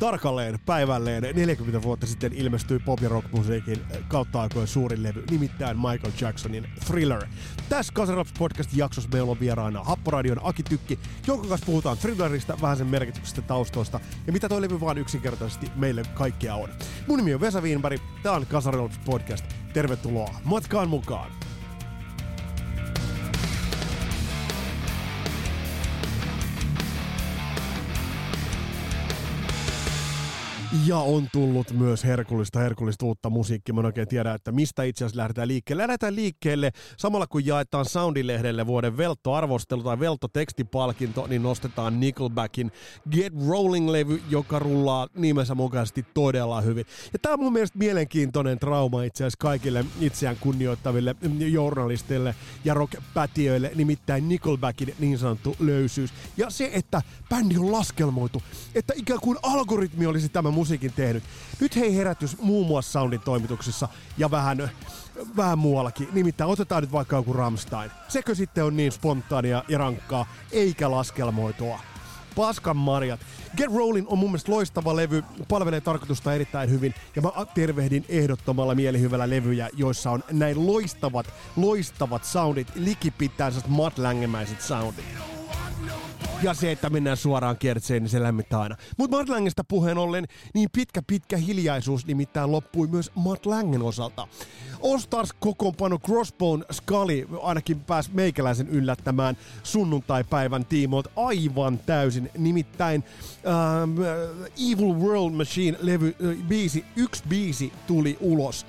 Tarkalleen 0.00 0.58
päivälleen 0.66 1.22
40 1.22 1.82
vuotta 1.82 2.06
sitten 2.06 2.32
ilmestyi 2.32 2.78
pop- 2.78 3.02
ja 3.02 3.08
rock-musiikin 3.08 3.82
kautta 4.08 4.42
aikojen 4.42 4.68
suurin 4.68 5.02
levy, 5.02 5.24
nimittäin 5.30 5.76
Michael 5.76 6.12
Jacksonin 6.20 6.66
Thriller. 6.86 7.26
Tässä 7.68 7.92
Kasaraps 7.92 8.32
podcast-jaksossa 8.38 9.10
meillä 9.12 9.30
on 9.30 9.40
vieraana 9.40 9.84
Happoradion 9.84 10.40
Aki 10.42 10.62
Tykki, 10.62 10.98
jonka 11.26 11.48
kanssa 11.48 11.66
puhutaan 11.66 11.98
Thrillerista, 11.98 12.58
vähän 12.62 12.76
sen 12.76 12.86
merkityksestä 12.86 13.42
taustoista 13.42 14.00
ja 14.26 14.32
mitä 14.32 14.48
toi 14.48 14.62
levy 14.62 14.80
vaan 14.80 14.98
yksinkertaisesti 14.98 15.70
meille 15.76 16.02
kaikkea 16.14 16.54
on. 16.54 16.68
Mun 17.06 17.18
nimi 17.18 17.34
on 17.34 17.40
Vesa 17.40 17.60
Wienberg, 17.60 18.00
tää 18.22 18.32
on 18.32 18.46
Kasaraps 18.46 18.98
podcast. 19.04 19.44
Tervetuloa 19.72 20.34
matkaan 20.44 20.88
mukaan! 20.88 21.49
Ja 30.86 30.98
on 30.98 31.28
tullut 31.32 31.70
myös 31.70 32.04
herkullista, 32.04 32.58
herkullista 32.58 33.06
uutta 33.06 33.30
musiikkia. 33.30 33.74
Mä 33.74 33.80
en 33.80 33.86
oikein 33.86 34.08
tiedä, 34.08 34.34
että 34.34 34.52
mistä 34.52 34.82
itse 34.82 35.04
asiassa 35.04 35.16
lähdetään 35.16 35.48
liikkeelle. 35.48 35.82
Lähdetään 35.82 36.16
liikkeelle 36.16 36.70
samalla 36.96 37.26
kun 37.26 37.46
jaetaan 37.46 37.84
Soundilehdelle 37.84 38.66
vuoden 38.66 38.96
Veltto-arvostelu 38.96 39.82
tai 39.82 40.00
Veltto-tekstipalkinto, 40.00 41.26
niin 41.26 41.42
nostetaan 41.42 42.00
Nickelbackin 42.00 42.72
Get 43.10 43.32
Rolling-levy, 43.48 44.22
joka 44.30 44.58
rullaa 44.58 45.08
nimensä 45.16 45.54
mukaisesti 45.54 46.06
todella 46.14 46.60
hyvin. 46.60 46.84
Ja 47.12 47.18
tää 47.18 47.32
on 47.32 47.40
mun 47.40 47.52
mielestä 47.52 47.78
mielenkiintoinen 47.78 48.58
trauma 48.58 49.02
itse 49.02 49.24
asiassa 49.24 49.38
kaikille 49.40 49.84
itseään 50.00 50.36
kunnioittaville 50.40 51.16
journalisteille 51.38 52.34
ja 52.64 52.74
rockpätiöille, 52.74 53.72
nimittäin 53.74 54.28
Nickelbackin 54.28 54.94
niin 54.98 55.18
sanottu 55.18 55.56
löysyys. 55.60 56.10
Ja 56.36 56.50
se, 56.50 56.70
että 56.72 57.02
bändi 57.28 57.58
on 57.58 57.72
laskelmoitu, 57.72 58.42
että 58.74 58.92
ikään 58.96 59.20
kuin 59.20 59.38
algoritmi 59.42 60.06
olisi 60.06 60.28
tämä 60.28 60.50
musiikin 60.60 60.92
tehnyt. 60.92 61.22
Nyt 61.60 61.76
hei 61.76 61.96
herätys 61.96 62.38
muun 62.38 62.66
muassa 62.66 62.92
Soundin 62.92 63.20
toimituksissa 63.20 63.88
ja 64.18 64.30
vähän, 64.30 64.70
vähän 65.36 65.58
muuallakin. 65.58 66.08
Nimittäin 66.12 66.50
otetaan 66.50 66.82
nyt 66.82 66.92
vaikka 66.92 67.16
joku 67.16 67.32
Ramstein. 67.32 67.90
Sekö 68.08 68.34
sitten 68.34 68.64
on 68.64 68.76
niin 68.76 68.92
spontaania 68.92 69.64
ja 69.68 69.78
rankkaa, 69.78 70.26
eikä 70.52 70.90
laskelmoitua? 70.90 71.80
Paskan 72.36 72.76
marjat. 72.76 73.20
Get 73.56 73.74
Rollin 73.74 74.06
on 74.08 74.18
mun 74.18 74.30
mielestä 74.30 74.52
loistava 74.52 74.96
levy, 74.96 75.24
palvelee 75.48 75.80
tarkoitusta 75.80 76.34
erittäin 76.34 76.70
hyvin, 76.70 76.94
ja 77.16 77.22
mä 77.22 77.30
tervehdin 77.54 78.04
ehdottomalla 78.08 78.74
mielihyvällä 78.74 79.30
levyjä, 79.30 79.68
joissa 79.72 80.10
on 80.10 80.24
näin 80.30 80.66
loistavat, 80.66 81.26
loistavat 81.56 82.24
soundit, 82.24 82.68
likipitään 82.74 83.52
Matt 83.68 83.98
Langemäiset 83.98 84.60
soundit. 84.60 85.04
Ja 86.42 86.54
se, 86.54 86.72
että 86.72 86.90
mennään 86.90 87.16
suoraan 87.16 87.56
kiertseen, 87.56 88.02
niin 88.02 88.10
se 88.10 88.22
lämmittää 88.22 88.60
aina. 88.60 88.76
Mutta 88.96 89.16
Matt 89.16 89.28
Langesta 89.28 89.64
puheen 89.64 89.98
ollen, 89.98 90.26
niin 90.54 90.68
pitkä 90.72 91.02
pitkä 91.02 91.36
hiljaisuus 91.36 92.06
nimittäin 92.06 92.52
loppui 92.52 92.86
myös 92.86 93.10
Matt 93.14 93.46
Langen 93.46 93.82
osalta. 93.82 94.28
All 94.84 94.98
Stars 94.98 95.32
kokoonpano 95.32 95.98
Crossbone 95.98 96.64
Scully 96.72 97.28
ainakin 97.42 97.80
pääsi 97.80 98.10
meikäläisen 98.12 98.68
yllättämään 98.68 99.36
sunnuntai-päivän 99.62 100.64
tiimoilta 100.64 101.10
aivan 101.16 101.78
täysin. 101.78 102.30
Nimittäin 102.38 103.04
uh, 103.96 104.04
Evil 104.72 104.94
World 104.94 105.34
Machine-levy, 105.34 106.16
uh, 106.20 106.46
biisi, 106.48 106.84
yksi 106.96 107.22
biisi 107.28 107.72
tuli 107.86 108.16
ulos. 108.20 108.66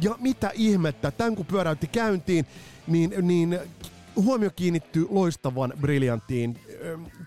Ja 0.00 0.16
mitä 0.20 0.50
ihmettä, 0.54 1.10
tämän 1.10 1.36
kun 1.36 1.46
pyöräytti 1.46 1.86
käyntiin, 1.86 2.46
niin, 2.86 3.14
niin 3.22 3.58
huomio 4.16 4.50
kiinnittyy 4.56 5.06
loistavan 5.10 5.72
briljanttiin 5.80 6.60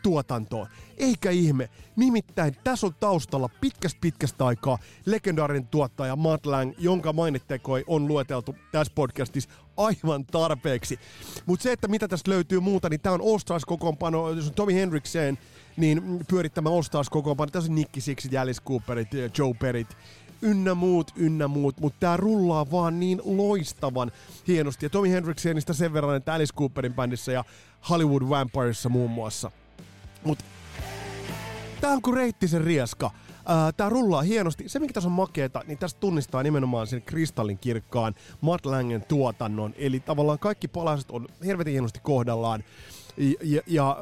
tuotantoon. 0.04 0.68
Eikä 0.98 1.32
ihme. 1.32 1.70
Nimittäin 1.96 2.56
tässä 2.64 2.88
on 2.88 2.96
taustalla 3.00 3.50
pitkästä 3.62 3.98
pitkästä 4.02 4.46
aikaa 4.46 4.78
legendaarinen 5.06 5.68
tuottaja 5.68 6.16
Matt 6.16 6.46
Lang, 6.46 6.74
jonka 6.78 7.14
mainittekoi 7.14 7.84
on 7.88 8.08
lueteltu 8.08 8.56
tässä 8.72 8.94
podcastissa 8.96 9.50
aivan 9.78 10.26
tarpeeksi. 10.26 11.00
Mutta 11.46 11.64
se, 11.64 11.72
että 11.72 11.88
mitä 11.88 12.08
tästä 12.08 12.32
löytyy 12.32 12.60
muuta, 12.60 12.90
niin 12.90 13.02
tämä 13.02 13.18
on 13.20 13.40
Stars 13.40 13.66
kokoonpano, 13.66 14.30
jos 14.30 14.48
on 14.48 14.54
Tommy 14.54 14.74
Hendricksen, 14.74 15.38
niin 15.78 16.26
pyörittämä 16.30 16.70
All 16.70 16.82
Stars 16.82 17.10
kokoonpano. 17.10 17.52
Tässä 17.52 17.72
on 17.72 17.76
Nicky 17.76 18.02
Sixit, 18.02 18.36
Alice 18.36 18.62
Cooperit, 18.62 19.08
Joe 19.38 19.54
Perrit, 19.60 19.98
ynnä 20.46 20.76
muut, 20.76 21.12
ynnä 21.16 21.48
muut, 21.48 21.80
mutta 21.80 22.00
tää 22.00 22.18
rullaa 22.18 22.72
vaan 22.72 23.00
niin 23.00 23.22
loistavan 23.24 24.12
hienosti. 24.48 24.86
Ja 24.86 24.90
Tommy 24.90 25.12
Hendricksenistä 25.12 25.74
sen 25.74 25.94
verran, 25.94 26.16
että 26.16 26.34
Alice 26.34 26.54
Cooperin 26.54 26.94
bändissä 26.94 27.32
ja 27.32 27.44
Hollywood 27.90 28.30
Vampiresissa 28.30 28.90
muun 28.90 29.12
muassa. 29.12 29.52
Mut 30.24 30.40
tää 31.82 31.92
on 31.92 32.02
kuin 32.02 32.18
reittisen 32.18 32.64
rieska. 32.64 33.12
Tää 33.78 33.90
rullaa 33.90 34.22
hienosti. 34.22 34.70
Se, 34.70 34.80
mikä 34.80 34.94
tässä 34.94 35.08
on 35.08 35.14
makeeta, 35.14 35.64
niin 35.68 35.78
tästä 35.78 36.00
tunnistaa 36.00 36.44
nimenomaan 36.44 36.88
sen 36.88 37.02
kristallin 37.02 37.58
kirkkaan 37.58 38.16
Matt 38.42 38.66
Langen 38.66 39.06
tuotannon. 39.08 39.74
Eli 39.78 40.00
tavallaan 40.00 40.40
kaikki 40.40 40.68
palaset 40.68 41.12
on 41.12 41.28
helvetin 41.46 41.72
hienosti 41.72 42.00
kohdallaan. 42.04 42.64
Ja, 43.18 43.62
ja, 43.68 43.98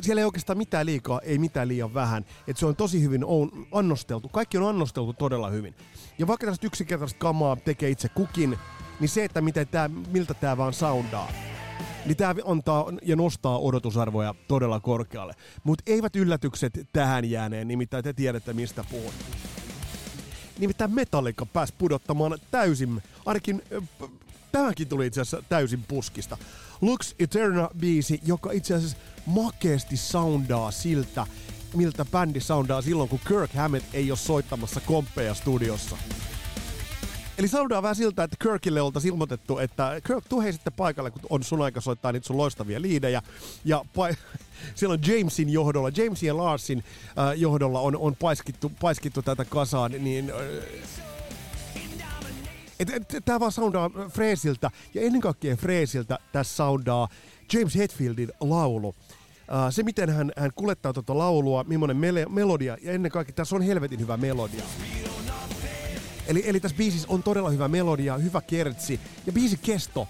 siellä 0.00 0.20
ei 0.20 0.24
oikeastaan 0.24 0.58
mitään 0.58 0.86
liikaa, 0.86 1.20
ei 1.20 1.38
mitään 1.38 1.68
liian 1.68 1.94
vähän. 1.94 2.24
Et 2.48 2.56
se 2.56 2.66
on 2.66 2.76
tosi 2.76 3.02
hyvin 3.02 3.24
on 3.24 3.66
annosteltu. 3.72 4.28
Kaikki 4.28 4.58
on 4.58 4.68
annosteltu 4.68 5.12
todella 5.12 5.50
hyvin. 5.50 5.74
Ja 6.18 6.26
vaikka 6.26 6.46
tästä 6.46 6.66
yksinkertaista 6.66 7.18
kamaa 7.18 7.56
tekee 7.56 7.90
itse 7.90 8.08
kukin, 8.08 8.58
niin 9.00 9.08
se, 9.08 9.24
että 9.24 9.40
miten 9.40 9.68
tää, 9.68 9.88
miltä 9.88 10.34
tämä 10.34 10.56
vaan 10.56 10.72
soundaa, 10.72 11.32
niin 12.06 12.16
tämä 12.16 12.34
antaa 12.44 12.92
ja 13.02 13.16
nostaa 13.16 13.58
odotusarvoja 13.58 14.34
todella 14.48 14.80
korkealle. 14.80 15.34
Mutta 15.64 15.84
eivät 15.86 16.16
yllätykset 16.16 16.88
tähän 16.92 17.30
jääneen, 17.30 17.68
nimittäin 17.68 18.04
te 18.04 18.12
tiedätte 18.12 18.52
mistä 18.52 18.84
puhun. 18.90 19.12
Nimittäin 20.58 20.94
Metallica 20.94 21.46
pääsi 21.46 21.74
pudottamaan 21.78 22.38
täysin, 22.50 23.02
ainakin 23.26 23.62
tämäkin 24.52 24.88
tuli 24.88 25.06
itse 25.06 25.20
asiassa 25.20 25.42
täysin 25.48 25.84
puskista. 25.88 26.36
Lux 26.80 27.14
Eterna-biisi, 27.18 28.20
joka 28.26 28.52
itse 28.52 28.74
asiassa 28.74 28.96
makeasti 29.26 29.96
soundaa 29.96 30.70
siltä, 30.70 31.26
miltä 31.74 32.04
bändi 32.04 32.40
soundaa 32.40 32.82
silloin, 32.82 33.08
kun 33.08 33.20
Kirk 33.28 33.52
Hammett 33.54 33.94
ei 33.94 34.10
ole 34.10 34.18
soittamassa 34.18 34.80
komppeja 34.80 35.34
studiossa. 35.34 35.96
Eli 37.38 37.48
soundaa 37.48 37.82
vähän 37.82 37.96
siltä, 37.96 38.24
että 38.24 38.36
Kirkille 38.42 38.80
oltaisiin 38.80 39.12
ilmoitettu, 39.12 39.58
että 39.58 40.00
Kirk, 40.06 40.24
tuu 40.28 40.40
hei 40.40 40.52
sitten 40.52 40.72
paikalle, 40.72 41.10
kun 41.10 41.22
on 41.30 41.42
sun 41.42 41.62
aika 41.62 41.80
soittaa 41.80 42.12
niitä 42.12 42.26
sun 42.26 42.36
loistavia 42.36 42.82
liidejä. 42.82 43.22
Ja 43.64 43.84
pa- 43.98 44.16
silloin 44.74 45.00
Jamesin 45.06 45.48
johdolla, 45.48 45.90
Jamesin 45.96 46.26
ja 46.26 46.36
Larsin 46.36 46.84
äh, 47.18 47.38
johdolla 47.40 47.80
on, 47.80 47.96
on 47.96 48.16
paiskittu, 48.16 48.72
paiskittu 48.80 49.22
tätä 49.22 49.44
kasaan, 49.44 49.92
niin 49.98 50.30
äh, 50.30 50.36
Tämä 53.24 53.40
vaan 53.40 53.52
soundaa 53.52 53.90
Freesiltä, 54.08 54.70
ja 54.94 55.02
ennen 55.02 55.20
kaikkea 55.20 55.56
Freesiltä 55.56 56.18
tässä 56.32 56.56
soundaa 56.56 57.08
James 57.52 57.76
Hetfieldin 57.76 58.32
laulu. 58.40 58.94
Se, 59.70 59.82
miten 59.82 60.10
hän, 60.10 60.32
hän 60.36 60.50
kulettaa 60.54 60.92
tuota 60.92 61.18
laulua, 61.18 61.64
millainen 61.64 61.96
mele- 61.96 62.28
melodia, 62.28 62.76
ja 62.82 62.92
ennen 62.92 63.12
kaikkea 63.12 63.34
tässä 63.34 63.56
on 63.56 63.62
helvetin 63.62 64.00
hyvä 64.00 64.16
melodia. 64.16 64.62
Eli, 66.26 66.42
eli 66.46 66.60
tässä 66.60 66.76
biisissä 66.76 67.08
on 67.10 67.22
todella 67.22 67.50
hyvä 67.50 67.68
melodia, 67.68 68.18
hyvä 68.18 68.40
kertsi, 68.40 69.00
ja 69.26 69.32
biisi 69.32 69.56
kesto 69.56 70.08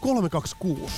326. 0.00 0.94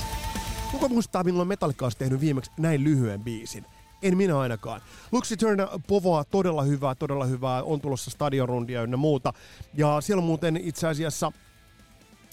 Kuka 0.70 0.88
muistaa, 0.88 1.24
milloin 1.24 1.48
Metallica 1.48 1.86
olisi 1.86 1.98
tehnyt 1.98 2.20
viimeksi 2.20 2.50
näin 2.58 2.84
lyhyen 2.84 3.20
biisin? 3.20 3.64
En 4.02 4.16
minä 4.16 4.38
ainakaan. 4.38 4.80
Luxi 5.12 5.36
Turner 5.36 5.68
povoa 5.86 6.24
todella 6.24 6.62
hyvää, 6.62 6.94
todella 6.94 7.24
hyvää. 7.24 7.62
On 7.62 7.80
tulossa 7.80 8.10
stadionrundia 8.10 8.82
ynnä 8.82 8.96
muuta. 8.96 9.32
Ja 9.74 10.00
siellä 10.00 10.20
on 10.20 10.26
muuten 10.26 10.56
itse 10.56 10.88
asiassa 10.88 11.32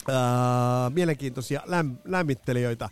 Äh, 0.10 0.94
mielenkiintoisia 0.94 1.62
läm- 1.66 1.98
lämmittelijöitä. 2.06 2.86
Äh, 2.86 2.92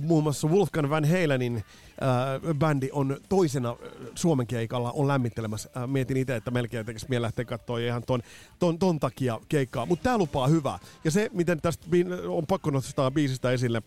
muun 0.00 0.22
muassa 0.22 0.48
Wolfgang 0.48 0.90
Van 0.90 1.04
Halenin 1.04 1.56
äh, 1.56 2.54
bändi 2.54 2.88
on 2.92 3.16
toisena 3.28 3.76
Suomen 4.14 4.46
keikalla 4.46 4.92
on 4.92 5.08
lämmittelemässä. 5.08 5.70
Äh, 5.76 5.88
mietin 5.88 6.16
itse, 6.16 6.36
että 6.36 6.50
melkein 6.50 6.86
tekisi 6.86 7.06
mieleen 7.08 7.22
lähteä 7.22 7.44
katsoa 7.44 7.78
ihan 7.78 8.02
ton, 8.06 8.22
ton, 8.58 8.78
ton 8.78 9.00
takia 9.00 9.40
keikkaa. 9.48 9.86
Mutta 9.86 10.02
tämä 10.02 10.18
lupaa 10.18 10.46
hyvää. 10.46 10.78
Ja 11.04 11.10
se, 11.10 11.30
miten 11.32 11.60
tästä 11.60 11.86
on 12.28 12.46
pakko 12.46 12.70
nostaa 12.70 13.10
biisistä 13.10 13.50
esille, 13.50 13.82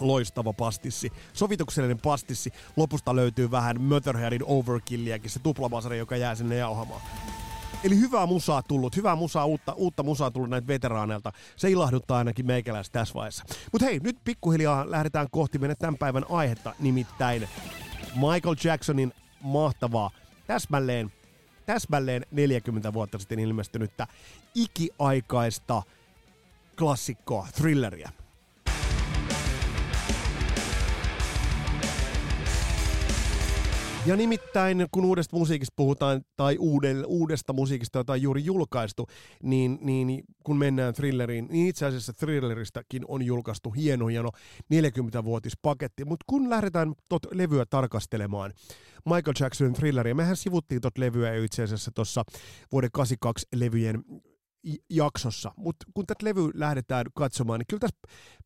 loistava 0.00 0.52
pastissi. 0.52 1.12
Sovituksellinen 1.32 1.98
pastissi. 1.98 2.52
Lopusta 2.76 3.16
löytyy 3.16 3.50
vähän 3.50 3.80
Motherheadin 3.80 4.44
overkilliäkin, 4.44 5.30
se 5.30 5.38
tuplavasari, 5.38 5.98
joka 5.98 6.16
jää 6.16 6.34
sinne 6.34 6.56
jauhamaan. 6.56 7.00
Eli 7.84 7.98
hyvää 8.00 8.26
musaa 8.26 8.62
tullut, 8.62 8.96
hyvää 8.96 9.16
musaa, 9.16 9.46
uutta, 9.46 9.72
uutta 9.72 10.02
musaa 10.02 10.30
tullut 10.30 10.50
näitä 10.50 10.66
veteraaneilta. 10.66 11.32
Se 11.56 11.70
ilahduttaa 11.70 12.18
ainakin 12.18 12.46
meikäläistä 12.46 12.98
tässä 12.98 13.14
vaiheessa. 13.14 13.44
Mutta 13.72 13.86
hei, 13.86 14.00
nyt 14.00 14.18
pikkuhiljaa 14.24 14.90
lähdetään 14.90 15.26
kohti 15.30 15.58
meidän 15.58 15.76
tämän 15.76 15.98
päivän 15.98 16.24
aihetta, 16.28 16.74
nimittäin 16.78 17.48
Michael 18.14 18.56
Jacksonin 18.64 19.12
mahtavaa, 19.40 20.10
täsmälleen, 20.46 21.12
täsmälleen 21.66 22.26
40 22.30 22.92
vuotta 22.92 23.18
sitten 23.18 23.38
ilmestynyttä 23.38 24.06
ikiaikaista 24.54 25.82
klassikkoa, 26.78 27.46
thrilleria. 27.54 28.10
Ja 34.06 34.16
nimittäin, 34.16 34.86
kun 34.90 35.04
uudesta 35.04 35.36
musiikista 35.36 35.72
puhutaan, 35.76 36.22
tai 36.36 36.56
uuden, 36.58 37.06
uudesta 37.06 37.52
musiikista, 37.52 37.98
jota 37.98 38.12
on 38.12 38.22
juuri 38.22 38.44
julkaistu, 38.44 39.06
niin, 39.42 39.78
niin 39.82 40.24
kun 40.44 40.56
mennään 40.56 40.94
thrilleriin, 40.94 41.48
niin 41.50 41.68
itse 41.68 41.86
asiassa 41.86 42.12
thrilleristäkin 42.12 43.02
on 43.08 43.22
julkaistu 43.22 43.70
hieno, 43.70 44.06
hieno 44.06 44.30
40-vuotispaketti. 44.74 46.04
Mutta 46.04 46.24
kun 46.26 46.50
lähdetään 46.50 46.94
tot 47.08 47.26
levyä 47.32 47.66
tarkastelemaan, 47.66 48.52
Michael 49.04 49.34
Jacksonin 49.40 49.72
thrilleria, 49.72 50.14
mehän 50.14 50.36
sivuttiin 50.36 50.80
tot 50.80 50.98
levyä 50.98 51.34
itse 51.34 51.62
asiassa 51.62 51.90
tuossa 51.94 52.24
vuoden 52.72 52.90
82 52.92 53.46
levyjen 53.54 54.04
jaksossa, 54.90 55.52
mutta 55.56 55.86
kun 55.94 56.06
tätä 56.06 56.24
levyä 56.24 56.50
lähdetään 56.54 57.06
katsomaan, 57.14 57.58
niin 57.60 57.66
kyllä 57.66 57.80
tässä 57.80 57.98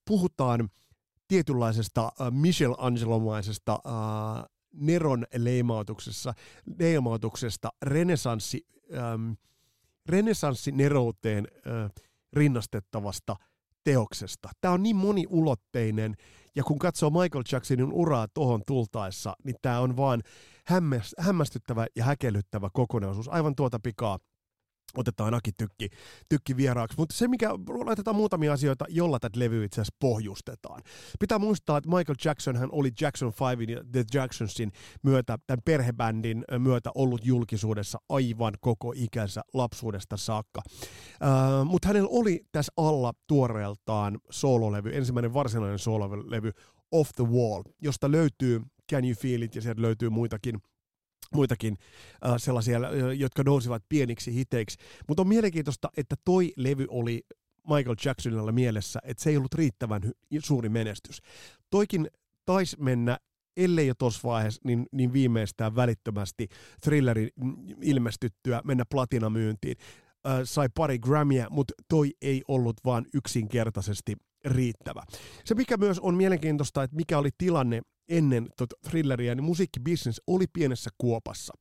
puhutaan 0.04 0.68
tietynlaisesta 1.28 2.12
äh, 2.20 2.32
Michelangelo-maisesta 2.32 3.78
äh, 3.86 4.53
Neron 4.74 5.24
leimautuksessa, 5.36 6.34
leimautuksesta 6.78 7.72
renesanssi, 7.82 8.66
ähm, 8.94 9.32
renesanssi 10.08 10.72
nerouteen 10.72 11.48
äh, 11.66 11.90
rinnastettavasta 12.32 13.36
teoksesta. 13.84 14.48
Tämä 14.60 14.74
on 14.74 14.82
niin 14.82 14.96
moniulotteinen, 14.96 16.16
ja 16.54 16.64
kun 16.64 16.78
katsoo 16.78 17.10
Michael 17.10 17.44
Jacksonin 17.52 17.92
uraa 17.92 18.28
tuohon 18.28 18.62
tultaessa, 18.66 19.36
niin 19.44 19.56
tämä 19.62 19.80
on 19.80 19.96
vaan 19.96 20.22
hämmästyttävä 21.18 21.86
ja 21.96 22.04
häkellyttävä 22.04 22.70
kokonaisuus. 22.72 23.28
Aivan 23.28 23.54
tuota 23.54 23.80
pikaa 23.82 24.18
otetaan 24.96 25.34
Aki 25.34 25.52
Tykki, 25.52 25.88
tykki 26.28 26.56
vieraaksi. 26.56 26.98
Mutta 26.98 27.14
se, 27.14 27.28
mikä 27.28 27.50
laitetaan 27.84 28.16
muutamia 28.16 28.52
asioita, 28.52 28.84
jolla 28.88 29.18
tätä 29.18 29.38
levyä 29.38 29.64
itse 29.64 29.80
asiassa 29.80 29.96
pohjustetaan. 30.00 30.82
Pitää 31.20 31.38
muistaa, 31.38 31.78
että 31.78 31.90
Michael 31.90 32.16
Jackson 32.24 32.56
hän 32.56 32.68
oli 32.72 32.90
Jackson 33.00 33.32
5 33.58 33.72
ja 33.72 33.80
The 33.92 34.04
Jacksonsin 34.14 34.72
myötä, 35.02 35.38
tämän 35.46 35.62
perhebändin 35.64 36.44
myötä 36.58 36.90
ollut 36.94 37.24
julkisuudessa 37.24 37.98
aivan 38.08 38.54
koko 38.60 38.92
ikänsä 38.96 39.42
lapsuudesta 39.54 40.16
saakka. 40.16 40.62
Uh, 40.66 41.64
Mutta 41.64 41.88
hänellä 41.88 42.08
oli 42.12 42.40
tässä 42.52 42.72
alla 42.76 43.12
tuoreeltaan 43.26 44.18
soololevy, 44.30 44.96
ensimmäinen 44.96 45.34
varsinainen 45.34 45.78
soololevy 45.78 46.50
Off 46.92 47.10
the 47.16 47.24
Wall, 47.24 47.62
josta 47.80 48.10
löytyy 48.10 48.60
Can 48.92 49.04
You 49.04 49.14
Feel 49.18 49.42
It 49.42 49.54
ja 49.54 49.62
sieltä 49.62 49.82
löytyy 49.82 50.10
muitakin– 50.10 50.58
muitakin 51.34 51.78
äh, 52.26 52.34
sellaisia, 52.36 52.78
äh, 52.78 52.82
jotka 53.16 53.42
nousivat 53.42 53.82
pieniksi 53.88 54.34
hiteiksi. 54.34 54.78
Mutta 55.08 55.22
on 55.22 55.28
mielenkiintoista, 55.28 55.88
että 55.96 56.16
toi 56.24 56.52
levy 56.56 56.86
oli 56.88 57.22
Michael 57.68 57.96
Jacksonilla 58.04 58.52
mielessä, 58.52 59.00
että 59.04 59.22
se 59.22 59.30
ei 59.30 59.36
ollut 59.36 59.54
riittävän 59.54 60.02
hy- 60.04 60.38
suuri 60.38 60.68
menestys. 60.68 61.22
Toikin 61.70 62.08
taisi 62.44 62.76
mennä 62.80 63.18
ellei 63.56 63.86
jo 63.86 63.94
tuossa 63.94 64.28
vaiheessa, 64.28 64.60
niin, 64.64 64.86
niin 64.92 65.12
viimeistään 65.12 65.76
välittömästi 65.76 66.48
thrillerin 66.80 67.28
ilmestyttyä 67.82 68.60
mennä 68.64 68.84
platinamyyntiin. 68.90 69.76
Äh, 70.26 70.40
sai 70.44 70.68
pari 70.74 70.98
Grammyä, 70.98 71.46
mutta 71.50 71.74
toi 71.88 72.10
ei 72.22 72.42
ollut 72.48 72.76
vaan 72.84 73.06
yksinkertaisesti 73.14 74.16
riittävä. 74.44 75.02
Se 75.44 75.54
mikä 75.54 75.76
myös 75.76 75.98
on 75.98 76.14
mielenkiintoista, 76.14 76.82
että 76.82 76.96
mikä 76.96 77.18
oli 77.18 77.30
tilanne 77.38 77.82
ennen 78.08 78.48
tota 78.56 78.76
thrilleria, 78.88 79.34
niin 79.34 79.44
musiikkibisnes 79.44 80.22
oli 80.26 80.46
pienessä 80.52 80.90
kuopassa. 80.98 81.54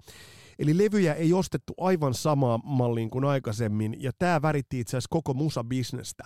Eli 0.60 0.78
levyjä 0.78 1.14
ei 1.14 1.34
ostettu 1.34 1.74
aivan 1.78 2.14
samaan 2.14 2.60
malliin 2.64 3.10
kuin 3.10 3.26
aikaisemmin, 3.26 3.96
ja 4.00 4.12
tämä 4.20 4.42
väritti 4.42 4.80
itse 4.80 4.98
asiassa 4.98 5.08
koko 5.10 5.34
musabisnestä. 5.34 6.24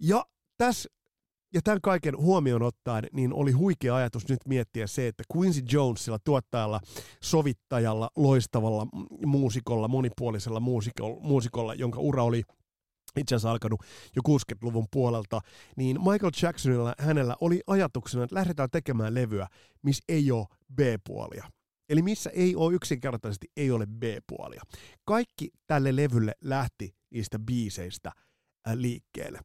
Ja 0.00 0.26
tässä 0.58 0.88
ja 1.54 1.60
tämän 1.64 1.80
kaiken 1.82 2.16
huomioon 2.16 2.62
ottaen, 2.62 3.04
niin 3.12 3.32
oli 3.32 3.52
huikea 3.52 3.96
ajatus 3.96 4.28
nyt 4.28 4.40
miettiä 4.46 4.86
se, 4.86 5.06
että 5.06 5.24
Quincy 5.36 5.62
Jonesilla, 5.72 6.18
tuottajalla, 6.24 6.80
sovittajalla, 7.22 8.10
loistavalla 8.16 8.86
muusikolla, 9.26 9.88
monipuolisella 9.88 10.60
muusikolla, 10.60 11.20
muusikolla 11.20 11.74
jonka 11.74 12.00
ura 12.00 12.22
oli 12.24 12.42
itse 13.16 13.34
asiassa 13.34 13.50
alkanut 13.50 13.80
jo 14.16 14.22
60-luvun 14.28 14.86
puolelta, 14.90 15.40
niin 15.76 16.00
Michael 16.00 16.32
Jacksonilla 16.42 16.94
hänellä 16.98 17.36
oli 17.40 17.60
ajatuksena, 17.66 18.24
että 18.24 18.36
lähdetään 18.36 18.70
tekemään 18.72 19.14
levyä, 19.14 19.46
missä 19.82 20.04
ei 20.08 20.30
ole 20.30 20.46
B-puolia. 20.74 21.50
Eli 21.88 22.02
missä 22.02 22.30
ei 22.30 22.56
ole 22.56 22.74
yksinkertaisesti 22.74 23.46
ei 23.56 23.70
ole 23.70 23.86
B-puolia. 23.86 24.62
Kaikki 25.04 25.50
tälle 25.66 25.96
levylle 25.96 26.34
lähti 26.40 26.94
niistä 27.10 27.38
biiseistä 27.38 28.12
liikkeelle. 28.74 29.40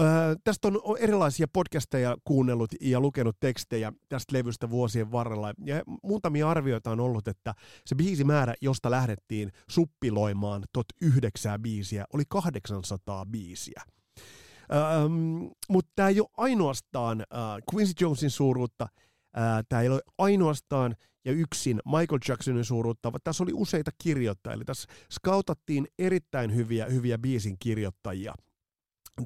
Öö, 0.00 0.36
tästä 0.44 0.68
on 0.68 0.98
erilaisia 0.98 1.46
podcasteja 1.52 2.16
kuunnellut 2.24 2.70
ja 2.80 3.00
lukenut 3.00 3.36
tekstejä 3.40 3.92
tästä 4.08 4.36
levystä 4.36 4.70
vuosien 4.70 5.12
varrella. 5.12 5.54
Ja 5.64 5.82
muutamia 6.02 6.50
arvioita 6.50 6.90
on 6.90 7.00
ollut, 7.00 7.28
että 7.28 7.54
se 7.86 7.94
biisimäärä, 7.94 8.54
josta 8.60 8.90
lähdettiin 8.90 9.52
suppiloimaan 9.70 10.64
tot 10.72 10.86
yhdeksää 11.00 11.58
biisiä, 11.58 12.04
oli 12.12 12.22
800 12.28 13.26
biisiä. 13.26 13.82
Öö, 14.72 15.08
Mutta 15.68 15.92
tämä 15.96 16.08
ei 16.08 16.20
ole 16.20 16.28
ainoastaan 16.36 17.20
äh, 17.20 17.38
Quincy 17.74 17.92
Jonesin 18.00 18.30
suuruutta, 18.30 18.88
äh, 19.38 19.64
tämä 19.68 19.82
ei 19.82 19.88
ole 19.88 20.00
ainoastaan 20.18 20.94
ja 21.24 21.32
yksin 21.32 21.80
Michael 21.84 22.20
Jacksonin 22.28 22.64
suuruutta, 22.64 23.12
vaan 23.12 23.20
tässä 23.24 23.44
oli 23.44 23.52
useita 23.54 23.90
kirjoittajia. 24.02 24.54
Eli 24.54 24.64
tässä 24.64 24.88
skautattiin 25.12 25.86
erittäin 25.98 26.54
hyviä, 26.54 26.86
hyviä 26.86 27.18
biisin 27.18 27.56
kirjoittajia 27.58 28.34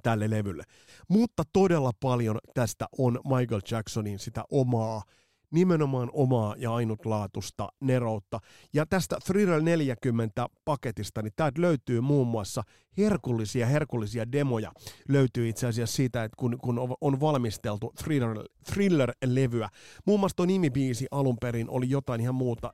tälle 0.03 0.31
levylle. 0.31 0.65
Mutta 1.09 1.43
todella 1.53 1.91
paljon 2.01 2.39
tästä 2.55 2.87
on 2.99 3.21
Michael 3.25 3.61
Jacksonin 3.71 4.19
sitä 4.19 4.45
omaa, 4.51 5.03
nimenomaan 5.51 6.11
omaa 6.13 6.55
ja 6.59 6.75
ainutlaatusta 6.75 7.69
neroutta. 7.81 8.41
Ja 8.73 8.87
tästä 8.87 9.17
Thriller 9.27 9.63
40 9.63 10.47
paketista, 10.65 11.23
niin 11.23 11.33
täältä 11.37 11.61
löytyy 11.61 12.01
muun 12.01 12.27
muassa 12.27 12.63
herkullisia, 12.99 13.67
herkullisia 13.67 14.33
demoja. 14.33 14.73
Löytyy 15.09 15.49
itse 15.49 15.67
asiassa 15.67 15.97
siitä, 15.97 16.25
että 16.25 16.37
kun, 16.37 16.59
kun 16.63 16.97
on 17.01 17.21
valmisteltu 17.21 17.93
Thriller, 18.03 18.45
Thriller-levyä. 18.73 19.69
Muun 20.07 20.21
muassa 20.21 20.37
tuo 20.37 20.47
nimibiisi 20.47 21.07
alun 21.11 21.37
perin 21.41 21.71
oli 21.71 21.91
jotain 21.91 22.21
ihan 22.21 22.35
muuta, 22.35 22.73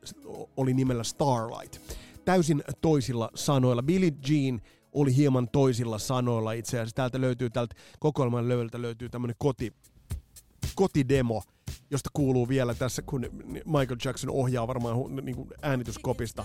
oli 0.57 0.75
nimellä 0.75 1.05
Starlight. 1.05 1.81
Täysin 2.25 2.65
toisilla 2.81 3.31
sanoilla. 3.35 3.83
Billie 3.83 4.13
Jean 4.29 4.61
oli 4.95 5.17
hieman 5.17 5.49
toisilla 5.49 5.99
sanoilla 5.99 6.53
itse 6.53 6.77
asiassa. 6.77 6.97
Täältä 6.97 7.21
löytyy, 7.21 7.51
täältä 7.51 7.75
kokoelman 7.99 8.49
löyöltä 8.49 8.83
löytyy 8.83 9.09
tämmöinen 9.09 9.37
koti, 9.39 9.73
kotidemo, 10.75 11.43
josta 11.91 12.11
kuuluu 12.13 12.49
vielä 12.49 12.75
tässä, 12.75 13.03
kun 13.03 13.27
Michael 13.65 13.99
Jackson 14.05 14.31
ohjaa 14.31 14.67
varmaan 14.67 14.97
niin 15.23 15.37
kuin 15.37 15.49
äänityskopista. 15.63 16.45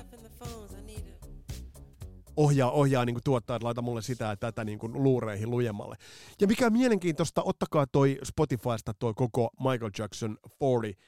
Ohjaa, 2.38 2.72
ohjaa 2.72 3.06
niin 3.06 3.14
kuin 3.14 3.24
tuottaa, 3.24 3.56
että 3.56 3.66
laita 3.66 3.82
mulle 3.82 4.02
sitä 4.02 4.32
että 4.32 4.48
tätä 4.48 4.66
niin 4.66 4.80
kuin 4.80 5.04
luureihin 5.04 5.52
lujemmalle. 5.52 5.96
Ja 6.42 6.48
mikä 6.48 6.66
on 6.66 6.74
mielenkiintoista, 6.74 7.44
ottakaa 7.44 7.88
toi 7.88 8.20
Spotifysta 8.24 8.94
toi 8.94 9.14
koko 9.14 9.50
Michael 9.60 9.92
Jackson 9.98 10.38
40 10.62 11.02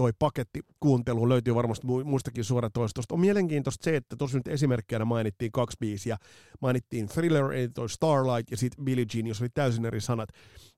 toi 0.00 0.12
paketti 0.18 0.60
kuuntelu 0.80 1.28
löytyy 1.28 1.54
varmasti 1.54 1.86
muistakin 2.04 2.44
suoratoistosta. 2.44 3.14
On 3.14 3.20
mielenkiintoista 3.20 3.84
se, 3.84 3.96
että 3.96 4.16
tuossa 4.16 4.38
nyt 4.38 4.48
esimerkkinä 4.48 5.04
mainittiin 5.04 5.52
kaksi 5.52 5.76
biisiä. 5.80 6.16
Mainittiin 6.60 7.08
Thriller, 7.08 7.52
eli 7.52 7.68
toi 7.68 7.88
Starlight, 7.88 8.50
ja 8.50 8.56
sitten 8.56 8.84
Billie 8.84 9.06
Jean, 9.14 9.26
jos 9.26 9.40
oli 9.40 9.48
täysin 9.54 9.84
eri 9.84 10.00
sanat. 10.00 10.28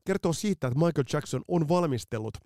Kertoo 0.05 0.33
siitä, 0.33 0.67
että 0.67 0.79
Michael 0.79 1.05
Jackson 1.13 1.43
on 1.49 1.69
valmistellut 1.69 2.39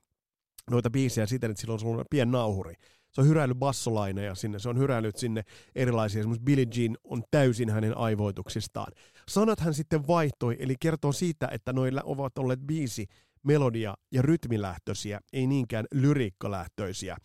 noita 0.71 0.91
biisejä 0.91 1.27
siten, 1.27 1.51
että 1.51 1.61
sillä 1.61 1.75
on 1.75 1.81
ollut 1.85 2.07
pieni 2.11 2.33
nauhuri. 2.33 2.75
Se 3.13 3.21
on 3.21 3.29
hyräillyt 3.29 3.59
bassolaineja 3.59 4.35
sinne, 4.35 4.59
se 4.59 4.69
on 4.69 4.79
hyräillyt 4.79 5.17
sinne 5.17 5.43
erilaisia, 5.75 6.21
esimerkiksi 6.21 6.45
Billie 6.45 6.67
Jean 6.77 6.97
on 7.05 7.23
täysin 7.31 7.71
hänen 7.71 7.97
aivoituksistaan. 7.97 8.93
Sanat 9.29 9.61
hän 9.61 9.75
sitten 9.75 10.07
vaihtoi, 10.07 10.57
eli 10.59 10.75
kertoo 10.81 11.13
siitä, 11.13 11.49
että 11.53 11.73
noilla 11.73 12.03
ovat 12.05 12.39
olleet 12.39 12.61
biisi 12.61 13.07
melodia- 13.47 13.95
ja 14.13 14.23
rytmilähtöisiä, 14.23 15.21
ei 15.33 15.47
niinkään 15.47 15.87
lyriikkalähtöisiä. 15.93 17.17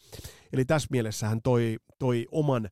Eli 0.54 0.66
tässä 0.66 0.88
mielessä 0.92 1.28
hän 1.28 1.42
toi, 1.44 1.78
toi 2.00 2.28
oman, 2.32 2.70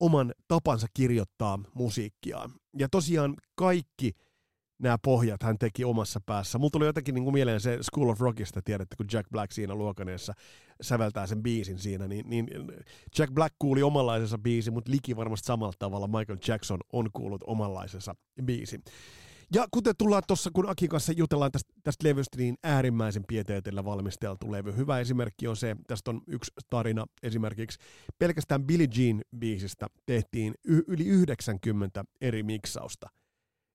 oman 0.00 0.34
tapansa 0.48 0.86
kirjoittaa 0.94 1.58
musiikkiaan. 1.74 2.52
Ja 2.78 2.88
tosiaan 2.88 3.34
kaikki 3.54 4.12
nämä 4.78 4.98
pohjat 5.02 5.42
hän 5.42 5.58
teki 5.58 5.84
omassa 5.84 6.20
päässä. 6.26 6.58
Mulla 6.58 6.70
tuli 6.70 6.86
jotenkin 6.86 7.14
niin 7.14 7.24
kuin 7.24 7.34
mieleen 7.34 7.60
se 7.60 7.78
School 7.82 8.08
of 8.08 8.20
Rockista, 8.20 8.62
tiedätte, 8.62 8.96
kun 8.96 9.06
Jack 9.12 9.30
Black 9.30 9.52
siinä 9.52 9.74
luokaneessa 9.74 10.32
säveltää 10.80 11.26
sen 11.26 11.42
biisin 11.42 11.78
siinä, 11.78 12.08
niin, 12.08 12.30
niin 12.30 12.48
Jack 13.18 13.32
Black 13.34 13.54
kuuli 13.58 13.82
omanlaisensa 13.82 14.38
biisi, 14.38 14.70
mutta 14.70 14.90
liki 14.90 15.16
varmasti 15.16 15.46
samalla 15.46 15.72
tavalla 15.78 16.06
Michael 16.06 16.38
Jackson 16.48 16.80
on 16.92 17.10
kuullut 17.12 17.44
omanlaisensa 17.46 18.14
biisin. 18.44 18.82
Ja 19.54 19.66
kuten 19.70 19.94
tullaan 19.98 20.22
tuossa, 20.26 20.50
kun 20.54 20.68
Akin 20.68 20.88
kanssa 20.88 21.12
jutellaan 21.12 21.52
tästä, 21.52 21.72
tästä 21.82 22.08
levystä, 22.08 22.36
niin 22.36 22.56
äärimmäisen 22.64 23.24
pieteetellä 23.28 23.84
valmisteltu 23.84 24.52
levy. 24.52 24.76
Hyvä 24.76 24.98
esimerkki 25.00 25.48
on 25.48 25.56
se, 25.56 25.76
tästä 25.86 26.10
on 26.10 26.22
yksi 26.26 26.52
tarina 26.70 27.06
esimerkiksi. 27.22 27.78
Pelkästään 28.18 28.64
Billie 28.64 28.88
Jean 28.96 29.22
biisistä 29.38 29.86
tehtiin 30.06 30.54
y- 30.64 30.82
yli 30.86 31.06
90 31.06 32.04
eri 32.20 32.42
miksausta. 32.42 33.08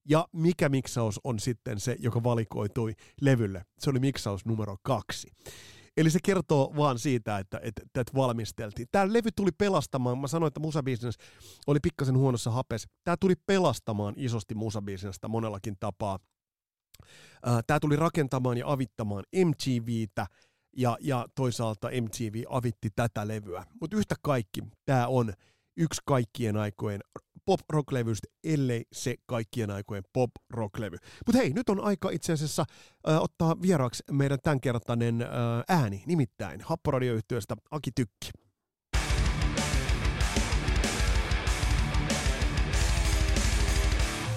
Ja 0.10 0.28
mikä 0.34 0.70
miksaus 0.70 1.20
on 1.24 1.40
sitten 1.40 1.80
se, 1.80 1.96
joka 2.00 2.24
valikoitui 2.24 2.94
levylle? 3.22 3.66
Se 3.80 3.90
oli 3.90 4.00
miksaus 4.00 4.46
numero 4.46 4.78
kaksi. 4.84 5.28
Eli 5.98 6.10
se 6.10 6.20
kertoo 6.24 6.74
vaan 6.78 7.00
siitä, 7.00 7.38
että, 7.38 7.60
että, 7.64 7.82
että 7.84 8.14
valmisteltiin. 8.16 8.88
Tämä 8.92 9.14
levy 9.14 9.30
tuli 9.36 9.52
pelastamaan, 9.58 10.18
mä 10.18 10.28
sanoin, 10.28 10.48
että 10.48 10.60
musabusiness 10.60 11.18
oli 11.68 11.80
pikkasen 11.80 12.18
huonossa 12.18 12.52
hapes. 12.52 12.88
Tämä 13.04 13.18
tuli 13.20 13.34
pelastamaan 13.46 14.14
isosti 14.18 14.56
musabusinessta 14.56 15.28
monellakin 15.28 15.76
tapaa. 15.80 16.20
Tämä 17.68 17.80
tuli 17.80 17.96
rakentamaan 17.96 18.58
ja 18.58 18.72
avittamaan 18.72 19.24
MTVtä, 19.46 20.28
ja, 20.78 20.98
ja 21.02 21.26
toisaalta 21.36 21.88
MTV 21.88 22.44
avitti 22.50 22.90
tätä 22.96 23.28
levyä. 23.28 23.66
Mutta 23.82 23.98
yhtä 23.98 24.16
kaikki, 24.22 24.62
tämä 24.86 25.08
on 25.08 25.34
yksi 25.78 26.02
kaikkien 26.06 26.58
aikojen 26.58 27.02
pop-rock-levystä, 27.46 28.28
ellei 28.44 28.86
se 28.92 29.16
kaikkien 29.26 29.72
aikojen 29.72 30.04
pop-rock-levy. 30.14 30.98
Mutta 31.26 31.38
hei, 31.38 31.50
nyt 31.50 31.70
on 31.70 31.84
aika 31.84 32.10
itse 32.10 32.34
asiassa 32.34 32.66
äh, 33.10 33.22
ottaa 33.22 33.62
vieraaksi 33.62 34.04
meidän 34.12 34.40
tämänkertainen 34.44 35.22
äh, 35.22 35.30
ääni, 35.70 36.04
nimittäin 36.08 36.62
Happoradioyhtiöstä 36.62 37.56
Aki 37.72 37.92
Tykki. 37.96 38.32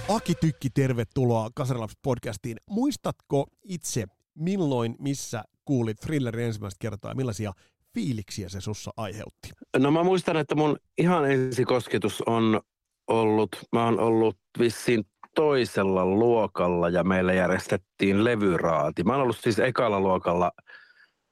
Aki 0.08 0.34
Tykki, 0.34 0.70
tervetuloa 0.70 1.50
Kasarilaps-podcastiin. 1.60 2.56
Muistatko 2.70 3.46
itse, 3.64 4.04
milloin, 4.34 4.96
missä 4.98 5.44
kuulit 5.64 5.96
Thrillerin 5.96 6.46
ensimmäistä 6.46 6.78
kertaa 6.80 7.10
ja 7.10 7.14
millaisia 7.14 7.52
fiiliksiä 7.94 8.48
se 8.48 8.60
sussa 8.60 8.90
aiheutti? 8.96 9.50
No 9.76 9.90
mä 9.90 10.02
muistan, 10.02 10.36
että 10.36 10.54
mun 10.54 10.76
ihan 10.98 11.30
ensikosketus 11.30 12.22
on 12.26 12.60
ollut, 13.08 13.48
mä 13.72 13.84
oon 13.84 14.00
ollut 14.00 14.36
vissiin 14.58 15.04
toisella 15.34 16.06
luokalla 16.06 16.88
ja 16.88 17.04
meillä 17.04 17.32
järjestettiin 17.32 18.24
levyraati. 18.24 19.04
Mä 19.04 19.12
oon 19.12 19.22
ollut 19.22 19.38
siis 19.40 19.58
ekalla 19.58 20.00
luokalla, 20.00 20.52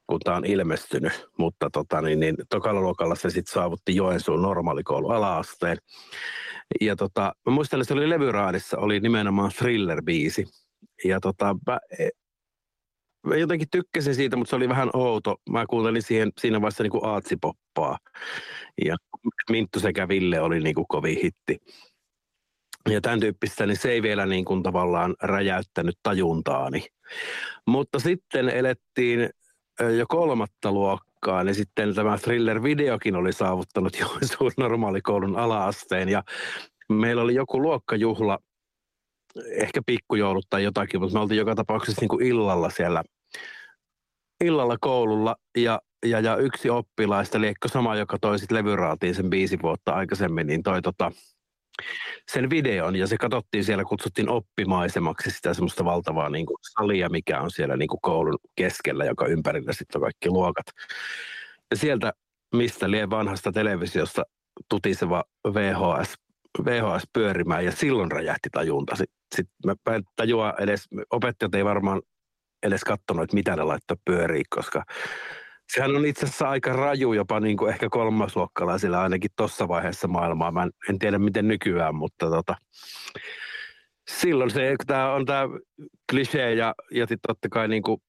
kun 0.07 0.21
tämä 0.21 0.37
on 0.37 0.45
ilmestynyt, 0.45 1.27
mutta 1.39 1.71
tota, 1.73 2.01
niin, 2.01 2.21
niin, 2.21 2.37
tokalla 2.51 2.81
luokalla 2.81 3.15
se 3.15 3.31
sitten 3.31 3.53
saavutti 3.53 3.97
Joensuun 3.97 4.43
normaalikoulu 4.43 5.09
ala-asteen. 5.09 5.77
Ja 6.81 6.97
tota, 6.97 7.33
mä 7.47 7.53
muistan, 7.53 7.81
että 7.81 7.89
se 7.89 7.95
oli 7.95 8.09
levyraadissa, 8.09 8.79
oli 8.79 9.01
nimenomaan 9.01 9.51
thriller-biisi. 9.51 10.45
Ja 11.05 11.21
tota, 11.21 11.57
mä, 11.67 11.79
mä 13.27 13.37
jotenkin 13.37 13.69
tykkäsin 13.71 14.15
siitä, 14.15 14.37
mutta 14.37 14.51
se 14.51 14.57
oli 14.57 14.69
vähän 14.69 14.91
outo. 14.93 15.37
Mä 15.51 15.67
kuuntelin 15.71 16.03
siihen, 16.03 16.33
siinä 16.41 16.61
vaiheessa 16.61 16.83
niin 16.83 16.91
kuin 16.91 17.07
aatsipoppaa. 17.07 17.99
Ja 18.85 18.97
Minttu 19.51 19.81
sekä 19.81 20.09
Ville 20.09 20.41
oli 20.41 20.61
niin 20.61 20.75
kuin 20.75 20.87
kovin 20.89 21.19
hitti. 21.23 21.59
Ja 22.91 23.01
tämän 23.01 23.21
tyyppistä, 23.21 23.67
niin 23.67 23.77
se 23.77 23.91
ei 23.91 24.03
vielä 24.03 24.27
niin 24.27 24.45
kuin 24.45 24.63
tavallaan 24.63 25.15
räjäyttänyt 25.23 25.99
tajuntaani. 26.03 26.87
Mutta 27.67 27.99
sitten 27.99 28.49
elettiin 28.49 29.31
jo 29.99 30.07
kolmatta 30.09 30.73
luokkaa, 30.73 31.45
niin 31.45 31.55
sitten 31.55 31.95
tämä 31.95 32.19
thriller-videokin 32.19 33.17
oli 33.17 33.33
saavuttanut 33.33 33.99
Joensuun 34.01 34.53
normaalikoulun 34.57 35.37
ala-asteen. 35.37 36.09
Ja 36.09 36.23
meillä 36.89 37.23
oli 37.23 37.35
joku 37.35 37.63
luokkajuhla, 37.63 38.39
ehkä 39.51 39.81
pikkujoulut 39.87 40.47
tai 40.51 40.65
jotakin, 40.65 41.01
mutta 41.01 41.15
me 41.15 41.21
oltiin 41.21 41.39
joka 41.39 41.55
tapauksessa 41.55 42.01
niin 42.01 42.09
kuin 42.09 42.27
illalla 42.27 42.71
siellä 42.71 43.03
illalla 44.45 44.77
koululla 44.81 45.37
ja, 45.59 45.81
ja, 46.07 46.21
ja 46.21 46.37
yksi 46.37 46.71
oppilaista, 46.71 47.39
eli 47.39 47.53
sama, 47.67 47.97
joka 47.97 48.19
toi 48.21 48.39
sitten 48.39 48.59
levyraatiin 48.59 49.15
sen 49.15 49.31
viisi 49.31 49.59
vuotta 49.63 49.93
aikaisemmin, 49.93 50.47
niin 50.47 50.63
toi 50.63 50.83
tota, 50.83 51.13
sen 52.33 52.51
videon 52.51 52.97
ja 52.97 53.07
se 53.07 53.17
katsottiin 53.17 53.65
siellä, 53.65 53.85
kutsuttiin 53.85 54.29
oppimaisemaksi 54.29 55.31
sitä 55.31 55.55
semmoista 55.55 55.85
valtavaa 55.85 56.31
niin 56.31 56.47
kuin 56.47 56.57
salia, 56.61 57.09
mikä 57.09 57.41
on 57.41 57.51
siellä 57.51 57.77
niin 57.77 57.89
kuin 57.89 58.01
koulun 58.03 58.39
keskellä, 58.57 59.05
joka 59.05 59.27
ympärillä 59.27 59.73
sitten 59.73 59.99
on 59.99 60.03
kaikki 60.03 60.31
luokat. 60.31 60.67
Ja 61.71 61.77
sieltä, 61.77 62.13
mistä 62.55 62.91
lie 62.91 63.11
vanhasta 63.11 63.53
televisiosta 63.53 64.23
tutiseva 64.69 65.25
VHS, 65.55 66.15
VHS 66.65 67.03
pyörimään 67.13 67.65
ja 67.65 67.73
silloin 67.73 68.13
räjähti 68.13 68.49
tajunta. 68.53 68.97
Sitten 68.97 69.17
sit 69.35 69.49
mä 69.67 69.75
tajua 70.17 70.55
edes, 70.59 70.89
opettajat 71.11 71.55
ei 71.55 71.65
varmaan 71.65 72.03
edes 72.67 72.85
katsonut, 72.85 73.25
että 73.25 73.35
mitä 73.35 73.57
ne 73.57 73.63
laittaa 73.63 73.97
pyöriä, 74.05 74.43
koska 74.51 74.85
sehän 75.73 75.97
on 75.97 76.07
itse 76.07 76.27
asiassa 76.27 76.49
aika 76.49 76.73
raju 76.73 77.13
jopa 77.13 77.41
niin 77.41 77.57
kuin 77.57 77.73
ehkä 77.73 77.89
kolmasluokkalaisilla 77.91 79.03
ainakin 79.03 79.31
tuossa 79.37 79.69
vaiheessa 79.69 80.09
maailmaa. 80.09 80.51
Mä 80.51 80.63
en, 80.63 80.71
en 80.91 80.99
tiedä 80.99 81.19
miten 81.19 81.49
nykyään, 81.49 81.95
mutta 81.95 82.31
tota, 82.31 82.55
silloin 84.09 84.51
se, 84.51 84.77
tämä 84.87 85.13
on 85.13 85.27
tämä 85.27 85.49
klisee 86.11 86.55
ja, 86.55 86.75
ja 86.91 87.07
totta 87.27 87.49
kai 87.49 87.69
niin 87.69 87.83
kuin 87.83 88.03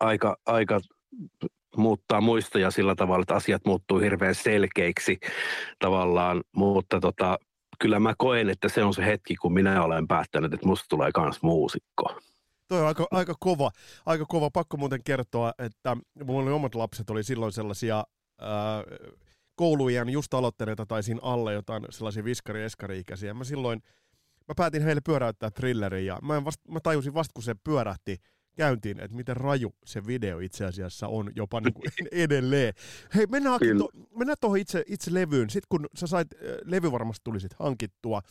aika, 0.00 0.36
aika 0.46 0.80
muuttaa 1.76 2.20
muistoja 2.20 2.70
sillä 2.70 2.94
tavalla, 2.94 3.22
että 3.22 3.34
asiat 3.34 3.64
muuttuu 3.64 3.98
hirveän 3.98 4.34
selkeiksi 4.34 5.18
tavallaan, 5.78 6.42
mutta 6.56 7.00
tota, 7.00 7.38
kyllä 7.78 8.00
mä 8.00 8.14
koen, 8.18 8.50
että 8.50 8.68
se 8.68 8.84
on 8.84 8.94
se 8.94 9.06
hetki, 9.06 9.36
kun 9.36 9.52
minä 9.52 9.82
olen 9.82 10.08
päättänyt, 10.08 10.54
että 10.54 10.66
musta 10.66 10.86
tulee 10.88 11.10
kans 11.14 11.42
muusikko. 11.42 12.20
Toi 12.70 12.80
on 12.80 12.86
aika, 12.86 13.06
aika, 13.10 13.34
kova, 13.40 13.70
aika 14.06 14.24
kova. 14.28 14.50
Pakko 14.50 14.76
muuten 14.76 15.00
kertoa, 15.04 15.52
että 15.58 15.96
mulla 16.24 16.42
oli 16.42 16.52
omat 16.52 16.74
lapset 16.74 17.10
oli 17.10 17.24
silloin 17.24 17.52
sellaisia 17.52 18.04
ää, 18.40 18.82
koulujen 19.54 20.08
just 20.08 20.34
aloittaneita 20.34 20.86
tai 20.86 21.02
siinä 21.02 21.20
alle 21.22 21.52
jotain 21.52 21.84
sellaisia 21.90 22.24
viskari 22.24 22.62
eskari 22.62 23.02
Mä 23.34 23.44
silloin, 23.44 23.82
mä 24.48 24.54
päätin 24.56 24.82
heille 24.82 25.00
pyöräyttää 25.04 25.50
thrillerin 25.50 26.06
ja 26.06 26.18
mä, 26.22 26.44
vast, 26.44 26.60
mä 26.68 26.80
tajusin 26.80 27.14
vasta 27.14 27.32
kun 27.34 27.42
se 27.42 27.54
pyörähti 27.64 28.16
käyntiin, 28.56 29.00
että 29.00 29.16
miten 29.16 29.36
raju 29.36 29.74
se 29.84 30.06
video 30.06 30.38
itse 30.38 30.64
asiassa 30.64 31.08
on 31.08 31.30
jopa 31.36 31.60
niin 31.60 31.74
kuin 31.74 31.84
edelleen. 32.12 32.74
Hei, 33.14 33.26
mennään, 33.26 33.60
to, 33.78 33.88
mennään 34.16 34.36
tuohon 34.40 34.58
itse, 34.58 34.84
itse 34.86 35.14
levyyn. 35.14 35.50
Sitten 35.50 35.66
kun 35.68 35.86
sä 35.94 36.06
sait, 36.06 36.28
levy 36.64 36.92
varmasti 36.92 37.20
tuli 37.24 37.40
sit 37.40 37.54
hankittua, 37.54 38.22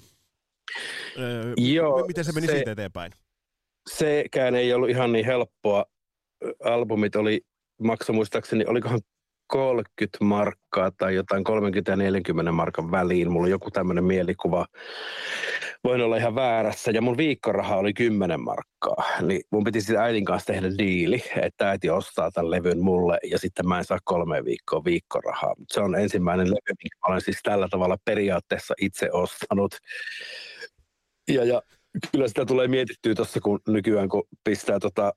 Joo, 1.58 2.08
miten 2.08 2.26
se 2.26 2.32
meni 2.32 2.48
se, 2.48 2.54
siitä 2.54 2.72
eteenpäin? 2.72 3.12
Sekään 3.98 4.56
ei 4.56 4.74
ollut 4.74 4.90
ihan 4.90 5.12
niin 5.12 5.26
helppoa. 5.26 5.86
Albumit 6.64 7.16
oli, 7.16 7.42
maksoi 7.82 8.16
muistaakseni, 8.16 8.66
olikohan 8.68 9.00
30 9.48 10.18
markkaa 10.22 10.92
tai 10.98 11.16
jotain 11.16 11.44
30 11.44 11.92
ja 11.92 11.96
40 11.96 12.52
markan 12.52 12.92
väliin. 12.92 13.32
Mulla 13.32 13.44
oli 13.44 13.52
joku 13.52 13.72
tämmöinen 13.72 14.04
mielikuva. 14.04 14.66
Voin 15.84 16.02
olla 16.02 16.18
ihan 16.18 16.36
väärässä. 16.36 16.92
Ja 16.92 17.02
mun 17.02 17.18
viikkoraha 17.18 17.76
oli 17.76 17.94
10 17.94 18.42
markkaa. 18.42 19.04
Niin 19.22 19.42
mun 19.52 19.64
piti 19.64 19.82
sitten 19.82 20.02
äidin 20.02 20.26
kanssa 20.26 20.54
tehdä 20.54 20.68
diili, 20.78 21.24
että 21.42 21.70
äiti 21.70 21.90
ostaa 21.90 22.32
tämän 22.32 22.52
levyn 22.52 22.80
mulle 22.80 23.18
ja 23.32 23.40
sitten 23.40 23.68
mä 23.68 23.78
en 23.78 23.86
saa 23.86 24.00
kolme 24.04 24.46
viikkoa 24.46 24.84
viikkorahaa. 24.86 25.56
Se 25.72 25.82
on 25.82 25.96
ensimmäinen 25.96 26.48
levy, 26.48 26.76
minkä 26.84 26.98
olen 27.08 27.22
siis 27.22 27.40
tällä 27.44 27.68
tavalla 27.72 27.98
periaatteessa 28.06 28.74
itse 28.82 29.10
ostanut. 29.12 29.78
Ja, 31.28 31.44
ja 31.44 31.62
kyllä 32.12 32.28
sitä 32.28 32.46
tulee 32.46 32.68
mietittyä 32.68 33.16
tuossa, 33.16 33.40
kun 33.42 33.60
nykyään 33.68 34.10
kun 34.10 34.24
pistää 34.44 34.80
tota 34.80 35.14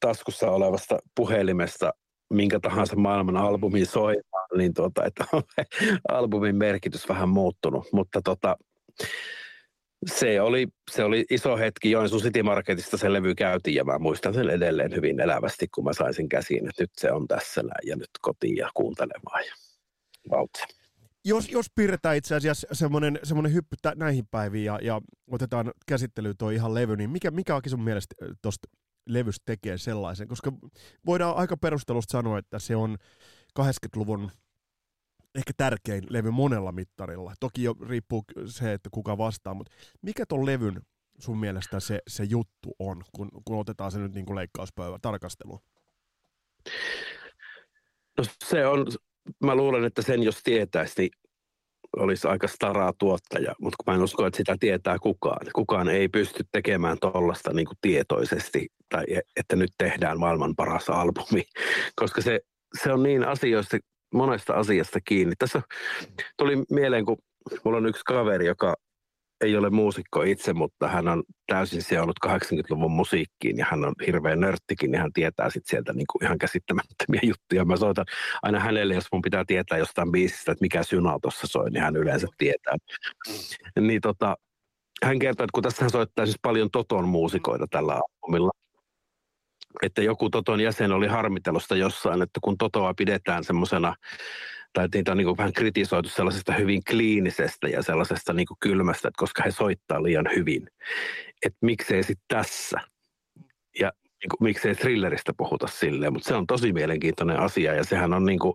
taskussa 0.00 0.50
olevasta 0.50 0.98
puhelimesta 1.16 1.92
minkä 2.30 2.60
tahansa 2.60 2.96
maailman 2.96 3.36
albumin 3.36 3.86
soimaan, 3.86 4.48
niin 4.56 4.74
tuota, 4.74 5.04
että 5.04 5.24
on 5.32 5.42
albumin 6.08 6.56
merkitys 6.56 7.08
vähän 7.08 7.28
muuttunut. 7.28 7.88
Mutta 7.92 8.22
tota, 8.22 8.56
se 10.06 10.40
oli, 10.40 10.66
se 10.90 11.04
oli 11.04 11.24
iso 11.30 11.56
hetki. 11.56 11.90
Joensuun 11.90 12.22
City 12.22 12.42
Marketista 12.42 12.96
se 12.96 13.12
levy 13.12 13.34
käytiin 13.34 13.74
ja 13.74 13.84
mä 13.84 13.98
muistan 13.98 14.34
sen 14.34 14.50
edelleen 14.50 14.94
hyvin 14.94 15.20
elävästi, 15.20 15.68
kun 15.74 15.84
mä 15.84 15.92
sain 15.92 16.14
sen 16.14 16.28
käsiin, 16.28 16.68
että 16.68 16.82
nyt 16.82 16.90
se 16.98 17.12
on 17.12 17.28
tässä 17.28 17.62
näin 17.62 17.88
ja 17.88 17.96
nyt 17.96 18.10
kotiin 18.20 18.56
ja 18.56 18.70
kuuntelemaan 18.74 19.44
ja 19.46 19.54
vautse 20.30 20.64
jos, 21.24 21.48
jos 21.48 21.66
piirretään 21.74 22.16
itse 22.16 22.34
asiassa 22.34 22.66
semmoinen, 22.72 23.18
semmoinen 23.22 23.54
hyppy 23.54 23.76
näihin 23.94 24.26
päiviin 24.30 24.64
ja, 24.64 24.78
ja 24.82 25.00
otetaan 25.30 25.72
käsittelyyn 25.86 26.36
tuo 26.38 26.50
ihan 26.50 26.74
levy, 26.74 26.96
niin 26.96 27.10
mikä, 27.10 27.30
mikä 27.30 27.56
onkin 27.56 27.70
sun 27.70 27.84
mielestä 27.84 28.14
tuosta 28.42 28.68
levystä 29.06 29.42
tekee 29.46 29.78
sellaisen? 29.78 30.28
Koska 30.28 30.52
voidaan 31.06 31.36
aika 31.36 31.56
perustelusta 31.56 32.12
sanoa, 32.12 32.38
että 32.38 32.58
se 32.58 32.76
on 32.76 32.96
80-luvun 33.60 34.30
ehkä 35.34 35.52
tärkein 35.56 36.04
levy 36.08 36.30
monella 36.30 36.72
mittarilla. 36.72 37.34
Toki 37.40 37.62
jo 37.62 37.74
riippuu 37.88 38.24
se, 38.46 38.72
että 38.72 38.88
kuka 38.92 39.18
vastaa, 39.18 39.54
mutta 39.54 39.72
mikä 40.02 40.26
tuon 40.26 40.46
levyn 40.46 40.82
sun 41.18 41.38
mielestä 41.38 41.80
se, 41.80 42.00
se 42.08 42.24
juttu 42.24 42.76
on, 42.78 43.02
kun, 43.12 43.28
kun 43.44 43.58
otetaan 43.58 43.92
se 43.92 43.98
nyt 43.98 44.14
niin 44.14 44.26
kuin 44.26 44.36
leikkauspöydän 44.36 45.00
tarkasteluun? 45.00 45.60
No 48.18 48.24
se 48.44 48.66
on, 48.66 48.86
mä 49.44 49.54
luulen, 49.54 49.84
että 49.84 50.02
sen 50.02 50.22
jos 50.22 50.40
tietäisi, 50.44 50.94
niin 50.98 51.10
olisi 51.96 52.28
aika 52.28 52.48
staraa 52.48 52.92
tuottaja, 52.98 53.54
mutta 53.60 53.76
mä 53.86 53.94
en 53.94 54.02
usko, 54.02 54.26
että 54.26 54.36
sitä 54.36 54.56
tietää 54.60 54.98
kukaan. 54.98 55.46
Kukaan 55.52 55.88
ei 55.88 56.08
pysty 56.08 56.44
tekemään 56.52 56.96
tuollaista 57.00 57.52
niin 57.52 57.66
tietoisesti, 57.80 58.66
tai 58.88 59.04
e, 59.08 59.20
että 59.36 59.56
nyt 59.56 59.70
tehdään 59.78 60.18
maailman 60.18 60.54
paras 60.56 60.90
albumi, 60.90 61.42
koska 62.00 62.20
se, 62.20 62.40
se 62.82 62.92
on 62.92 63.02
niin 63.02 63.24
asioista, 63.24 63.76
monesta 64.14 64.54
asiasta 64.54 64.98
kiinni. 65.04 65.34
Tässä 65.38 65.62
tuli 66.36 66.56
mieleen, 66.70 67.04
kun 67.04 67.16
mulla 67.64 67.78
on 67.78 67.86
yksi 67.86 68.02
kaveri, 68.04 68.46
joka 68.46 68.74
ei 69.40 69.56
ole 69.56 69.70
muusikko 69.70 70.22
itse, 70.22 70.52
mutta 70.52 70.88
hän 70.88 71.08
on 71.08 71.22
täysin 71.46 71.82
seonnut 71.82 72.16
80-luvun 72.26 72.90
musiikkiin 72.90 73.58
ja 73.58 73.66
hän 73.70 73.84
on 73.84 73.94
hirveän 74.06 74.40
nörttikin, 74.40 74.90
niin 74.90 75.00
hän 75.00 75.12
tietää 75.12 75.50
sitten 75.50 75.70
sieltä 75.70 75.92
niin 75.92 76.06
kuin 76.12 76.24
ihan 76.24 76.38
käsittämättömiä 76.38 77.20
juttuja. 77.22 77.64
Mä 77.64 77.76
soitan 77.76 78.04
aina 78.42 78.60
hänelle, 78.60 78.94
jos 78.94 79.06
mun 79.12 79.22
pitää 79.22 79.44
tietää 79.46 79.78
jostain 79.78 80.12
biisistä, 80.12 80.52
että 80.52 80.62
mikä 80.62 80.82
syna 80.82 81.18
tuossa 81.22 81.46
soi, 81.46 81.70
niin 81.70 81.82
hän 81.82 81.96
yleensä 81.96 82.26
tietää. 82.38 82.76
Niin 83.80 84.00
tota, 84.00 84.36
hän 85.04 85.18
kertoi, 85.18 85.44
että 85.44 85.54
kun 85.54 85.62
tässä 85.62 85.88
soittaa 85.88 86.26
siis 86.26 86.38
paljon 86.42 86.70
Toton 86.70 87.08
muusikoita 87.08 87.66
tällä 87.70 88.00
albumilla, 88.00 88.50
että 89.82 90.02
joku 90.02 90.30
Toton 90.30 90.60
jäsen 90.60 90.92
oli 90.92 91.06
harmitelusta 91.06 91.76
jossain, 91.76 92.22
että 92.22 92.40
kun 92.42 92.58
Totoa 92.58 92.94
pidetään 92.94 93.44
semmoisena 93.44 93.94
tai 94.74 94.88
niitä 94.94 95.10
on 95.10 95.16
niin 95.16 95.36
vähän 95.36 95.52
kritisoitu 95.52 96.08
sellaisesta 96.08 96.52
hyvin 96.52 96.84
kliinisestä 96.84 97.68
ja 97.68 97.82
sellaisesta 97.82 98.32
niin 98.32 98.46
kylmästä, 98.60 99.08
että 99.08 99.18
koska 99.18 99.42
he 99.42 99.50
soittaa 99.50 100.02
liian 100.02 100.28
hyvin. 100.36 100.68
Että 101.46 101.58
miksei 101.60 102.02
sitten 102.02 102.26
tässä. 102.28 102.80
Ja 103.80 103.92
niin 103.96 104.28
kuin, 104.30 104.38
miksei 104.40 104.74
thrilleristä 104.74 105.32
puhuta 105.36 105.66
silleen, 105.66 106.12
mutta 106.12 106.28
se 106.28 106.34
on 106.34 106.46
tosi 106.46 106.72
mielenkiintoinen 106.72 107.40
asia 107.40 107.74
ja 107.74 107.84
sehän 107.84 108.12
on 108.12 108.24
niin 108.24 108.38
kuin, 108.38 108.54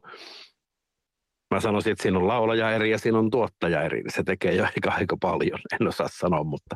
mä 1.54 1.62
sanoisin, 1.62 1.92
että 1.92 2.02
siinä 2.02 2.18
on 2.20 2.28
laulaja 2.28 2.72
eri 2.72 2.92
ja 2.92 2.98
siinä 2.98 3.20
on 3.20 3.30
tuottaja 3.30 3.84
eri, 3.84 4.02
niin 4.02 4.14
se 4.14 4.24
tekee 4.24 4.56
jo 4.56 4.64
aika, 4.64 4.92
aika 4.92 5.18
paljon, 5.22 5.60
en 5.82 5.88
osaa 5.88 6.08
sanoa, 6.12 6.44
mutta 6.44 6.76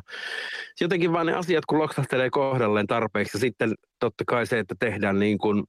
jotenkin 0.80 1.12
vaan 1.12 1.26
ne 1.26 1.32
asiat, 1.32 1.66
kun 1.66 1.78
loksahtelee 1.78 2.30
kohdalleen 2.30 2.86
tarpeeksi 2.86 3.36
ja 3.36 3.40
sitten 3.40 3.74
totta 4.00 4.24
kai 4.26 4.46
se, 4.46 4.58
että 4.58 4.74
tehdään 4.78 5.18
niin 5.18 5.38
kuin 5.38 5.64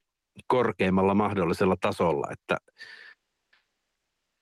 korkeimmalla 0.48 1.14
mahdollisella 1.14 1.76
tasolla, 1.82 2.28
että 2.32 2.58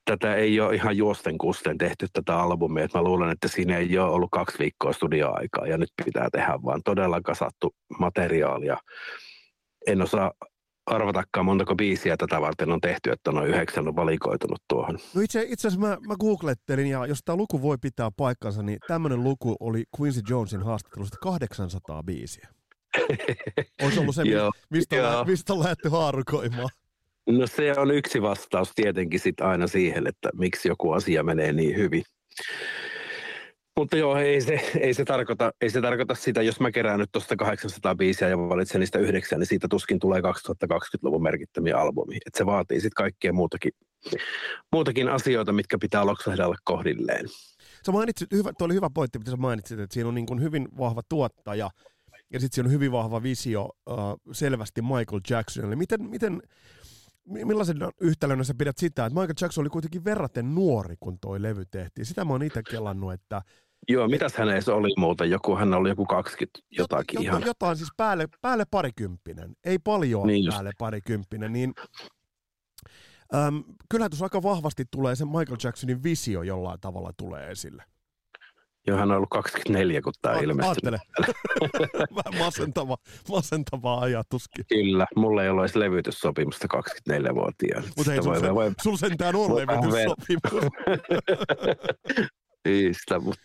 tätä 0.05 0.35
ei 0.35 0.59
ole 0.59 0.75
ihan 0.75 0.97
juosten 0.97 1.37
kusten 1.37 1.77
tehty 1.77 2.07
tätä 2.13 2.37
albumia. 2.37 2.87
Mä 2.93 3.01
luulen, 3.01 3.29
että 3.29 3.47
siinä 3.47 3.77
ei 3.77 3.97
ole 3.97 4.09
ollut 4.09 4.31
kaksi 4.31 4.59
viikkoa 4.59 4.93
studioaikaa 4.93 5.67
ja 5.67 5.77
nyt 5.77 5.89
pitää 6.05 6.29
tehdä 6.31 6.59
vaan 6.65 6.81
todella 6.85 7.21
kasattu 7.21 7.75
materiaalia. 7.99 8.77
En 9.87 10.01
osaa 10.01 10.31
arvatakaan 10.85 11.45
montako 11.45 11.75
biisiä 11.75 12.17
tätä 12.17 12.41
varten 12.41 12.71
on 12.71 12.81
tehty, 12.81 13.11
että 13.11 13.31
noin 13.31 13.49
yhdeksän 13.49 13.87
on 13.87 13.95
valikoitunut 13.95 14.63
tuohon. 14.69 14.99
No 15.15 15.21
itse, 15.21 15.45
itse 15.49 15.67
asiassa 15.67 15.87
mä, 15.87 15.97
mä 16.07 16.15
googlettelin 16.19 16.87
ja 16.87 17.05
jos 17.05 17.19
tämä 17.25 17.35
luku 17.35 17.61
voi 17.61 17.77
pitää 17.81 18.09
paikkansa, 18.17 18.63
niin 18.63 18.77
tämmöinen 18.87 19.23
luku 19.23 19.55
oli 19.59 19.83
Quincy 19.99 20.21
Jonesin 20.29 20.63
haastattelusta 20.63 21.17
800 21.21 22.03
biisiä. 22.03 22.47
Olisi 23.83 23.99
ollut 23.99 24.15
se, 24.15 24.23
mistä, 24.69 25.19
on, 25.19 25.27
mistä 25.27 25.53
on 25.53 25.59
lähdetty 25.59 25.89
haarukoimaan. 25.89 26.69
No 27.27 27.47
se 27.47 27.73
on 27.77 27.91
yksi 27.91 28.21
vastaus 28.21 28.71
tietenkin 28.75 29.19
sit 29.19 29.41
aina 29.41 29.67
siihen, 29.67 30.07
että 30.07 30.29
miksi 30.33 30.67
joku 30.67 30.91
asia 30.91 31.23
menee 31.23 31.53
niin 31.53 31.75
hyvin. 31.75 32.03
Mutta 33.79 33.97
joo, 33.97 34.17
ei 34.17 34.41
se, 34.41 34.71
ei, 34.79 34.93
se 34.93 35.05
tarkoita, 35.05 35.51
ei 35.61 35.69
se 35.69 35.81
tarkoita 35.81 36.15
sitä, 36.15 36.41
jos 36.41 36.59
mä 36.59 36.71
kerään 36.71 36.99
nyt 36.99 37.09
tuosta 37.11 37.35
800 37.35 37.95
biisiä 37.95 38.29
ja 38.29 38.37
valitsen 38.37 38.79
niistä 38.79 38.99
yhdeksän, 38.99 39.39
niin 39.39 39.47
siitä 39.47 39.67
tuskin 39.67 39.99
tulee 39.99 40.21
2020-luvun 40.21 41.23
merkittämiä 41.23 41.77
albumi. 41.77 42.15
Et 42.15 42.35
se 42.35 42.45
vaatii 42.45 42.77
sitten 42.77 43.03
kaikkea 43.03 43.33
muutakin, 43.33 43.71
muutakin 44.71 45.09
asioita, 45.09 45.51
mitkä 45.53 45.77
pitää 45.77 46.05
loksahdalle 46.05 46.55
kohdilleen. 46.63 47.25
Sä 47.85 47.91
mainitsit, 47.91 48.31
hyvä, 48.31 48.53
tuo 48.57 48.65
oli 48.65 48.73
hyvä 48.73 48.89
pointti, 48.93 49.19
mitä 49.19 49.31
sä 49.31 49.37
mainitsit, 49.37 49.79
että 49.79 49.93
siinä 49.93 50.07
on 50.07 50.15
niin 50.15 50.25
kuin 50.25 50.41
hyvin 50.41 50.67
vahva 50.77 51.01
tuottaja 51.09 51.69
ja 52.33 52.39
sitten 52.39 52.55
siinä 52.55 52.67
on 52.67 52.73
hyvin 52.73 52.91
vahva 52.91 53.23
visio 53.23 53.69
uh, 53.89 53.95
selvästi 54.31 54.81
Michael 54.81 55.21
Jacksonille. 55.29 55.75
Miten, 55.75 56.09
miten 56.09 56.41
millaisen 57.25 57.77
yhtälön 58.01 58.45
sä 58.45 58.53
pidät 58.57 58.77
sitä, 58.77 59.05
että 59.05 59.19
Michael 59.19 59.35
Jackson 59.41 59.61
oli 59.61 59.69
kuitenkin 59.69 60.05
verraten 60.05 60.55
nuori, 60.55 60.95
kun 60.99 61.19
toi 61.19 61.41
levy 61.41 61.65
tehtiin. 61.65 62.05
Sitä 62.05 62.25
mä 62.25 62.33
oon 62.33 62.43
itse 62.43 62.63
kelannut, 62.63 63.13
että... 63.13 63.41
Joo, 63.89 64.07
mitäs 64.07 64.33
hänessä 64.33 64.75
oli 64.75 64.93
muuten? 64.97 65.29
Joku, 65.29 65.55
hän 65.55 65.73
oli 65.73 65.89
joku 65.89 66.05
20 66.05 66.59
jotakin 66.71 67.17
jot, 67.17 67.23
ihan. 67.23 67.43
Jotain 67.45 67.77
siis 67.77 67.89
päälle, 67.97 68.27
päälle 68.41 68.65
parikymppinen. 68.71 69.55
Ei 69.63 69.79
paljon 69.79 70.27
niin 70.27 70.51
päälle 70.51 70.71
parikymppinen. 70.77 71.53
Niin, 71.53 71.73
äm, 73.35 73.63
kyllähän 73.89 74.11
tuossa 74.11 74.25
aika 74.25 74.43
vahvasti 74.43 74.85
tulee 74.91 75.15
se 75.15 75.25
Michael 75.25 75.57
Jacksonin 75.63 76.03
visio 76.03 76.43
jollain 76.43 76.79
tavalla 76.79 77.11
tulee 77.17 77.51
esille. 77.51 77.83
Joo, 78.87 78.97
hän 78.97 79.11
on 79.11 79.17
ollut 79.17 79.29
24, 79.29 80.01
kun 80.01 80.13
tämä 80.21 80.39
ilmestyi. 80.39 80.91
Vähän 82.15 82.39
masentava, 82.39 82.97
masentava 83.29 83.99
ajatuskin. 83.99 84.65
Kyllä, 84.69 85.05
mulla 85.15 85.43
ei 85.43 85.49
ole 85.49 85.61
edes 85.61 85.75
levytyssopimusta 85.75 86.67
24-vuotiaana. 86.75 87.87
Mutta 87.97 88.13
ei, 88.13 88.23
sulla, 88.23 88.39
se, 88.39 88.53
voi, 88.53 88.71
sul 88.81 88.95
sentään 88.95 89.35
on 89.35 89.55
levytyssopimus. 89.55 90.71
Niistä, 92.65 93.19
mutta 93.19 93.43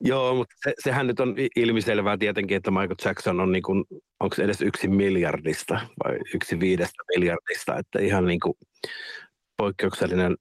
Joo, 0.00 0.34
mutta 0.34 0.54
se, 0.64 0.74
sehän 0.78 1.06
nyt 1.06 1.20
on 1.20 1.34
ilmiselvää 1.56 2.16
tietenkin, 2.16 2.56
että 2.56 2.70
Michael 2.70 2.94
Jackson 3.04 3.40
on 3.40 3.52
niin 3.52 3.62
kuin, 3.62 3.84
onko 4.20 4.36
edes 4.38 4.62
yksi 4.62 4.88
miljardista 4.88 5.80
vai 6.04 6.18
yksi 6.34 6.60
viidestä 6.60 7.02
miljardista, 7.14 7.78
että 7.78 7.98
ihan 8.00 8.24
niin 8.24 8.40
kuin 8.40 8.54
poikkeuksellinen 9.56 10.36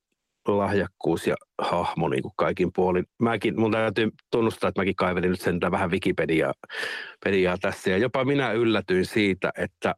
lahjakkuus 0.47 1.27
ja 1.27 1.35
hahmo 1.61 2.09
niin 2.09 2.21
kuin 2.21 2.33
kaikin 2.37 2.71
puolin. 2.75 3.05
Mäkin, 3.19 3.59
mun 3.59 3.71
täytyy 3.71 4.09
tunnustaa, 4.31 4.67
että 4.67 4.81
mäkin 4.81 4.95
kaivelin 4.95 5.29
nyt 5.29 5.41
sen 5.41 5.59
vähän 5.71 5.91
Wikipediaa 5.91 6.53
pediaa 7.23 7.57
tässä. 7.61 7.89
Ja 7.89 7.97
jopa 7.97 8.25
minä 8.25 8.51
yllätyin 8.51 9.05
siitä, 9.05 9.51
että 9.57 9.95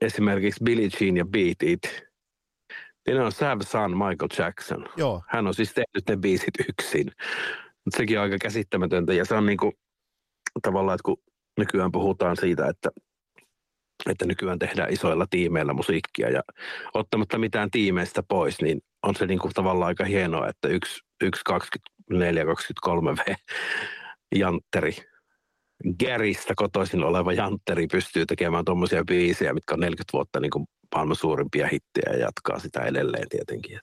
esimerkiksi 0.00 0.64
Billie 0.64 0.88
Jean 1.00 1.16
ja 1.16 1.24
Beat 1.24 1.62
It, 1.62 2.04
niin 3.06 3.20
on 3.20 3.32
Sav 3.32 3.60
Sun 3.62 3.90
Michael 3.90 4.28
Jackson. 4.38 4.86
Joo. 4.96 5.22
Hän 5.28 5.46
on 5.46 5.54
siis 5.54 5.72
tehnyt 5.74 6.08
ne 6.08 6.16
biisit 6.16 6.54
yksin. 6.68 7.06
Mutta 7.84 7.96
sekin 7.96 8.18
on 8.18 8.22
aika 8.22 8.38
käsittämätöntä. 8.38 9.14
Ja 9.14 9.24
se 9.24 9.34
on 9.34 9.46
niin 9.46 9.58
kuin, 9.58 9.72
tavallaan, 10.62 10.94
että 10.94 11.04
kun 11.04 11.16
nykyään 11.58 11.92
puhutaan 11.92 12.36
siitä, 12.36 12.66
että 12.66 12.90
että 14.10 14.26
nykyään 14.26 14.58
tehdään 14.58 14.92
isoilla 14.92 15.26
tiimeillä 15.30 15.72
musiikkia 15.72 16.30
ja 16.30 16.42
ottamatta 16.94 17.38
mitään 17.38 17.70
tiimeistä 17.70 18.22
pois, 18.28 18.62
niin 18.62 18.80
on 19.02 19.16
se 19.16 19.26
niin 19.26 19.38
tavallaan 19.54 19.88
aika 19.88 20.04
hienoa, 20.04 20.48
että 20.48 20.68
yksi, 20.68 21.00
yksi 21.22 21.42
24-23 21.52 21.54
V 23.16 23.34
jantteri, 24.34 24.96
Gäristä 25.98 26.54
kotoisin 26.56 27.04
oleva 27.04 27.32
jantteri 27.32 27.86
pystyy 27.86 28.26
tekemään 28.26 28.64
tuommoisia 28.64 29.04
biisejä, 29.04 29.54
mitkä 29.54 29.74
on 29.74 29.80
40 29.80 30.12
vuotta 30.12 30.40
niin 30.40 30.50
kuin 30.50 30.66
maailman 30.94 31.16
suurimpia 31.16 31.68
hittejä 31.72 32.12
ja 32.12 32.18
jatkaa 32.18 32.58
sitä 32.58 32.80
edelleen 32.80 33.28
tietenkin. 33.28 33.80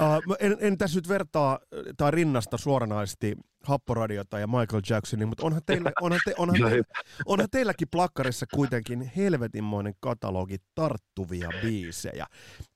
Uh, 0.00 0.36
en, 0.40 0.56
en 0.60 0.78
tässä 0.78 0.98
nyt 0.98 1.08
vertaa 1.08 1.58
tai 1.96 2.10
rinnasta 2.10 2.56
suoranaisesti 2.56 3.36
Happoradiota 3.64 4.38
ja 4.38 4.46
Michael 4.46 4.82
Jacksonin, 4.90 5.28
mutta 5.28 5.46
onhan, 5.46 5.62
teillä, 5.66 5.92
onhan, 6.02 6.20
te, 6.24 6.34
onhan, 6.38 6.70
te, 6.70 6.82
onhan 7.26 7.48
teilläkin 7.50 7.88
plakkarissa 7.90 8.46
kuitenkin 8.54 9.12
helvetinmoinen 9.16 9.94
katalogi 10.00 10.56
tarttuvia 10.74 11.48
biisejä. 11.62 12.26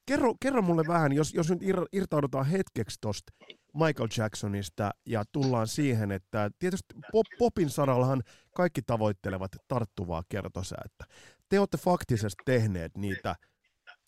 Kerro, 0.06 0.34
kerro 0.40 0.62
mulle 0.62 0.82
vähän, 0.88 1.12
jos, 1.12 1.34
jos 1.34 1.50
nyt 1.50 1.62
ir, 1.62 1.76
irtaudutaan 1.92 2.46
hetkeksi 2.46 2.98
tuosta 3.00 3.32
Michael 3.74 4.08
Jacksonista 4.18 4.90
ja 5.06 5.24
tullaan 5.32 5.66
siihen, 5.66 6.12
että 6.12 6.50
tietysti 6.58 6.94
pop, 7.12 7.26
popin 7.38 7.70
sarallahan 7.70 8.22
kaikki 8.56 8.82
tavoittelevat 8.82 9.50
tarttuvaa 9.68 10.22
kertosäättä. 10.28 11.04
Te 11.48 11.58
olette 11.58 11.76
faktisesti 11.76 12.42
tehneet 12.44 12.96
niitä 12.96 13.36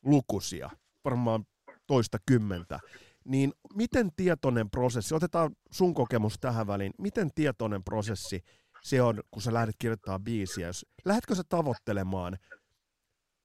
lukuisia, 0.04 0.70
varmaan 1.04 1.44
toista 1.88 2.18
kymmentä, 2.26 2.80
niin 3.24 3.52
miten 3.74 4.10
tietoinen 4.16 4.70
prosessi, 4.70 5.14
otetaan 5.14 5.50
sun 5.70 5.94
kokemus 5.94 6.34
tähän 6.40 6.66
väliin, 6.66 6.92
miten 6.98 7.30
tietoinen 7.34 7.84
prosessi 7.84 8.42
se 8.82 9.02
on, 9.02 9.20
kun 9.30 9.42
sä 9.42 9.54
lähdet 9.54 9.74
kirjoittamaan 9.78 10.24
biisiä, 10.24 10.66
jos, 10.66 10.86
lähdetkö 11.04 11.34
sä 11.34 11.42
tavoittelemaan 11.48 12.38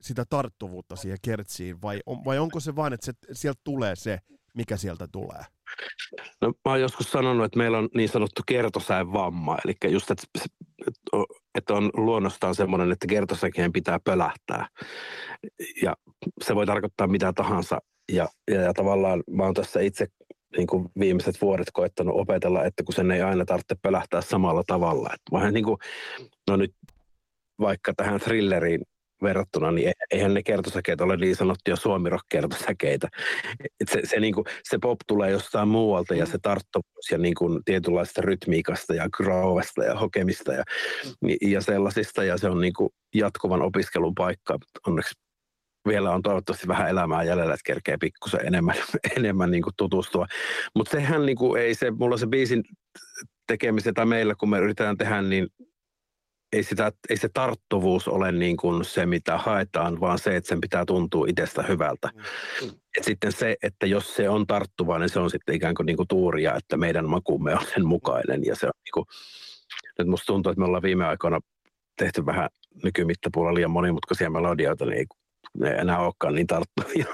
sitä 0.02 0.26
tarttuvuutta 0.30 0.96
siihen 0.96 1.18
kertsiin, 1.22 1.82
vai, 1.82 2.00
on, 2.06 2.26
vai 2.26 2.40
onko 2.40 2.60
se 2.60 2.76
vain, 2.76 2.94
että 2.94 3.06
se, 3.06 3.14
sieltä 3.32 3.62
tulee 3.64 3.96
se, 3.96 4.20
mikä 4.54 4.78
sieltä 4.78 5.08
tulee? 5.12 5.46
No, 6.42 6.48
mä 6.48 6.72
oon 6.72 6.82
joskus 6.82 7.12
sanonut, 7.12 7.46
että 7.46 7.58
meillä 7.58 7.78
on 7.78 7.90
niin 7.96 8.10
sanottu 8.10 8.42
kertosäen 8.48 9.14
vamma, 9.14 9.58
eli 9.66 9.92
just, 9.92 10.12
että, 10.12 10.24
että 11.56 11.74
on 11.74 11.92
luonnostaan 11.94 12.56
semmoinen, 12.56 12.92
että 12.92 13.08
kertosäkeen 13.08 13.74
pitää 13.74 14.00
pölähtää. 14.04 14.68
Ja 15.82 15.96
se 16.44 16.56
voi 16.56 16.66
tarkoittaa 16.66 17.08
mitä 17.08 17.34
tahansa 17.34 17.80
ja, 18.12 18.28
ja, 18.52 18.62
ja 18.62 18.74
tavallaan 18.74 19.24
mä 19.30 19.44
oon 19.44 19.54
tässä 19.54 19.80
itse 19.80 20.08
niin 20.58 20.68
kuin 20.68 20.90
viimeiset 21.00 21.42
vuodet 21.42 21.68
koettanut 21.74 22.20
opetella, 22.20 22.66
että 22.66 22.84
kun 22.84 22.94
sen 22.94 23.12
ei 23.12 23.22
aina 23.22 23.46
tarvitse 23.46 23.76
pölähtää 23.82 24.22
samalla 24.22 24.64
tavalla. 24.68 25.10
Että 25.14 25.32
vähän 25.32 25.54
niin 25.54 25.66
kuin, 25.66 25.78
no 26.50 26.56
nyt 26.56 26.72
vaikka 27.60 27.94
tähän 27.98 28.20
thrilleriin 28.20 28.82
verrattuna, 29.24 29.72
niin 29.72 29.92
eihän 30.12 30.34
ne 30.34 30.44
kertosäkeet 30.44 31.02
ole 31.02 31.18
niin 31.18 31.36
sanottuja 31.36 31.76
suomirock-kertosäkeitä. 31.76 33.08
Et 33.80 33.90
se, 33.92 34.02
se, 34.04 34.20
niin 34.20 34.34
kuin, 34.34 34.46
se 34.64 34.78
pop 34.82 35.00
tulee 35.08 35.32
jostain 35.32 35.68
muualta 35.68 36.16
ja 36.16 36.26
se 36.26 36.38
tarttuvuus 36.42 37.12
ja 37.12 37.18
niin 37.18 37.36
kuin 37.36 37.60
tietynlaista 37.66 38.22
rytmiikasta 38.22 38.94
ja 38.94 39.10
groovesta 39.10 39.84
ja 39.84 39.96
hokemista 39.96 40.54
ja, 40.54 40.64
ja 41.42 41.62
sellaisista 41.62 42.24
ja 42.24 42.38
se 42.38 42.50
on 42.50 42.62
niin 42.62 42.74
kuin 42.74 42.90
jatkuvan 43.16 43.62
opiskelun 43.62 44.16
paikka. 44.16 44.58
Onneksi 44.88 45.14
vielä 45.88 46.12
on 46.12 46.22
toivottavasti 46.22 46.68
vähän 46.68 46.90
elämää 46.90 47.24
jäljellä, 47.24 47.54
että 47.54 47.66
kerkee 47.66 47.98
pikkusen 47.98 48.48
enemmän, 48.48 48.76
enemmän 49.18 49.52
niin 49.52 49.64
kuin 49.64 49.74
tutustua. 49.78 50.28
Mutta 50.76 50.92
sehän 50.92 51.26
niin 51.26 51.38
kuin, 51.38 51.62
ei 51.62 51.76
se, 51.76 51.92
mulla 51.92 52.18
se 52.18 52.28
biisin 52.28 52.64
tekemisen 53.48 53.94
tai 53.94 54.06
meillä, 54.06 54.36
kun 54.36 54.50
me 54.50 54.60
yritetään 54.60 54.98
tehdä, 54.98 55.22
niin 55.22 55.48
ei, 56.54 56.64
sitä, 56.64 56.92
ei 57.10 57.18
se 57.18 57.30
tarttuvuus 57.34 58.08
ole 58.08 58.32
niin 58.32 58.58
kuin 58.58 58.86
se, 58.86 59.06
mitä 59.06 59.38
haetaan, 59.38 60.00
vaan 60.00 60.20
se, 60.20 60.36
että 60.36 60.48
sen 60.48 60.62
pitää 60.62 60.86
tuntua 60.86 61.26
itsestä 61.30 61.64
hyvältä. 61.64 62.10
Mm. 62.62 62.70
Et 62.98 63.04
sitten 63.04 63.32
se, 63.32 63.56
että 63.64 63.86
jos 63.86 64.16
se 64.16 64.30
on 64.30 64.48
tarttuva, 64.48 65.00
niin 65.00 65.10
se 65.10 65.20
on 65.20 65.30
sitten 65.30 65.56
ikään 65.56 65.76
kuin, 65.76 65.86
niin 65.86 65.98
kuin 65.98 66.08
tuuria, 66.08 66.56
että 66.56 66.78
meidän 66.78 67.10
makumme 67.10 67.56
on 67.56 67.66
sen 67.74 67.86
mukainen. 67.86 68.46
Ja 68.46 68.56
se 68.56 68.66
on 68.66 68.74
niin 68.86 68.92
kuin, 68.94 69.06
nyt 70.00 70.08
musta 70.08 70.26
tuntuu, 70.26 70.52
että 70.52 70.60
me 70.60 70.66
ollaan 70.66 70.84
viime 70.84 71.06
aikoina 71.06 71.40
tehty 71.98 72.26
vähän 72.26 72.50
nykymittapuolella 72.84 73.56
liian 73.56 73.72
monimutkaisia 73.72 74.30
melodioita, 74.30 74.86
niin 74.86 74.98
ei, 74.98 75.06
ne 75.58 75.70
ei 75.70 75.80
enää 75.80 76.00
olekaan 76.00 76.36
niin 76.36 76.48
tarttuvia. 76.48 77.06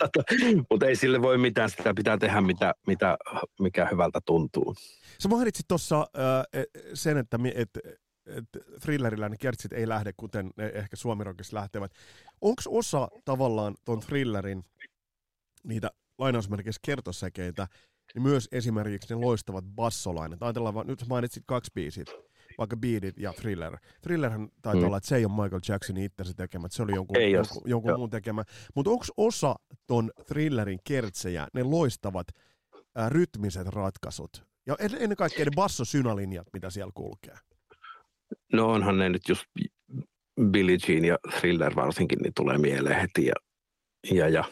Mutta 0.70 0.86
ei 0.86 0.96
sille 0.96 1.22
voi 1.22 1.38
mitään, 1.38 1.70
sitä 1.70 1.94
pitää 1.94 2.18
tehdä, 2.18 2.40
mitä, 2.40 2.74
mitä, 2.86 3.18
mikä 3.60 3.88
hyvältä 3.90 4.20
tuntuu. 4.26 4.74
Sä 5.18 5.28
mainitsit 5.28 5.68
tuossa 5.68 6.00
äh, 6.00 6.64
sen, 6.94 7.16
että, 7.16 7.38
että 7.56 7.80
thrillerillä 8.80 9.28
ne 9.28 9.36
kertsit 9.36 9.72
ei 9.72 9.88
lähde, 9.88 10.12
kuten 10.16 10.50
ne 10.56 10.66
ehkä 10.74 10.96
suomirokissa 10.96 11.56
lähtevät. 11.56 11.92
Onko 12.40 12.62
osa 12.68 13.08
tavallaan 13.24 13.74
tuon 13.84 14.00
thrillerin 14.00 14.64
niitä 15.64 15.90
lainausmerkeissä 16.18 16.80
kertosäkeitä, 16.84 17.66
niin 18.14 18.22
myös 18.22 18.48
esimerkiksi 18.52 19.14
ne 19.14 19.20
loistavat 19.20 19.64
bassolainet. 19.64 20.42
Ajatellaan 20.42 20.74
vaan, 20.74 20.86
nyt 20.86 21.04
mainitsit 21.08 21.42
kaksi 21.46 21.70
biisit, 21.74 22.08
vaikka 22.60 22.76
Beatit 22.76 23.18
ja 23.18 23.32
Thriller. 23.32 23.76
Thrillerhän 24.02 24.48
taitaa 24.62 24.80
mm. 24.80 24.86
olla, 24.86 24.96
että 24.96 25.08
se 25.08 25.16
ei 25.16 25.24
ole 25.24 25.42
Michael 25.42 25.60
Jacksonin 25.68 26.04
itse 26.04 26.34
tekemä, 26.36 26.68
se 26.70 26.82
oli 26.82 26.94
jonkun, 26.94 27.16
ei 27.16 27.32
jonkun, 27.32 27.62
jonkun 27.64 27.96
muun 27.96 28.10
tekemä. 28.10 28.44
Mutta 28.74 28.90
onko 28.90 29.04
osa 29.16 29.54
ton 29.86 30.10
Thrillerin 30.26 30.78
kertsejä, 30.84 31.48
ne 31.54 31.62
loistavat 31.62 32.26
ää, 32.94 33.08
rytmiset 33.08 33.66
ratkaisut, 33.66 34.44
ja 34.66 34.76
ennen 34.80 35.16
kaikkea 35.16 35.44
ne 35.44 35.50
bassosynälinjat, 35.56 36.46
mitä 36.52 36.70
siellä 36.70 36.92
kulkee? 36.94 37.34
No 38.52 38.68
onhan 38.68 38.98
ne 38.98 39.08
nyt 39.08 39.28
just 39.28 39.44
Billie 40.50 40.78
Jean 40.88 41.04
ja 41.04 41.18
Thriller 41.38 41.76
varsinkin, 41.76 42.18
niin 42.18 42.32
tulee 42.36 42.58
mieleen 42.58 43.00
heti. 43.00 43.26
Ja, 43.26 43.34
ja, 44.12 44.28
ja, 44.28 44.44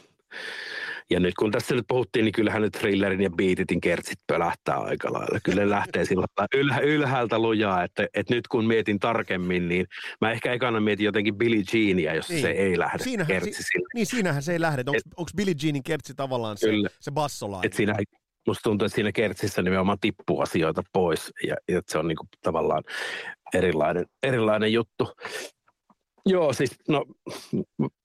ja 1.10 1.20
nyt 1.20 1.34
kun 1.34 1.50
tässä 1.50 1.74
nyt 1.74 1.84
puhuttiin, 1.88 2.24
niin 2.24 2.32
kyllähän 2.32 2.62
nyt 2.62 2.72
Thrillerin 2.72 3.20
ja 3.20 3.30
Beatitin 3.30 3.80
kertsit 3.80 4.18
pölähtää 4.26 4.78
aika 4.78 5.12
lailla. 5.12 5.40
Kyllä 5.44 5.62
ne 5.62 5.70
lähtee 5.70 6.04
sillä 6.04 6.26
ylhä, 6.54 6.80
ylhäältä 6.80 7.38
lujaa, 7.38 7.84
että, 7.84 8.06
että, 8.14 8.34
nyt 8.34 8.48
kun 8.48 8.66
mietin 8.66 8.98
tarkemmin, 8.98 9.68
niin 9.68 9.86
mä 10.20 10.32
ehkä 10.32 10.52
ekana 10.52 10.80
mietin 10.80 11.04
jotenkin 11.04 11.38
Billie 11.38 11.62
Jeania, 11.72 12.14
jos 12.14 12.28
niin. 12.28 12.42
se 12.42 12.50
ei 12.50 12.78
lähde 12.78 13.04
siinähän, 13.04 13.28
kertsi 13.28 13.62
si, 13.62 13.78
Niin 13.94 14.06
siinähän 14.06 14.42
se 14.42 14.52
ei 14.52 14.60
lähde. 14.60 14.84
Onko 15.16 15.30
Billie 15.36 15.54
Jeanin 15.62 15.82
kertsi 15.82 16.14
tavallaan 16.14 16.56
se, 16.56 16.68
kyllä. 16.68 16.88
se 17.00 17.10
bassolainen? 17.10 17.66
Et 17.66 17.72
siinä, 17.72 17.94
musta 18.46 18.62
tuntuu, 18.62 18.86
että 18.86 18.94
siinä 18.94 19.12
kertsissä 19.12 19.62
nimenomaan 19.62 19.98
tippuu 20.00 20.40
asioita 20.40 20.82
pois 20.92 21.32
ja, 21.46 21.56
ja 21.68 21.82
se 21.86 21.98
on 21.98 22.08
niin 22.08 22.16
kuin 22.16 22.28
tavallaan 22.42 22.84
erilainen, 23.54 24.06
erilainen 24.22 24.72
juttu. 24.72 25.12
Joo, 26.30 26.52
siis 26.52 26.70
no, 26.88 27.04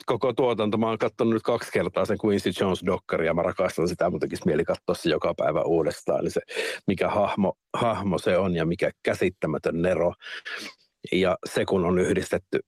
koko 0.06 0.34
tuotanto, 0.34 0.78
mä 0.78 0.88
oon 0.88 0.98
katsonut 0.98 1.34
nyt 1.34 1.44
kaksi 1.44 1.72
kertaa 1.72 2.06
sen 2.06 2.18
Quincy 2.26 2.52
Jones-dokkari 2.62 3.26
ja 3.26 3.34
mä 3.34 3.42
rakastan 3.42 3.88
sitä, 3.88 4.12
tekisi 4.20 4.46
mieli 4.46 4.64
katsoa 4.64 4.96
se 4.96 5.10
joka 5.10 5.34
päivä 5.38 5.62
uudestaan, 5.62 6.24
niin 6.24 6.32
se 6.32 6.42
mikä 6.88 7.10
hahmo, 7.10 7.54
hahmo 7.74 8.18
se 8.18 8.38
on 8.38 8.56
ja 8.56 8.66
mikä 8.66 8.92
käsittämätön 9.04 9.82
nero. 9.82 10.14
Ja 11.12 11.38
se 11.54 11.66
kun 11.66 11.86
on 11.86 12.00
yhdistetty 12.00 12.60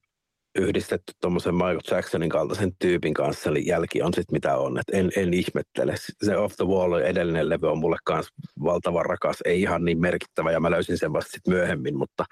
yhdistetty 0.56 1.14
tuommoisen 1.22 1.56
Michael 1.56 1.80
Jacksonin 1.92 2.30
kaltaisen 2.30 2.72
tyypin 2.80 3.14
kanssa, 3.14 3.50
eli 3.50 3.66
jälki 3.66 4.02
on 4.02 4.14
sitten 4.14 4.36
mitä 4.36 4.58
on. 4.58 4.78
Et 4.78 4.90
en, 4.94 5.12
en 5.16 5.34
ihmettele. 5.34 5.96
Se 6.24 6.38
Off 6.38 6.56
the 6.56 6.66
Wall 6.66 6.94
edellinen 6.94 7.50
levy 7.50 7.72
on 7.72 7.78
mulle 7.78 7.98
kanssa 8.06 8.34
valtavan 8.64 9.06
rakas, 9.06 9.38
ei 9.46 9.62
ihan 9.62 9.86
niin 9.86 10.02
merkittävä, 10.02 10.52
ja 10.52 10.60
mä 10.60 10.72
löysin 10.72 10.98
sen 10.98 11.14
vasta 11.14 11.32
sit 11.32 11.48
myöhemmin, 11.48 11.98
mutta 11.98 12.26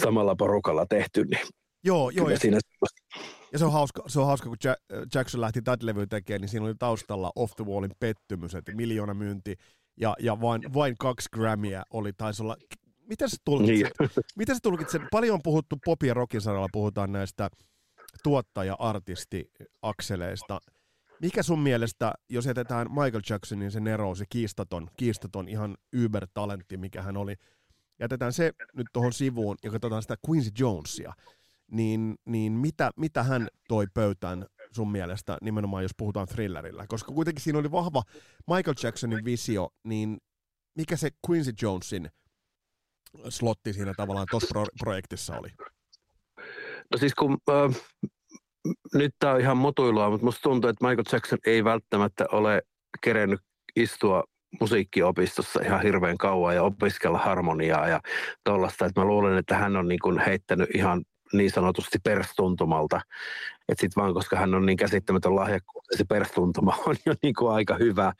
samalla 0.00 0.36
porukalla 0.36 0.86
tehty, 0.86 1.24
niin 1.24 1.46
Joo, 1.84 2.10
joo. 2.10 2.30
Ja, 2.30 2.38
siinä... 2.38 2.58
ja 3.52 3.58
se 3.58 3.64
on 3.64 3.72
hauska, 3.72 4.02
se 4.06 4.20
on 4.20 4.26
hauska 4.26 4.48
kun 4.48 4.58
Jackson 5.14 5.40
lähti 5.40 5.62
tätä 5.62 5.86
levyä 5.86 6.06
tekemään, 6.06 6.40
niin 6.40 6.48
siinä 6.48 6.66
oli 6.66 6.74
taustalla 6.78 7.32
Off 7.36 7.52
the 7.56 7.64
Wallin 7.64 7.94
pettymys, 8.00 8.54
että 8.54 8.74
miljoona 8.74 9.14
myynti, 9.14 9.56
ja, 10.00 10.16
ja 10.20 10.40
vain, 10.40 10.74
vain 10.74 10.94
kaksi 10.98 11.28
Grammyä 11.32 11.82
oli, 11.90 12.12
taisi 12.12 12.42
olla 12.42 12.56
Miten 13.08 13.30
sä 13.30 13.36
tulkitset, 13.44 13.92
niin. 14.00 14.10
miten 14.36 14.54
sä 14.54 14.60
tulkitset, 14.62 15.02
paljon 15.10 15.34
on 15.34 15.42
puhuttu 15.42 15.76
pop- 15.76 16.06
ja 16.06 16.14
rockin 16.14 16.40
saralla, 16.40 16.68
puhutaan 16.72 17.12
näistä 17.12 17.50
tuottaja-artisti-akseleista. 18.22 20.60
Mikä 21.20 21.42
sun 21.42 21.58
mielestä, 21.58 22.12
jos 22.28 22.46
jätetään 22.46 22.86
Michael 22.90 23.22
Jacksonin 23.30 23.70
se 23.70 23.80
Nero, 23.80 24.14
se 24.14 24.24
kiistaton, 24.28 24.88
kiistaton 24.96 25.48
ihan 25.48 25.76
yber-talentti, 25.96 26.76
mikä 26.76 27.02
hän 27.02 27.16
oli, 27.16 27.34
jätetään 28.00 28.32
se 28.32 28.52
nyt 28.74 28.86
tuohon 28.92 29.12
sivuun 29.12 29.56
ja 29.62 29.70
katsotaan 29.70 30.02
sitä 30.02 30.16
Quincy 30.28 30.50
Jonesia, 30.58 31.12
niin, 31.70 32.14
niin 32.26 32.52
mitä, 32.52 32.90
mitä 32.96 33.22
hän 33.22 33.48
toi 33.68 33.86
pöytään 33.94 34.46
sun 34.72 34.92
mielestä 34.92 35.38
nimenomaan, 35.42 35.82
jos 35.82 35.94
puhutaan 35.96 36.26
thrillerillä? 36.26 36.86
Koska 36.88 37.12
kuitenkin 37.12 37.42
siinä 37.42 37.58
oli 37.58 37.70
vahva 37.70 38.02
Michael 38.50 38.74
Jacksonin 38.82 39.24
visio, 39.24 39.70
niin 39.84 40.18
mikä 40.78 40.96
se 40.96 41.10
Quincy 41.28 41.52
Jonesin– 41.62 42.08
slotti 43.28 43.72
siinä 43.72 43.92
tavallaan 43.96 44.26
tuossa 44.30 44.48
pro- 44.52 44.84
projektissa 44.84 45.38
oli? 45.38 45.48
No 46.92 46.98
siis 46.98 47.14
kun 47.14 47.38
äh, 47.50 47.82
nyt 48.94 49.14
tämä 49.18 49.32
on 49.32 49.40
ihan 49.40 49.56
mutuilua, 49.56 50.10
mutta 50.10 50.24
musta 50.24 50.42
tuntuu, 50.42 50.70
että 50.70 50.88
Michael 50.88 51.04
Jackson 51.12 51.38
ei 51.46 51.64
välttämättä 51.64 52.26
ole 52.32 52.62
kerennyt 53.00 53.40
istua 53.76 54.24
musiikkiopistossa 54.60 55.60
ihan 55.64 55.82
hirveän 55.82 56.18
kauan 56.18 56.54
ja 56.54 56.62
opiskella 56.62 57.18
harmoniaa 57.18 57.88
ja 57.88 58.00
tuollaista. 58.44 58.90
Mä 58.96 59.04
luulen, 59.04 59.38
että 59.38 59.56
hän 59.56 59.76
on 59.76 59.88
niin 59.88 60.00
kuin 60.02 60.18
heittänyt 60.18 60.68
ihan 60.74 61.04
niin 61.36 61.50
sanotusti 61.50 61.98
perstuntumalta. 61.98 63.00
Että 63.68 63.80
sitten 63.80 64.02
vaan, 64.02 64.14
koska 64.14 64.36
hän 64.36 64.54
on 64.54 64.66
niin 64.66 64.76
käsittämätön 64.76 65.36
lahjakkuus, 65.36 65.84
se 65.96 66.04
perstuntuma 66.04 66.76
on 66.86 66.96
jo 67.06 67.14
niin 67.22 67.34
kuin 67.34 67.52
aika 67.52 67.76
hyvä. 67.76 68.12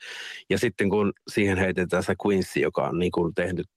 Ja 0.49 0.57
sitten 0.57 0.89
kun 0.89 1.13
siihen 1.27 1.57
heitetään 1.57 2.03
se 2.03 2.15
Quincy, 2.25 2.59
joka 2.59 2.81
on 2.83 2.99
niin 2.99 3.11
kuin 3.11 3.33
tehnyt 3.33 3.67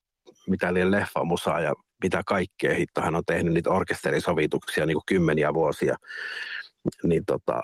mitä 0.48 0.74
liian 0.74 0.90
leffamusaa 0.90 1.60
ja 1.60 1.74
mitä 2.02 2.22
kaikkea 2.26 2.74
hitto 2.74 3.00
hän 3.00 3.14
on 3.14 3.22
tehnyt 3.26 3.54
niitä 3.54 3.70
orkesterisovituksia 3.70 4.86
niin 4.86 4.94
kuin 4.94 5.06
kymmeniä 5.06 5.54
vuosia. 5.54 5.96
Niin 7.04 7.24
tota, 7.24 7.62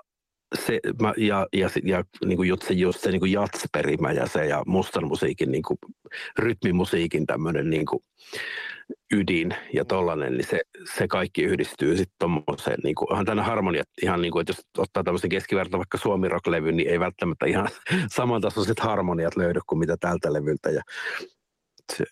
se, 0.54 0.80
mä, 1.02 1.14
ja, 1.16 1.46
ja, 1.52 1.70
ja 1.84 2.04
niin 2.24 2.36
kuin 2.36 2.48
just 2.48 2.62
se, 2.62 2.74
just 2.74 3.00
se 3.00 3.10
niin 3.10 3.20
kuin 3.20 3.32
jatsperimä 3.32 4.12
ja 4.12 4.26
se 4.26 4.46
ja 4.46 4.62
mustan 4.66 5.06
musiikin, 5.06 5.52
niin 5.52 5.62
kuin, 5.62 5.78
rytmimusiikin 6.38 7.26
tämmöinen 7.26 7.70
niin 7.70 7.86
kuin 7.86 8.04
ydin 9.14 9.54
ja 9.72 9.84
tollanen, 9.84 10.32
niin 10.32 10.46
se, 10.46 10.60
se 10.94 11.08
kaikki 11.08 11.42
yhdistyy 11.42 11.96
sitten 11.96 12.16
tuommoiseen, 12.18 12.78
niin 12.84 12.94
kuin, 12.94 13.10
onhan 13.10 13.26
tänne 13.26 13.42
harmoniat 13.42 13.88
ihan 14.02 14.22
niin 14.22 14.32
kuin, 14.32 14.40
että 14.40 14.50
jos 14.50 14.66
ottaa 14.78 15.04
tämmöisen 15.04 15.30
keskiverto 15.30 15.78
vaikka 15.78 15.98
suomi 15.98 16.28
rock 16.28 16.46
niin 16.46 16.88
ei 16.88 17.00
välttämättä 17.00 17.46
ihan 17.46 17.68
samantasoiset 18.16 18.80
harmoniat 18.80 19.36
löydy 19.36 19.60
kuin 19.66 19.78
mitä 19.78 19.96
tältä 20.00 20.32
levyltä 20.32 20.70
ja 20.70 20.82
se, 21.92 22.04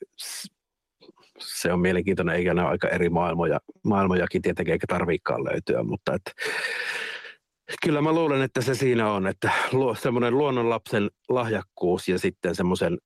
se 1.38 1.72
on 1.72 1.80
mielenkiintoinen, 1.80 2.36
eikä 2.36 2.54
ne 2.54 2.62
ole 2.62 2.70
aika 2.70 2.88
eri 2.88 3.08
maailmoja, 3.08 3.60
maailmojakin 3.84 4.42
tietenkin, 4.42 4.72
eikä 4.72 4.86
tarviikaan 4.86 5.44
löytyä, 5.44 5.82
mutta 5.82 6.14
et, 6.14 6.32
kyllä 7.82 8.02
mä 8.02 8.12
luulen, 8.12 8.42
että 8.42 8.60
se 8.60 8.74
siinä 8.74 9.12
on, 9.12 9.26
että 9.26 9.52
semmoinen 10.02 10.38
luonnonlapsen 10.38 11.10
lahjakkuus 11.28 12.08
ja 12.08 12.18
sitten 12.18 12.54
semmoisen 12.54 12.98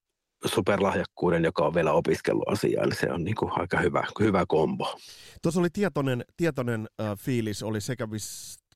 superlahjakkuuden, 0.44 1.44
joka 1.44 1.66
on 1.66 1.74
vielä 1.74 1.92
opiskellut 1.92 2.48
asiaa, 2.48 2.86
niin 2.86 2.96
se 2.96 3.12
on 3.12 3.24
niin 3.24 3.34
kuin 3.34 3.52
aika 3.54 3.80
hyvä, 3.80 4.06
hyvä 4.20 4.44
kombo. 4.48 4.98
Tuossa 5.42 5.60
oli 5.60 5.70
tietoinen, 5.70 6.24
tietoinen 6.36 6.88
äh, 7.00 7.18
fiilis, 7.18 7.62
oli 7.62 7.80
sekä 7.80 8.08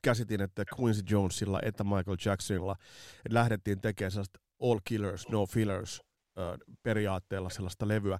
käsitin, 0.02 0.40
että 0.40 0.64
Quincy 0.80 1.02
Jonesilla 1.10 1.60
että 1.62 1.84
Michael 1.84 2.16
Jacksonilla, 2.24 2.76
lähdettiin 3.30 3.80
tekemään 3.80 4.10
sellaista 4.10 4.38
all 4.62 4.78
killers, 4.84 5.28
no 5.28 5.46
fillers 5.46 6.02
äh, 6.38 6.58
periaatteella 6.82 7.50
sellaista 7.50 7.88
levyä. 7.88 8.18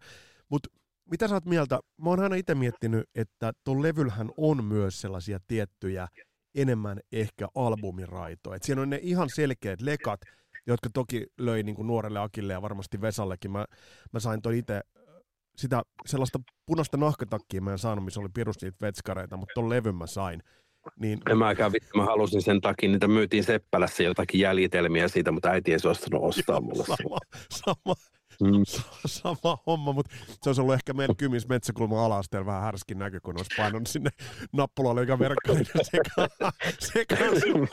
Mutta 0.49 0.71
mitä 1.11 1.29
sä 1.29 1.35
oot 1.35 1.45
mieltä? 1.45 1.81
Mä 2.03 2.11
oon 2.11 2.21
aina 2.21 2.37
itse 2.37 2.55
miettinyt, 2.55 3.05
että 3.15 3.53
tuon 3.65 3.83
levylhän 3.83 4.31
on 4.37 4.65
myös 4.65 5.01
sellaisia 5.01 5.39
tiettyjä 5.49 6.09
enemmän 6.55 7.01
ehkä 7.13 7.49
albumiraitoja. 7.55 8.57
Et 8.57 8.63
siinä 8.63 8.83
on 8.83 8.91
ne 8.91 8.99
ihan 9.03 9.29
selkeät 9.35 9.81
lekat, 9.81 10.21
jotka 10.67 10.91
toki 10.95 11.27
löi 11.39 11.63
niin 11.63 11.77
kuin 11.77 11.87
nuorelle 11.87 12.19
Akille 12.19 12.53
ja 12.53 12.63
varmasti 12.63 13.01
Vesallekin. 13.01 13.51
Mä, 13.51 13.65
mä 14.13 14.21
sain 14.21 14.43
toi 14.43 14.59
itse 14.59 14.81
sitä 15.57 15.83
sellaista 16.07 16.39
punaista 16.67 16.97
nahkatakkia 16.97 17.61
mä 17.61 17.73
en 17.73 17.79
saanut, 17.79 18.05
missä 18.05 18.21
oli 18.21 18.29
pirus 18.35 18.63
niitä 18.63 18.77
vetskareita, 18.81 19.37
mutta 19.37 19.53
ton 19.55 19.71
levyn 19.71 19.95
mä 19.95 20.07
sain. 20.07 20.43
Niin... 21.01 21.19
En 21.31 21.39
mäkään 21.39 21.73
vittu, 21.73 21.99
mä 21.99 22.05
halusin 22.05 22.43
sen 22.43 22.61
takia, 22.61 22.91
niitä 22.91 23.09
myytiin 23.09 23.45
Seppälässä 23.45 24.03
jotakin 24.03 24.41
jäljitelmiä 24.41 25.09
siitä, 25.09 25.33
mutta 25.33 25.49
äiti 25.49 25.73
ei 25.73 25.79
suostunut 25.79 26.23
ostaa 26.25 26.61
mulle 26.61 26.85
sama, 26.85 27.19
sama, 27.51 27.95
mm. 28.41 28.63
sama 29.07 29.59
homma, 29.67 29.93
mutta 29.93 30.17
se 30.43 30.49
olisi 30.49 30.61
ollut 30.61 30.75
ehkä 30.75 30.93
meidän 30.93 31.17
kymis 31.17 31.49
metsäkulma 31.49 32.05
alasteella 32.05 32.47
vähän 32.47 32.63
härskin 32.63 32.99
näkö, 32.99 33.21
kun 33.23 33.37
olisi 33.37 33.51
painanut 33.57 33.87
sinne 33.87 34.11
nappulalle, 34.53 35.01
joka 35.01 35.19
verkkainen 35.19 35.67
sekaan. 35.83 36.29
sekaan. 36.95 37.69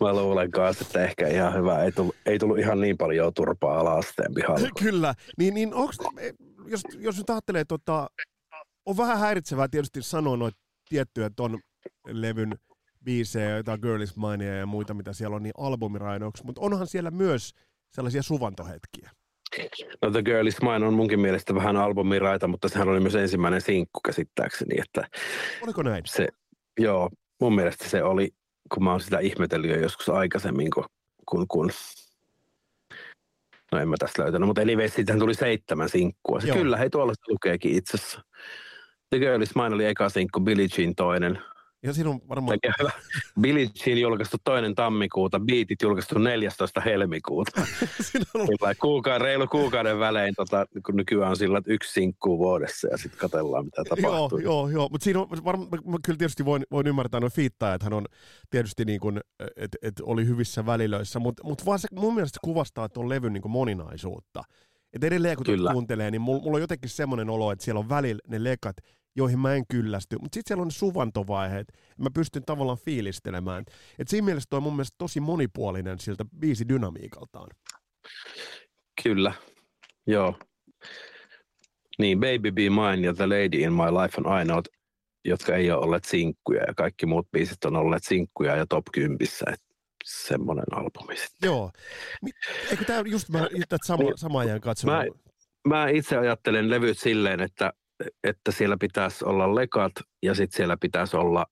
Mä 0.00 0.12
luulen 0.12 0.50
kanssa, 0.50 0.84
että 0.84 1.04
ehkä 1.04 1.28
ihan 1.28 1.54
hyvä. 1.54 1.82
Ei 1.82 1.92
tullut, 1.92 2.16
ei 2.26 2.38
tullut 2.38 2.58
ihan 2.58 2.80
niin 2.80 2.96
paljon 2.96 3.34
turpaa 3.34 3.80
alasteen 3.80 4.34
pihalla. 4.34 4.68
Kyllä. 4.82 5.14
Niin, 5.38 5.54
niin 5.54 5.74
onks, 5.74 5.98
jos, 6.66 6.80
jos 6.98 7.18
nyt 7.18 7.30
ajattelee, 7.30 7.64
tota, 7.64 8.10
on 8.86 8.96
vähän 8.96 9.18
häiritsevää 9.18 9.68
tietysti 9.68 10.02
sanoa 10.02 10.36
noita 10.36 10.58
tiettyjä 10.88 11.30
ton 11.36 11.58
levyn 12.06 12.58
biisejä, 13.04 13.56
jotain 13.56 13.80
Girl 13.82 14.00
is 14.00 14.16
Mine 14.16 14.44
ja 14.44 14.66
muita, 14.66 14.94
mitä 14.94 15.12
siellä 15.12 15.36
on, 15.36 15.42
niin 15.42 15.52
albumirainoiksi, 15.58 16.44
mutta 16.44 16.60
onhan 16.60 16.86
siellä 16.86 17.10
myös 17.10 17.54
sellaisia 17.90 18.22
suvantohetkiä. 18.22 19.10
No 20.02 20.10
The 20.10 20.22
Girl 20.22 20.46
is 20.46 20.62
Mine 20.62 20.86
on 20.86 20.94
munkin 20.94 21.20
mielestä 21.20 21.54
vähän 21.54 21.76
albumiraita, 21.76 22.48
mutta 22.48 22.68
sehän 22.68 22.88
oli 22.88 23.00
myös 23.00 23.14
ensimmäinen 23.14 23.60
sinkku 23.60 24.00
käsittääkseni. 24.00 24.80
Että 24.80 25.08
Oliko 25.62 25.82
näin? 25.82 26.02
Se, 26.06 26.28
joo, 26.78 27.10
mun 27.40 27.54
mielestä 27.54 27.88
se 27.88 28.02
oli, 28.02 28.30
kun 28.74 28.84
mä 28.84 28.90
oon 28.90 29.00
sitä 29.00 29.18
ihmetellyt 29.18 29.70
jo 29.70 29.76
joskus 29.76 30.08
aikaisemmin, 30.08 30.70
kun, 30.70 30.84
kun, 31.26 31.48
kun 31.48 31.70
No 33.72 33.78
en 33.78 33.88
mä 33.88 33.96
tästä 33.98 34.22
löytänyt, 34.22 34.46
mutta 34.46 34.62
anyway, 34.62 34.88
siitähän 34.88 35.20
tuli 35.20 35.34
seitsemän 35.34 35.88
sinkkua. 35.88 36.40
Se 36.40 36.52
kyllä, 36.52 36.76
hei 36.76 36.90
tuolla 36.90 37.14
se 37.14 37.32
lukeekin 37.32 37.74
itse 37.74 37.96
asiassa. 37.96 38.20
The 39.10 39.18
Girl 39.18 39.42
is 39.42 39.54
Mine 39.54 39.74
oli 39.74 39.84
eka 39.84 40.08
sinkku, 40.08 40.40
Billie 40.40 40.68
Jean 40.78 40.94
toinen, 40.94 41.38
ja 41.82 41.92
siinä 41.92 42.10
on 42.10 42.20
varmaan... 42.28 42.58
Billie 43.40 43.68
Jean 43.86 43.98
julkaistu 43.98 44.36
toinen 44.44 44.74
tammikuuta, 44.74 45.40
Beatit 45.40 45.82
julkaistu 45.82 46.18
14. 46.18 46.80
helmikuuta. 46.80 47.60
on... 48.34 48.48
kuukauden, 48.80 49.20
reilu 49.20 49.46
kuukauden 49.46 49.98
välein, 49.98 50.34
tota, 50.34 50.66
kun 50.86 50.96
nykyään 50.96 51.30
on 51.30 51.36
sillä, 51.36 51.58
että 51.58 51.72
yksi 51.72 51.92
sinkkuu 51.92 52.38
vuodessa 52.38 52.88
ja 52.88 52.96
sitten 52.96 53.20
katsellaan, 53.20 53.64
mitä 53.64 53.82
tapahtuu. 53.88 54.38
Joo, 54.38 54.68
joo, 54.68 54.68
joo. 54.68 54.88
mutta 54.90 55.04
siinä 55.04 55.20
on 55.20 55.28
varmaan, 55.44 55.68
kyllä 56.04 56.18
tietysti 56.18 56.44
voin, 56.44 56.62
voin 56.70 56.86
ymmärtää 56.86 57.20
noin 57.20 57.32
fiittaa, 57.32 57.74
että 57.74 57.84
hän 57.84 57.92
on 57.92 58.06
tietysti 58.50 58.84
niin 58.84 59.00
kuin, 59.00 59.20
että 59.56 59.78
et 59.82 60.00
oli 60.02 60.26
hyvissä 60.26 60.66
välilöissä, 60.66 61.18
mutta 61.18 61.44
mut 61.44 61.66
vaan 61.66 61.78
se 61.78 61.88
mun 61.92 62.14
mielestä 62.14 62.38
kuvastaa 62.44 62.88
tuon 62.88 63.08
levyn 63.08 63.32
niin 63.32 63.42
kuin 63.42 63.52
moninaisuutta. 63.52 64.42
Et 64.92 65.04
edelleen 65.04 65.36
kun 65.36 65.46
kuuntelee, 65.72 66.10
niin 66.10 66.20
mulla, 66.20 66.42
mulla 66.42 66.56
on 66.56 66.60
jotenkin 66.60 66.90
semmoinen 66.90 67.30
olo, 67.30 67.52
että 67.52 67.64
siellä 67.64 67.78
on 67.78 67.88
välillä 67.88 68.20
ne 68.28 68.44
lekat, 68.44 68.76
joihin 69.18 69.38
mä 69.38 69.54
en 69.54 69.66
kyllästy. 69.66 70.18
Mutta 70.18 70.36
sitten 70.36 70.48
siellä 70.48 70.62
on 70.62 70.68
ne 70.68 70.72
suvantovaiheet, 70.72 71.72
mä 71.98 72.10
pystyn 72.14 72.44
tavallaan 72.44 72.78
fiilistelemään. 72.78 73.64
Et 73.98 74.08
siinä 74.08 74.24
mielessä 74.24 74.46
toi 74.50 74.56
on 74.56 74.62
mun 74.62 74.76
mielestä 74.76 74.94
tosi 74.98 75.20
monipuolinen 75.20 75.98
siltä 75.98 76.24
biisi 76.38 76.68
dynamiikaltaan. 76.68 77.50
Kyllä, 79.02 79.32
joo. 80.06 80.38
Niin, 81.98 82.20
Baby 82.20 82.52
Be 82.52 82.70
Mine 82.70 83.06
ja 83.06 83.14
The 83.14 83.26
Lady 83.26 83.58
in 83.60 83.72
My 83.72 83.90
Life 84.02 84.14
on 84.18 84.26
ainoat, 84.26 84.64
jotka 85.24 85.56
ei 85.56 85.70
ole 85.70 85.84
olleet 85.84 86.04
sinkkuja 86.04 86.62
ja 86.66 86.74
kaikki 86.74 87.06
muut 87.06 87.30
biisit 87.30 87.64
on 87.64 87.76
olleet 87.76 88.04
sinkkuja 88.04 88.56
ja 88.56 88.66
top 88.66 88.84
10. 88.92 89.18
semmoinen 90.04 90.64
albumi 90.72 91.16
sitten. 91.16 91.46
Joo. 91.46 91.70
Eikö 92.70 92.84
tämä 92.84 93.02
just 93.06 93.28
mä 93.28 93.48
tätä 93.68 93.86
sama, 93.86 94.02
niin, 94.02 94.18
sama 94.18 94.40
ajan 94.40 94.60
katsomaan? 94.60 95.06
Mä, 95.68 95.76
mä 95.76 95.88
itse 95.88 96.16
ajattelen 96.16 96.70
levyt 96.70 96.98
silleen, 96.98 97.40
että 97.40 97.72
että 98.24 98.52
siellä 98.52 98.76
pitäisi 98.80 99.24
olla 99.24 99.54
lekat 99.54 99.92
ja 100.22 100.34
sitten 100.34 100.56
siellä 100.56 100.76
pitäisi 100.80 101.16
olla, 101.16 101.46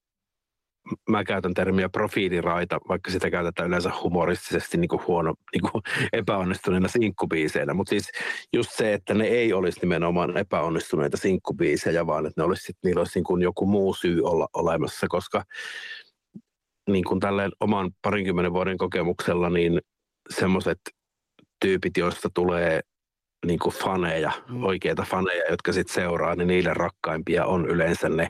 mä 1.09 1.25
käytän 1.25 1.55
termiä 1.55 1.89
profiiliraita, 1.89 2.79
vaikka 2.89 3.11
sitä 3.11 3.31
käytetään 3.31 3.69
yleensä 3.69 3.91
humoristisesti 4.03 4.79
niin 4.79 4.89
kuin 4.89 5.07
huono, 5.07 5.35
niin 5.53 5.71
kuin 5.71 5.83
epäonnistuneena 6.13 6.89
sinkkubiiseinä. 6.89 7.75
Mutta 7.75 7.91
siis 7.91 8.11
just 8.53 8.71
se, 8.73 8.93
että 8.93 9.15
ne 9.15 9.25
ei 9.25 9.53
olisi 9.53 9.81
nimenomaan 9.81 10.37
epäonnistuneita 10.37 11.17
sinkkubiisejä, 11.17 12.07
vaan 12.07 12.27
että 12.27 12.41
ne 12.41 12.45
olisi, 12.45 12.73
niillä 12.85 13.01
olisi 13.01 13.19
niin 13.19 13.25
kuin 13.25 13.43
joku 13.43 13.67
muu 13.67 13.95
syy 13.95 14.23
olla 14.23 14.49
olemassa, 14.55 15.07
koska 15.09 15.45
niin 16.89 17.05
kuin 17.05 17.21
tälleen 17.21 17.53
oman 17.61 17.91
parinkymmenen 18.03 18.53
vuoden 18.53 18.79
kokemuksella, 18.79 19.51
niin 19.51 19.81
semmoiset 20.31 20.79
tyypit, 21.61 21.97
joista 21.97 22.31
tulee 22.35 22.81
niin 23.47 23.59
kuin 23.59 23.75
faneja, 23.75 24.33
mm. 24.49 24.65
oikeita 24.65 25.07
faneja, 25.11 25.51
jotka 25.51 25.73
sitten 25.73 25.95
seuraa, 25.95 26.35
niin 26.35 26.49
niille 26.49 26.75
rakkaimpia 26.75 27.47
on 27.47 27.67
yleensä 27.67 28.09
ne, 28.09 28.29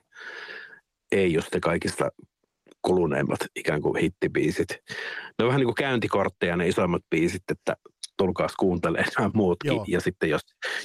ei 1.13 1.33
just 1.33 1.55
ne 1.55 1.61
kaikista 1.61 2.11
kuluneimmat 2.83 3.39
ikään 3.57 3.83
kuin 3.83 3.97
hittibiisit. 3.97 4.69
Ne 5.39 5.45
on 5.45 5.47
vähän 5.47 5.59
niin 5.59 5.67
kuin 5.67 5.75
käyntikortteja 5.75 6.57
ne 6.57 6.69
isoimmat 6.69 7.03
biisit, 7.11 7.43
että 7.51 7.77
tulkaas 8.19 8.55
kuuntelemaan 8.59 9.13
nämä 9.19 9.31
muutkin. 9.35 9.73
Joo. 9.73 9.85
Ja 9.89 10.01
sitten 10.01 10.31
jos, 10.31 10.41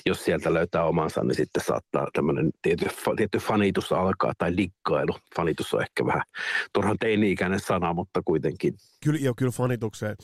jos 0.06 0.26
sieltä 0.26 0.54
löytää 0.54 0.84
omansa, 0.84 1.24
niin 1.24 1.36
sitten 1.36 1.64
saattaa 1.64 2.08
tämmöinen 2.14 2.50
tietty, 2.62 2.86
tietty 3.16 3.38
fanitus 3.38 3.92
alkaa 3.92 4.34
tai 4.38 4.58
dikkailu. 4.58 5.16
Fanitus 5.36 5.74
on 5.74 5.82
ehkä 5.82 6.06
vähän 6.06 6.24
turhan 6.74 6.98
teini-ikäinen 7.00 7.60
sana, 7.60 7.94
mutta 7.94 8.22
kuitenkin. 8.26 8.74
Kyllä, 9.04 9.20
jo, 9.22 9.34
kyllä 9.38 9.52
fanitukseen 9.52 10.16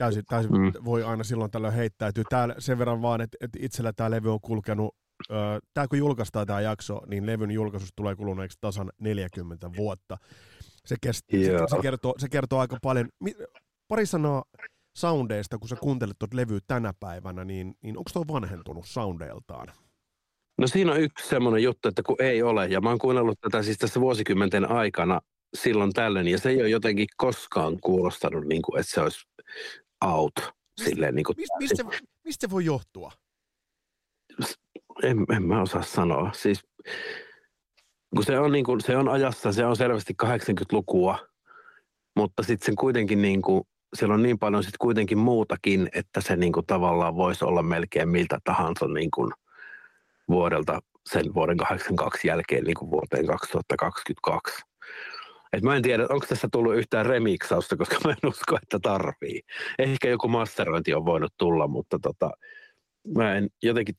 täysin, 0.00 0.24
täysin 0.28 0.52
mm. 0.52 0.72
voi 0.84 1.02
aina 1.02 1.24
silloin 1.24 1.50
tällöin 1.50 1.74
heittäytyä. 1.74 2.24
Tää, 2.30 2.54
sen 2.58 2.78
verran 2.78 3.02
vaan, 3.02 3.20
että, 3.20 3.36
että 3.40 3.58
itsellä 3.62 3.92
tämä 3.92 4.10
levy 4.10 4.32
on 4.32 4.40
kulkenut, 4.40 4.96
tämä 5.74 5.88
kun 5.88 5.98
julkaistaan 5.98 6.46
tämä 6.46 6.60
jakso, 6.60 7.00
niin 7.06 7.26
levyn 7.26 7.50
julkaisusta 7.50 7.96
tulee 7.96 8.16
kuluneeksi 8.16 8.58
tasan 8.60 8.92
40 9.00 9.70
vuotta. 9.76 10.18
Se, 10.86 10.96
kest, 11.00 11.24
yeah. 11.34 11.60
se, 11.68 11.76
se, 11.76 11.82
kertoo, 11.82 12.14
se 12.18 12.28
kertoo 12.28 12.58
aika 12.58 12.76
paljon. 12.82 13.08
Pari 13.88 14.06
sanaa 14.06 14.44
soundeista, 14.98 15.58
kun 15.58 15.68
sä 15.68 15.76
kuuntelet 15.76 16.18
tuota 16.18 16.36
levyä 16.36 16.58
tänä 16.66 16.92
päivänä, 17.00 17.44
niin, 17.44 17.74
niin 17.82 17.98
onko 17.98 18.10
tuo 18.12 18.24
vanhentunut 18.28 18.86
soundeiltaan? 18.86 19.68
No 20.58 20.66
siinä 20.66 20.92
on 20.92 21.00
yksi 21.00 21.28
semmoinen 21.28 21.62
juttu, 21.62 21.88
että 21.88 22.02
kun 22.02 22.16
ei 22.18 22.42
ole, 22.42 22.66
ja 22.66 22.80
mä 22.80 22.88
oon 22.88 22.98
kuunnellut 22.98 23.40
tätä 23.40 23.62
siis 23.62 23.78
tässä 23.78 24.00
vuosikymmenten 24.00 24.70
aikana 24.70 25.20
silloin 25.54 25.92
tällöin, 25.92 26.28
ja 26.28 26.38
se 26.38 26.50
ei 26.50 26.60
ole 26.60 26.68
jotenkin 26.68 27.06
koskaan 27.16 27.80
kuulostanut 27.80 28.44
niin 28.44 28.62
kuin, 28.62 28.80
että 28.80 28.92
se 28.92 29.00
olisi 29.00 29.26
out. 30.04 30.32
Silleen, 30.84 31.14
niin 31.14 31.24
kuin, 31.24 31.36
mist, 31.36 31.52
mistä, 31.58 31.84
mistä 32.24 32.46
se 32.46 32.50
voi 32.50 32.64
johtua? 32.64 33.12
En, 35.02 35.26
en 35.36 35.42
mä 35.42 35.62
osaa 35.62 35.82
sanoa. 35.82 36.30
Siis, 36.32 36.60
kun 38.14 38.24
se 38.24 38.38
on, 38.38 38.52
niin 38.52 38.64
kuin, 38.64 38.80
se 38.80 38.96
on 38.96 39.08
ajassa, 39.08 39.52
se 39.52 39.66
on 39.66 39.76
selvästi 39.76 40.14
80-lukua, 40.24 41.18
mutta 42.16 42.42
sitten 42.42 42.66
sen 42.66 42.76
kuitenkin 42.76 43.22
niin 43.22 43.42
kuin, 43.42 43.64
siellä 43.94 44.14
on 44.14 44.22
niin 44.22 44.38
paljon 44.38 44.62
sitten 44.62 44.78
kuitenkin 44.80 45.18
muutakin, 45.18 45.88
että 45.94 46.20
se 46.20 46.36
niin 46.36 46.52
kuin, 46.52 46.66
tavallaan 46.66 47.16
voisi 47.16 47.44
olla 47.44 47.62
melkein 47.62 48.08
miltä 48.08 48.38
tahansa 48.44 48.86
niin 48.86 49.10
kuin, 49.10 49.32
vuodelta 50.28 50.80
sen 51.12 51.34
vuoden 51.34 51.56
82 51.56 52.28
jälkeen 52.28 52.64
niin 52.64 52.74
kuin 52.74 52.90
vuoteen 52.90 53.26
2022. 53.26 54.62
Et 55.52 55.62
mä 55.62 55.76
en 55.76 55.82
tiedä, 55.82 56.06
onko 56.10 56.26
tässä 56.26 56.48
tullut 56.52 56.74
yhtään 56.74 57.06
remiksausta, 57.06 57.76
koska 57.76 57.96
mä 58.04 58.10
en 58.10 58.28
usko, 58.30 58.56
että 58.62 58.78
tarvii. 58.82 59.40
Ehkä 59.78 60.08
joku 60.08 60.28
masterointi 60.28 60.94
on 60.94 61.04
voinut 61.04 61.32
tulla, 61.38 61.68
mutta 61.68 61.98
tota, 62.02 62.30
mä 63.16 63.34
en 63.34 63.48
jotenkin, 63.62 63.94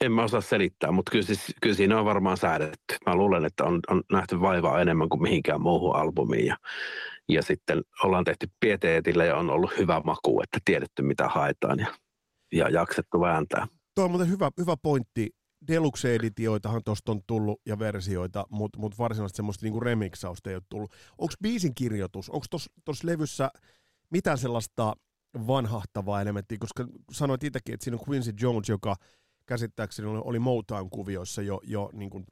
en 0.00 0.12
mä 0.12 0.22
osaa 0.22 0.40
selittää, 0.40 0.92
mutta 0.92 1.10
kyllä, 1.10 1.24
siis, 1.24 1.54
kyllä 1.62 1.76
siinä 1.76 1.98
on 1.98 2.04
varmaan 2.04 2.36
säädetty. 2.36 2.96
Mä 3.06 3.16
luulen, 3.16 3.44
että 3.44 3.64
on, 3.64 3.80
on 3.90 4.02
nähty 4.12 4.40
vaivaa 4.40 4.80
enemmän 4.80 5.08
kuin 5.08 5.22
mihinkään 5.22 5.60
muuhun 5.60 5.96
albumiin. 5.96 6.46
Ja, 6.46 6.56
ja 7.28 7.42
sitten 7.42 7.82
ollaan 8.04 8.24
tehty 8.24 8.46
pieteetillä 8.60 9.24
ja 9.24 9.36
on 9.36 9.50
ollut 9.50 9.78
hyvä 9.78 10.00
maku, 10.04 10.40
että 10.42 10.58
tiedetty 10.64 11.02
mitä 11.02 11.28
haetaan 11.28 11.78
ja, 11.78 11.86
ja 12.52 12.68
jaksettu 12.68 13.20
vääntää. 13.20 13.66
Tuo 13.94 14.04
on 14.04 14.10
muuten 14.10 14.30
hyvä, 14.30 14.50
hyvä 14.58 14.76
pointti 14.82 15.30
deluxe-editioitahan 15.68 16.82
tuosta 16.84 17.12
on 17.12 17.20
tullut 17.26 17.60
ja 17.66 17.78
versioita, 17.78 18.46
mutta 18.50 18.78
mut 18.78 18.98
varsinaisesti 18.98 19.36
semmoista 19.36 19.66
niinku 19.66 19.80
remiksausta 19.80 20.50
ei 20.50 20.56
ole 20.56 20.62
tullut. 20.68 20.92
Onko 21.18 21.34
biisin 21.42 21.74
kirjoitus, 21.74 22.30
onko 22.30 22.46
tuossa 22.84 23.08
levyssä 23.08 23.50
mitään 24.10 24.38
sellaista 24.38 24.96
vanhahtavaa 25.46 26.20
elementtiä, 26.20 26.58
koska 26.60 26.86
sanoit 27.12 27.44
itsekin, 27.44 27.74
että 27.74 27.84
siinä 27.84 27.98
on 28.00 28.04
Quincy 28.08 28.32
Jones, 28.40 28.68
joka 28.68 28.96
käsittääkseni 29.46 30.08
oli 30.08 30.38
Motown-kuvioissa 30.38 31.42
jo, 31.42 31.60
jo 31.64 31.90
niin 31.92 32.10
kuin 32.10 32.24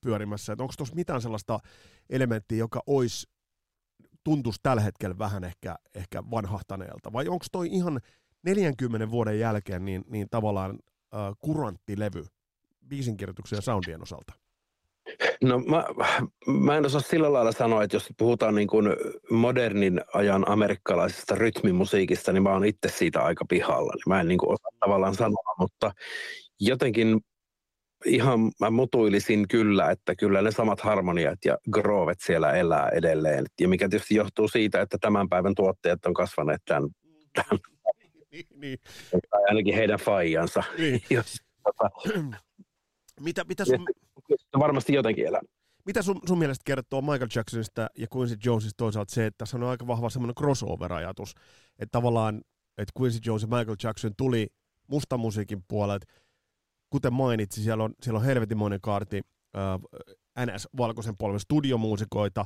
pyörimässä. 0.00 0.52
onko 0.52 0.74
tuossa 0.76 0.94
mitään 0.94 1.22
sellaista 1.22 1.58
elementtiä, 2.10 2.58
joka 2.58 2.82
olisi 2.86 3.26
tuntuisi 4.24 4.60
tällä 4.62 4.82
hetkellä 4.82 5.18
vähän 5.18 5.44
ehkä, 5.44 5.76
ehkä 5.94 6.22
vanhahtaneelta, 6.30 7.12
vai 7.12 7.28
onko 7.28 7.44
toi 7.52 7.68
ihan 7.70 8.00
40 8.42 9.10
vuoden 9.10 9.38
jälkeen 9.38 9.84
niin, 9.84 10.04
niin 10.06 10.26
tavallaan 10.30 10.78
äh, 11.14 11.20
kurantti 11.40 11.98
levy 11.98 12.24
biisinkirjoituksen 12.92 13.56
ja 13.56 13.62
soundien 13.62 14.02
osalta? 14.02 14.32
No 15.42 15.58
mä, 15.58 15.84
mä 16.46 16.76
en 16.76 16.86
osaa 16.86 17.00
sillä 17.00 17.32
lailla 17.32 17.52
sanoa, 17.52 17.82
että 17.82 17.96
jos 17.96 18.08
puhutaan 18.18 18.54
niin 18.54 18.68
kuin 18.68 18.86
modernin 19.30 20.00
ajan 20.14 20.48
amerikkalaisesta 20.48 21.34
rytmimusiikista, 21.34 22.32
niin 22.32 22.42
mä 22.42 22.52
oon 22.52 22.64
itse 22.64 22.88
siitä 22.88 23.22
aika 23.22 23.44
pihalla. 23.48 23.92
Niin 23.92 24.02
mä 24.08 24.20
en 24.20 24.28
niin 24.28 24.38
kuin 24.38 24.52
osaa 24.52 24.70
tavallaan 24.80 25.14
sanoa, 25.14 25.54
mutta 25.58 25.92
jotenkin 26.60 27.20
ihan 28.04 28.40
mä 28.60 28.70
mutuilisin 28.70 29.48
kyllä, 29.48 29.90
että 29.90 30.14
kyllä 30.14 30.42
ne 30.42 30.50
samat 30.50 30.80
harmoniat 30.80 31.38
ja 31.44 31.58
groovet 31.70 32.20
siellä 32.20 32.52
elää 32.52 32.88
edelleen. 32.88 33.44
Ja 33.60 33.68
mikä 33.68 33.88
tietysti 33.88 34.14
johtuu 34.14 34.48
siitä, 34.48 34.80
että 34.80 34.98
tämän 35.00 35.28
päivän 35.28 35.54
tuotteet 35.54 36.06
on 36.06 36.14
kasvaneet 36.14 36.62
tämän, 36.64 36.90
tämän 37.34 37.60
niin, 38.32 38.46
niin. 38.54 38.78
ainakin 39.48 39.74
heidän 39.74 39.98
faijansa. 39.98 40.62
Niin. 40.78 41.02
Jos, 41.10 41.36
tota, 41.64 41.90
mitä, 43.20 43.44
mitä 43.44 43.64
sun... 43.64 43.86
Varmasti 44.58 44.94
jotenkin 44.94 45.26
elää. 45.26 45.40
Mitä 45.86 46.02
sun, 46.02 46.20
sun 46.28 46.38
mielestä 46.38 46.62
kertoo 46.64 47.00
Michael 47.00 47.28
Jacksonista 47.34 47.88
ja 47.98 48.06
Quincy 48.16 48.36
Jonesista 48.44 48.76
toisaalta 48.76 49.14
se, 49.14 49.26
että 49.26 49.38
tässä 49.38 49.56
on 49.56 49.62
aika 49.62 49.86
vahva 49.86 50.10
semmoinen 50.10 50.34
crossover-ajatus, 50.34 51.34
että 51.78 51.92
tavallaan, 51.92 52.40
että 52.78 53.00
Quincy 53.00 53.20
Jones 53.26 53.42
ja 53.42 53.48
Michael 53.48 53.76
Jackson 53.82 54.12
tuli 54.16 54.46
musta 54.86 55.16
musiikin 55.16 55.64
puolelta, 55.68 56.06
kuten 56.90 57.12
mainitsi, 57.12 57.62
siellä 57.62 57.84
on, 57.84 57.94
siellä 58.02 58.18
on 58.18 58.24
helvetimoinen 58.24 58.80
kaarti 58.80 59.20
äh, 59.56 60.46
NS-valkoisen 60.46 61.16
polven 61.18 61.40
studiomuusikoita, 61.40 62.44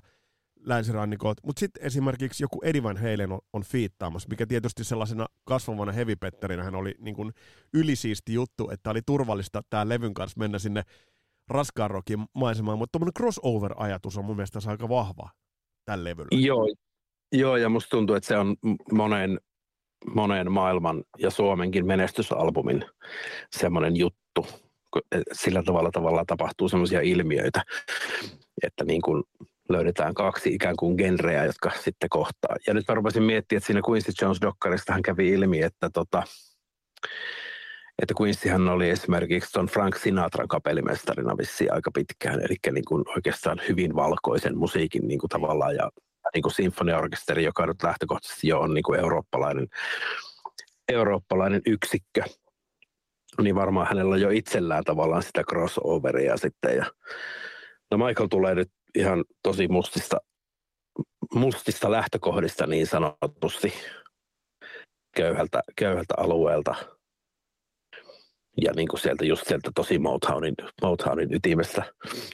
länsirannikolta, 0.61 1.43
mutta 1.47 1.61
sitten 1.61 1.87
esimerkiksi 1.87 2.45
joku 2.45 2.61
Eddie 2.63 2.83
Van 2.83 2.97
Halen 2.97 3.33
on, 3.33 3.39
on 3.53 3.63
fiittaamassa, 3.63 4.29
mikä 4.29 4.47
tietysti 4.47 4.85
sellaisena 4.85 5.27
kasvavana 5.45 5.93
heavy 5.93 6.15
hän 6.63 6.75
oli 6.75 6.95
niin 6.99 7.15
kuin 7.15 7.33
ylisiisti 7.75 8.35
juttu, 8.35 8.71
että 8.71 8.91
oli 8.91 9.01
turvallista 9.07 9.63
tämä 9.71 9.89
levyn 9.89 10.15
kanssa 10.15 10.39
mennä 10.39 10.59
sinne 10.59 10.83
raskaan 11.49 11.91
rockin 11.91 12.25
maisemaan, 12.35 12.79
mutta 12.79 12.93
tuommoinen 12.93 13.15
crossover-ajatus 13.15 14.19
on 14.19 14.25
mun 14.25 14.37
mielestä 14.37 14.59
aika 14.71 14.89
vahva 14.89 15.31
tällä 15.85 16.05
levyllä. 16.05 16.29
Joo, 16.47 16.67
joo, 17.33 17.57
ja 17.57 17.69
musta 17.69 17.91
tuntuu, 17.91 18.17
että 18.17 18.27
se 18.27 18.37
on 18.37 18.57
monen, 18.93 19.41
monen 20.15 20.53
maailman 20.53 21.05
ja 21.19 21.31
Suomenkin 21.31 21.87
menestysalbumin 21.87 22.85
semmoinen 23.57 23.97
juttu. 23.97 24.47
Sillä 25.33 25.63
tavalla 25.63 25.91
tavalla 25.91 26.25
tapahtuu 26.27 26.69
semmoisia 26.69 27.01
ilmiöitä, 27.01 27.63
että 28.63 28.85
niin 28.85 29.03
kuin 29.03 29.25
löydetään 29.69 30.15
kaksi 30.15 30.55
ikään 30.55 30.77
kuin 30.77 30.95
genreä, 30.97 31.45
jotka 31.45 31.71
sitten 31.71 32.09
kohtaa. 32.09 32.57
Ja 32.67 32.75
nyt 32.75 32.85
mä 32.89 32.95
rupesin 32.95 33.23
miettimään, 33.23 33.59
että 33.59 33.67
siinä 33.67 33.81
Quincy 33.91 34.13
Jones-dokkarista 34.23 34.93
hän 34.93 35.03
kävi 35.03 35.29
ilmi, 35.29 35.63
että, 35.63 35.91
tota, 35.93 36.23
että 38.03 38.15
Quincyhän 38.21 38.69
oli 38.69 38.91
esimerkiksi 38.91 39.53
tuon 39.53 39.67
Frank 39.67 39.97
Sinatran 39.97 40.49
kapellimestarina 40.49 41.37
vissiin 41.39 41.73
aika 41.73 41.91
pitkään, 41.95 42.41
eli 42.41 42.57
niin 42.73 42.85
kuin 42.89 43.05
oikeastaan 43.17 43.61
hyvin 43.69 43.95
valkoisen 43.95 44.59
musiikin 44.59 45.09
niin 45.09 45.19
kuin 45.19 45.31
tavallaan, 45.31 45.75
ja 45.75 45.91
niin 46.35 46.43
kuin 46.43 46.55
sinfoniaorkesteri, 46.55 47.45
joka 47.45 47.67
nyt 47.67 47.83
lähtökohtaisesti 47.83 48.49
jo 48.49 48.61
on 48.61 48.75
niin 48.75 48.85
kuin 48.85 49.01
eurooppalainen, 49.01 49.67
eurooppalainen 50.89 51.63
yksikkö, 51.67 52.23
niin 53.43 53.55
varmaan 53.55 53.87
hänellä 53.87 54.15
on 54.15 54.21
jo 54.21 54.31
itsellään 54.31 54.85
tavallaan 54.85 55.23
sitä 55.23 55.45
crossoveria 55.45 56.37
sitten, 56.37 56.77
ja 56.77 56.87
No 57.91 57.99
Michael 57.99 58.29
tulee 58.29 58.55
nyt 58.55 58.71
ihan 58.97 59.25
tosi 59.43 59.69
mustista, 59.69 60.17
mustista 61.35 61.91
lähtökohdista 61.91 62.67
niin 62.67 62.87
sanotusti 62.87 63.73
köyhältä, 65.17 65.63
köyhältä 65.77 66.15
alueelta. 66.17 66.75
Ja 68.63 68.73
niin 68.77 68.89
kuin 68.89 69.01
sieltä 69.01 69.25
just 69.25 69.47
sieltä 69.47 69.71
tosi 69.75 69.99
Motownin, 69.99 70.55
Motownin 70.83 71.35
ytimestä. 71.35 71.83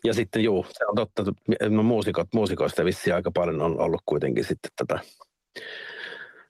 Ja 0.05 0.15
sitten 0.15 0.45
juu, 0.45 0.67
se 0.71 0.87
on 0.87 0.97
totta, 0.97 1.25
no 1.69 1.83
muusikot, 1.83 2.29
muusikoista 2.35 2.85
vissi 2.85 3.13
aika 3.13 3.31
paljon 3.31 3.63
on 3.63 3.81
ollut 3.81 4.03
kuitenkin 4.07 4.45
sitten 4.45 4.71
tätä 4.77 5.01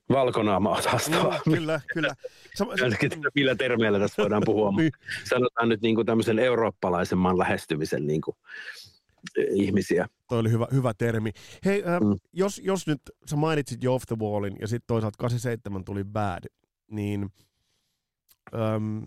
valkonaamaa 0.09 0.77
osastoa. 0.77 1.23
No, 1.23 1.39
kyllä, 1.43 1.81
kyllä. 1.93 2.15
Sam- 2.59 3.29
millä 3.35 3.55
termeillä 3.55 3.99
tässä 3.99 4.21
voidaan 4.21 4.43
puhua, 4.45 4.71
niin. 4.77 4.91
sanotaan 5.23 5.69
nyt 5.69 5.81
niin 5.81 5.95
kuin 5.95 6.05
tämmöisen 6.05 6.39
eurooppalaisemman 6.39 7.37
lähestymisen 7.37 8.07
niin 8.07 8.21
kuin 8.21 8.37
ihmisiä. 9.51 10.07
Toi 10.29 10.39
oli 10.39 10.51
hyvä, 10.51 10.67
hyvä 10.71 10.93
termi. 10.97 11.31
Hei, 11.65 11.83
äh, 11.83 12.01
mm. 12.01 12.15
jos, 12.33 12.61
jos 12.63 12.87
nyt 12.87 13.01
sä 13.25 13.35
mainitsit 13.35 13.83
jo 13.83 13.93
Off 13.93 14.05
the 14.07 14.15
Wallin 14.15 14.55
ja 14.61 14.67
sitten 14.67 14.87
toisaalta 14.87 15.17
87 15.17 15.85
tuli 15.85 16.03
Bad, 16.03 16.43
niin 16.91 17.29
ähm, 18.55 19.03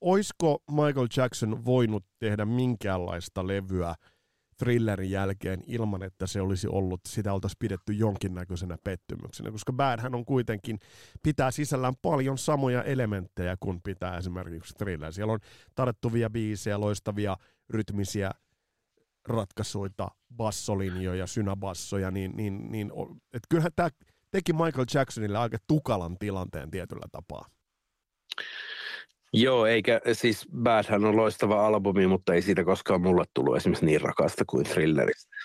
oisko 0.00 0.62
Michael 0.70 1.08
Jackson 1.16 1.64
voinut 1.64 2.04
tehdä 2.18 2.44
minkäänlaista 2.44 3.46
levyä 3.46 3.94
thrillerin 4.58 5.10
jälkeen 5.10 5.60
ilman, 5.66 6.02
että 6.02 6.26
se 6.26 6.40
olisi 6.40 6.68
ollut, 6.68 7.00
sitä 7.08 7.32
oltaisiin 7.32 7.58
pidetty 7.58 7.92
jonkinnäköisenä 7.92 8.76
pettymyksenä, 8.84 9.50
koska 9.50 9.72
Badhän 9.72 10.14
on 10.14 10.24
kuitenkin, 10.24 10.78
pitää 11.22 11.50
sisällään 11.50 11.94
paljon 12.02 12.38
samoja 12.38 12.82
elementtejä 12.82 13.56
kuin 13.60 13.80
pitää 13.82 14.18
esimerkiksi 14.18 14.74
thriller. 14.74 15.12
Siellä 15.12 15.32
on 15.32 15.40
tarttuvia 15.74 16.30
biisejä, 16.30 16.80
loistavia 16.80 17.36
rytmisiä 17.70 18.30
ratkaisuita, 19.28 20.08
bassolinjoja, 20.36 21.26
synabassoja, 21.26 22.10
niin, 22.10 22.36
niin, 22.36 22.72
niin 22.72 22.92
että 23.32 23.46
kyllähän 23.50 23.72
tämä 23.76 23.88
teki 24.30 24.52
Michael 24.52 24.86
Jacksonille 24.94 25.38
aika 25.38 25.58
tukalan 25.66 26.18
tilanteen 26.18 26.70
tietyllä 26.70 27.06
tapaa. 27.12 27.46
Joo, 29.32 29.66
eikä 29.66 30.00
siis 30.12 30.48
Badhän 30.62 31.04
on 31.04 31.16
loistava 31.16 31.66
albumi, 31.66 32.06
mutta 32.06 32.34
ei 32.34 32.42
siitä 32.42 32.64
koskaan 32.64 33.00
mulle 33.00 33.24
tullut 33.34 33.56
esimerkiksi 33.56 33.86
niin 33.86 34.00
rakasta 34.00 34.44
kuin 34.46 34.64
Thrilleristä. 34.64 35.36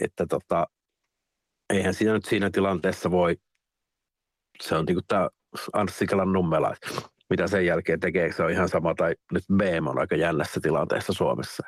Että 0.00 0.26
tota, 0.26 0.66
eihän 1.70 1.94
siinä 1.94 2.12
nyt 2.12 2.24
siinä 2.24 2.50
tilanteessa 2.50 3.10
voi, 3.10 3.36
se 4.62 4.74
on 4.74 4.84
niinku 4.84 5.02
tämä 5.08 5.28
Anssi 5.72 6.06
Kelan 6.06 6.32
nummela, 6.32 6.74
mitä 7.30 7.46
sen 7.46 7.66
jälkeen 7.66 8.00
tekee, 8.00 8.32
se 8.32 8.42
on 8.42 8.50
ihan 8.50 8.68
sama, 8.68 8.94
tai 8.94 9.14
nyt 9.32 9.44
BM 9.56 9.86
on 9.86 9.98
aika 9.98 10.16
jännässä 10.16 10.60
tilanteessa 10.60 11.12
Suomessa. 11.12 11.62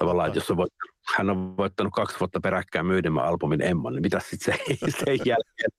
Tavallaan, 0.00 0.26
että 0.26 0.36
jos 0.38 0.50
on 0.50 0.56
voit, 0.56 0.72
hän 1.16 1.30
on 1.30 1.56
voittanut 1.56 1.92
kaksi 1.92 2.20
vuotta 2.20 2.40
peräkkäin 2.40 2.86
myydemään 2.86 3.26
albumin 3.26 3.62
Emma, 3.62 3.90
niin 3.90 4.02
mitä 4.02 4.20
sitten 4.20 4.54
se, 4.54 4.74
sen 5.04 5.18
jälkeen? 5.26 5.70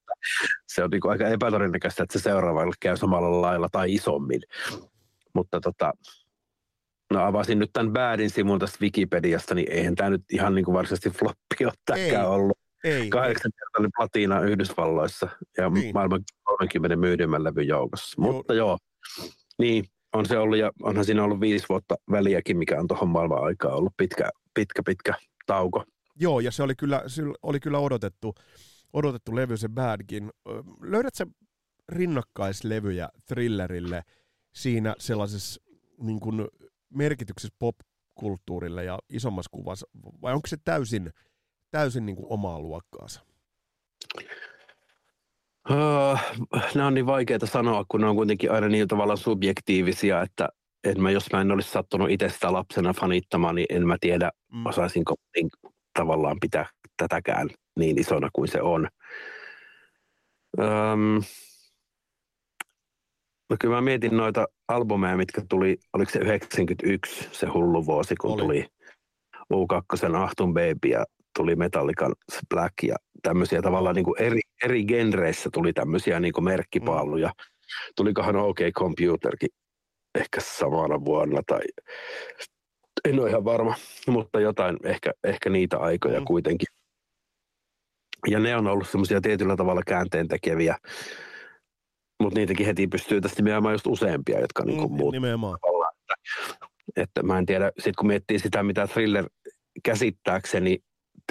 Se 0.67 0.83
on 0.83 0.89
niin 0.89 1.09
aika 1.09 1.27
epätodennäköistä, 1.27 2.03
että 2.03 2.19
se 2.19 2.23
seuraavalle 2.23 2.73
käy 2.79 2.97
samalla 2.97 3.41
lailla 3.41 3.67
tai 3.71 3.93
isommin. 3.93 4.41
Mutta 5.35 5.59
tota, 5.59 5.93
no 7.13 7.25
avasin 7.25 7.59
nyt 7.59 7.69
tämän 7.73 7.93
Badin 7.93 8.29
sivun 8.29 8.59
tästä 8.59 8.77
Wikipediasta, 8.81 9.55
niin 9.55 9.71
eihän 9.71 9.95
tämä 9.95 10.09
nyt 10.09 10.23
ihan 10.31 10.55
niin 10.55 10.65
kuin 10.65 10.75
varsinaisesti 10.75 11.19
floppi 11.19 11.65
ole 11.65 11.73
tämäkään 11.85 12.29
ollut. 12.29 12.57
Ei, 12.83 13.09
Kahdeksankertainen 13.09 13.91
platina 13.97 14.41
Yhdysvalloissa 14.41 15.27
ja 15.57 15.69
niin. 15.69 15.93
maailman 15.93 16.21
30 16.43 16.95
myydymän 16.95 17.43
levyn 17.43 17.67
joukossa. 17.67 18.21
Joo. 18.21 18.31
Mutta 18.31 18.53
joo, 18.53 18.77
niin 19.57 19.85
on 20.13 20.25
se 20.25 20.37
ollut 20.37 20.57
ja 20.57 20.71
onhan 20.83 21.05
siinä 21.05 21.23
ollut 21.23 21.39
viisi 21.39 21.65
vuotta 21.69 21.95
väliäkin, 22.11 22.57
mikä 22.57 22.79
on 22.79 22.87
tuohon 22.87 23.09
maailman 23.09 23.43
aikaa 23.43 23.75
ollut 23.75 23.93
pitkä, 23.97 24.29
pitkä, 24.53 24.83
pitkä 24.83 25.13
tauko. 25.45 25.83
Joo, 26.19 26.39
ja 26.39 26.51
se 26.51 26.63
oli 26.63 26.75
kyllä, 26.75 27.03
se 27.07 27.21
oli 27.43 27.59
kyllä 27.59 27.79
odotettu, 27.79 28.35
odotettu 28.93 29.35
levy 29.35 29.57
se 29.57 29.69
Badkin. 29.69 30.29
Löydät 30.81 31.15
sä 31.15 31.27
rinnakkaislevyjä 31.89 33.09
thrillerille 33.25 34.03
siinä 34.55 34.95
sellaisessa 34.99 35.61
niin 35.97 36.19
kuin 36.19 36.47
merkityksessä 36.89 37.55
popkulttuurille 37.59 38.83
ja 38.83 38.99
isommassa 39.09 39.49
kuvassa, 39.51 39.87
vai 40.21 40.33
onko 40.33 40.47
se 40.47 40.57
täysin, 40.63 41.13
täysin 41.71 42.05
niin 42.05 42.15
kuin 42.15 42.27
omaa 42.29 42.59
luokkaansa? 42.59 43.21
Uh, 45.69 46.19
nämä 46.75 46.87
on 46.87 46.93
niin 46.93 47.05
vaikeita 47.05 47.45
sanoa, 47.45 47.85
kun 47.87 48.01
ne 48.01 48.07
on 48.07 48.15
kuitenkin 48.15 48.51
aina 48.51 48.67
niin 48.67 48.87
tavallaan 48.87 49.17
subjektiivisia, 49.17 50.21
että 50.21 50.49
en 50.83 51.01
mä, 51.01 51.11
jos 51.11 51.31
mä 51.33 51.41
en 51.41 51.51
olisi 51.51 51.71
sattunut 51.71 52.09
itse 52.09 52.29
sitä 52.29 52.53
lapsena 52.53 52.93
fanittamaan, 52.93 53.55
niin 53.55 53.65
en 53.69 53.87
mä 53.87 53.97
tiedä, 54.01 54.31
mm. 54.53 54.65
osaisinko 54.65 55.15
niin, 55.35 55.49
tavallaan 55.99 56.37
pitää 56.41 56.65
tätäkään 56.97 57.49
niin 57.79 57.99
isona 57.99 58.29
kuin 58.33 58.47
se 58.47 58.61
on. 58.61 58.87
Um, 60.57 61.23
no 63.49 63.55
kyllä 63.59 63.75
mä 63.75 63.81
mietin 63.81 64.17
noita 64.17 64.47
albumeja, 64.67 65.17
mitkä 65.17 65.41
tuli, 65.49 65.77
oliko 65.93 66.11
se 66.11 66.19
91 66.19 67.29
se 67.31 67.47
hullu 67.47 67.85
vuosi, 67.85 68.15
kun 68.15 68.31
Oli. 68.31 68.41
tuli 68.41 68.65
U2 69.53 70.15
Ahtun 70.15 70.53
Baby 70.53 70.87
ja 70.87 71.05
tuli 71.35 71.55
Metallican 71.55 72.13
Black 72.49 72.73
ja 72.83 72.95
tämmöisiä 73.23 73.61
tavallaan 73.61 73.95
niin 73.95 74.05
kuin 74.05 74.21
eri, 74.21 74.41
eri 74.63 74.85
genreissä 74.85 75.49
tuli 75.53 75.73
tämmöisiä 75.73 76.19
niin 76.19 76.33
kuin 76.33 76.43
merkkipaalluja. 76.43 77.27
Mm. 77.27 77.91
Tulikohan 77.95 78.35
OK 78.35 78.57
Computerkin 78.77 79.49
ehkä 80.15 80.41
samana 80.41 81.05
vuonna 81.05 81.41
tai 81.47 81.61
en 83.05 83.19
ole 83.19 83.29
ihan 83.29 83.45
varma, 83.45 83.75
mutta 84.07 84.39
jotain, 84.39 84.77
ehkä, 84.83 85.11
ehkä 85.23 85.49
niitä 85.49 85.77
aikoja 85.77 86.19
mm. 86.19 86.25
kuitenkin. 86.25 86.67
Ja 88.27 88.39
ne 88.39 88.55
on 88.55 88.67
ollut 88.67 88.89
semmoisia 88.89 89.21
tietyllä 89.21 89.55
tavalla 89.55 89.81
käänteen 89.87 90.27
tekeviä, 90.27 90.77
mutta 92.21 92.39
niitäkin 92.39 92.65
heti 92.65 92.87
pystyy 92.87 93.21
tästä 93.21 93.41
nimeämään 93.41 93.73
just 93.73 93.87
useampia, 93.87 94.39
jotka 94.39 94.63
mm, 94.63 94.67
niin 94.67 94.79
kuin 94.79 94.93
muut. 94.93 95.11
Nimenomaan. 95.11 95.57
Että 96.95 97.23
mä 97.23 97.37
en 97.37 97.45
tiedä, 97.45 97.71
sit 97.79 97.95
kun 97.95 98.07
miettii 98.07 98.39
sitä, 98.39 98.63
mitä 98.63 98.87
Thriller 98.87 99.29
käsittääkseni 99.83 100.79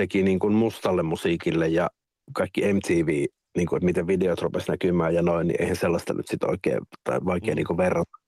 teki 0.01 0.23
niin 0.23 0.39
kuin 0.39 0.55
mustalle 0.55 1.03
musiikille 1.03 1.69
ja 1.69 1.91
kaikki 2.33 2.73
MTV, 2.73 3.09
niin 3.57 3.67
kuin, 3.67 3.77
että 3.77 3.85
miten 3.85 4.07
videot 4.07 4.43
rupesi 4.43 4.71
näkymään 4.71 5.15
ja 5.15 5.23
noin, 5.23 5.47
niin 5.47 5.63
eihän 5.63 5.77
sellaista 5.77 6.15
nyt 6.15 6.27
sitten 6.29 6.51
oikein, 6.51 6.81
tai 7.05 7.21
vaikea 7.25 7.55
mm. 7.55 7.57
niin 7.57 7.67
kuin 7.67 7.77
verrata. 7.77 8.19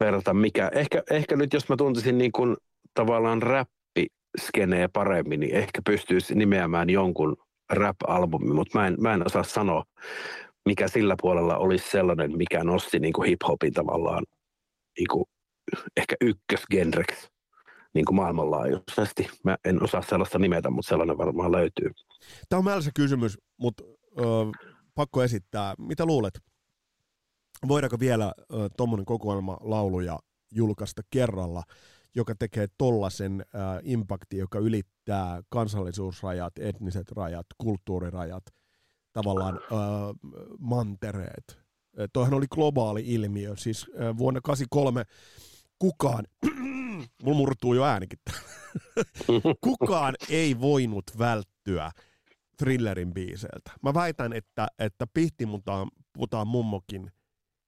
verrata 0.00 0.34
mikä. 0.34 0.70
Ehkä, 0.74 1.02
ehkä 1.10 1.36
nyt 1.36 1.52
jos 1.52 1.68
mä 1.68 1.76
tuntisin 1.76 2.18
niin 2.18 2.32
kuin 2.32 2.56
tavallaan 2.94 3.42
räppiskenejä 3.42 4.88
paremmin, 4.88 5.40
niin 5.40 5.54
ehkä 5.54 5.82
pystyisi 5.84 6.34
nimeämään 6.34 6.90
jonkun 6.90 7.36
rap-albumi, 7.72 8.54
mutta 8.54 8.78
mä 8.78 8.86
en, 8.86 8.96
mä 9.00 9.14
en 9.14 9.26
osaa 9.26 9.42
sanoa, 9.42 9.84
mikä 10.66 10.88
sillä 10.88 11.16
puolella 11.20 11.56
olisi 11.56 11.90
sellainen, 11.90 12.36
mikä 12.36 12.64
nosti 12.64 12.98
niin 12.98 13.12
kuin 13.12 13.28
hip-hopin 13.28 13.72
tavallaan 13.72 14.24
niin 14.98 15.08
kuin 15.10 15.24
ehkä 15.96 16.16
ykkösgenreksi 16.20 17.33
niin 17.94 18.04
kuin 18.04 18.16
maailmanlaajuisesti. 18.16 19.28
Mä 19.44 19.56
en 19.64 19.82
osaa 19.82 20.02
sellaista 20.02 20.38
nimetä, 20.38 20.70
mutta 20.70 20.88
sellainen 20.88 21.18
varmaan 21.18 21.52
löytyy. 21.52 21.90
Tämä 22.48 22.58
on 22.58 22.64
mälsä 22.64 22.90
kysymys, 22.94 23.38
mutta 23.56 23.84
ö, 24.18 24.22
pakko 24.94 25.22
esittää. 25.22 25.74
Mitä 25.78 26.06
luulet? 26.06 26.40
Voidaanko 27.68 28.00
vielä 28.00 28.32
tuommoinen 28.76 29.04
kokoelma 29.04 29.58
lauluja 29.60 30.18
julkaista 30.52 31.02
kerralla, 31.10 31.62
joka 32.14 32.34
tekee 32.34 32.66
tollaisen 32.78 33.44
impakti, 33.82 34.36
joka 34.36 34.58
ylittää 34.58 35.42
kansallisuusrajat, 35.48 36.52
etniset 36.58 37.12
rajat, 37.12 37.46
kulttuurirajat, 37.58 38.44
tavallaan 39.12 39.54
äh, 39.56 39.80
mantereet. 40.58 41.58
Toihan 42.12 42.34
oli 42.34 42.46
globaali 42.50 43.02
ilmiö, 43.06 43.56
siis 43.56 43.86
vuonna 44.18 44.40
1983 44.40 45.04
kukaan, 45.78 46.24
mulla 47.22 47.36
murtuu 47.38 47.74
jo 47.74 47.84
äänikin, 47.84 48.18
kukaan 49.60 50.14
ei 50.28 50.60
voinut 50.60 51.04
välttyä 51.18 51.90
thrillerin 52.58 53.14
biiseiltä. 53.14 53.70
Mä 53.82 53.94
väitän, 53.94 54.32
että, 54.32 54.68
että 54.78 55.06
Pihtimutaan 55.14 55.88
putaan 56.12 56.46
mummokin 56.46 57.12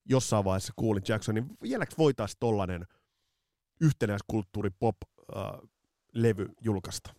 jossain 0.04 0.44
vaiheessa 0.44 0.72
kuuli 0.76 1.00
Jacksonin. 1.08 1.46
Vieläkö 1.62 1.94
voitaisiin 1.98 2.38
tollanen 2.40 2.86
yhtenäiskulttuuri 3.80 4.70
pop-levy 4.70 6.42
äh, 6.42 6.54
julkaista? 6.60 7.14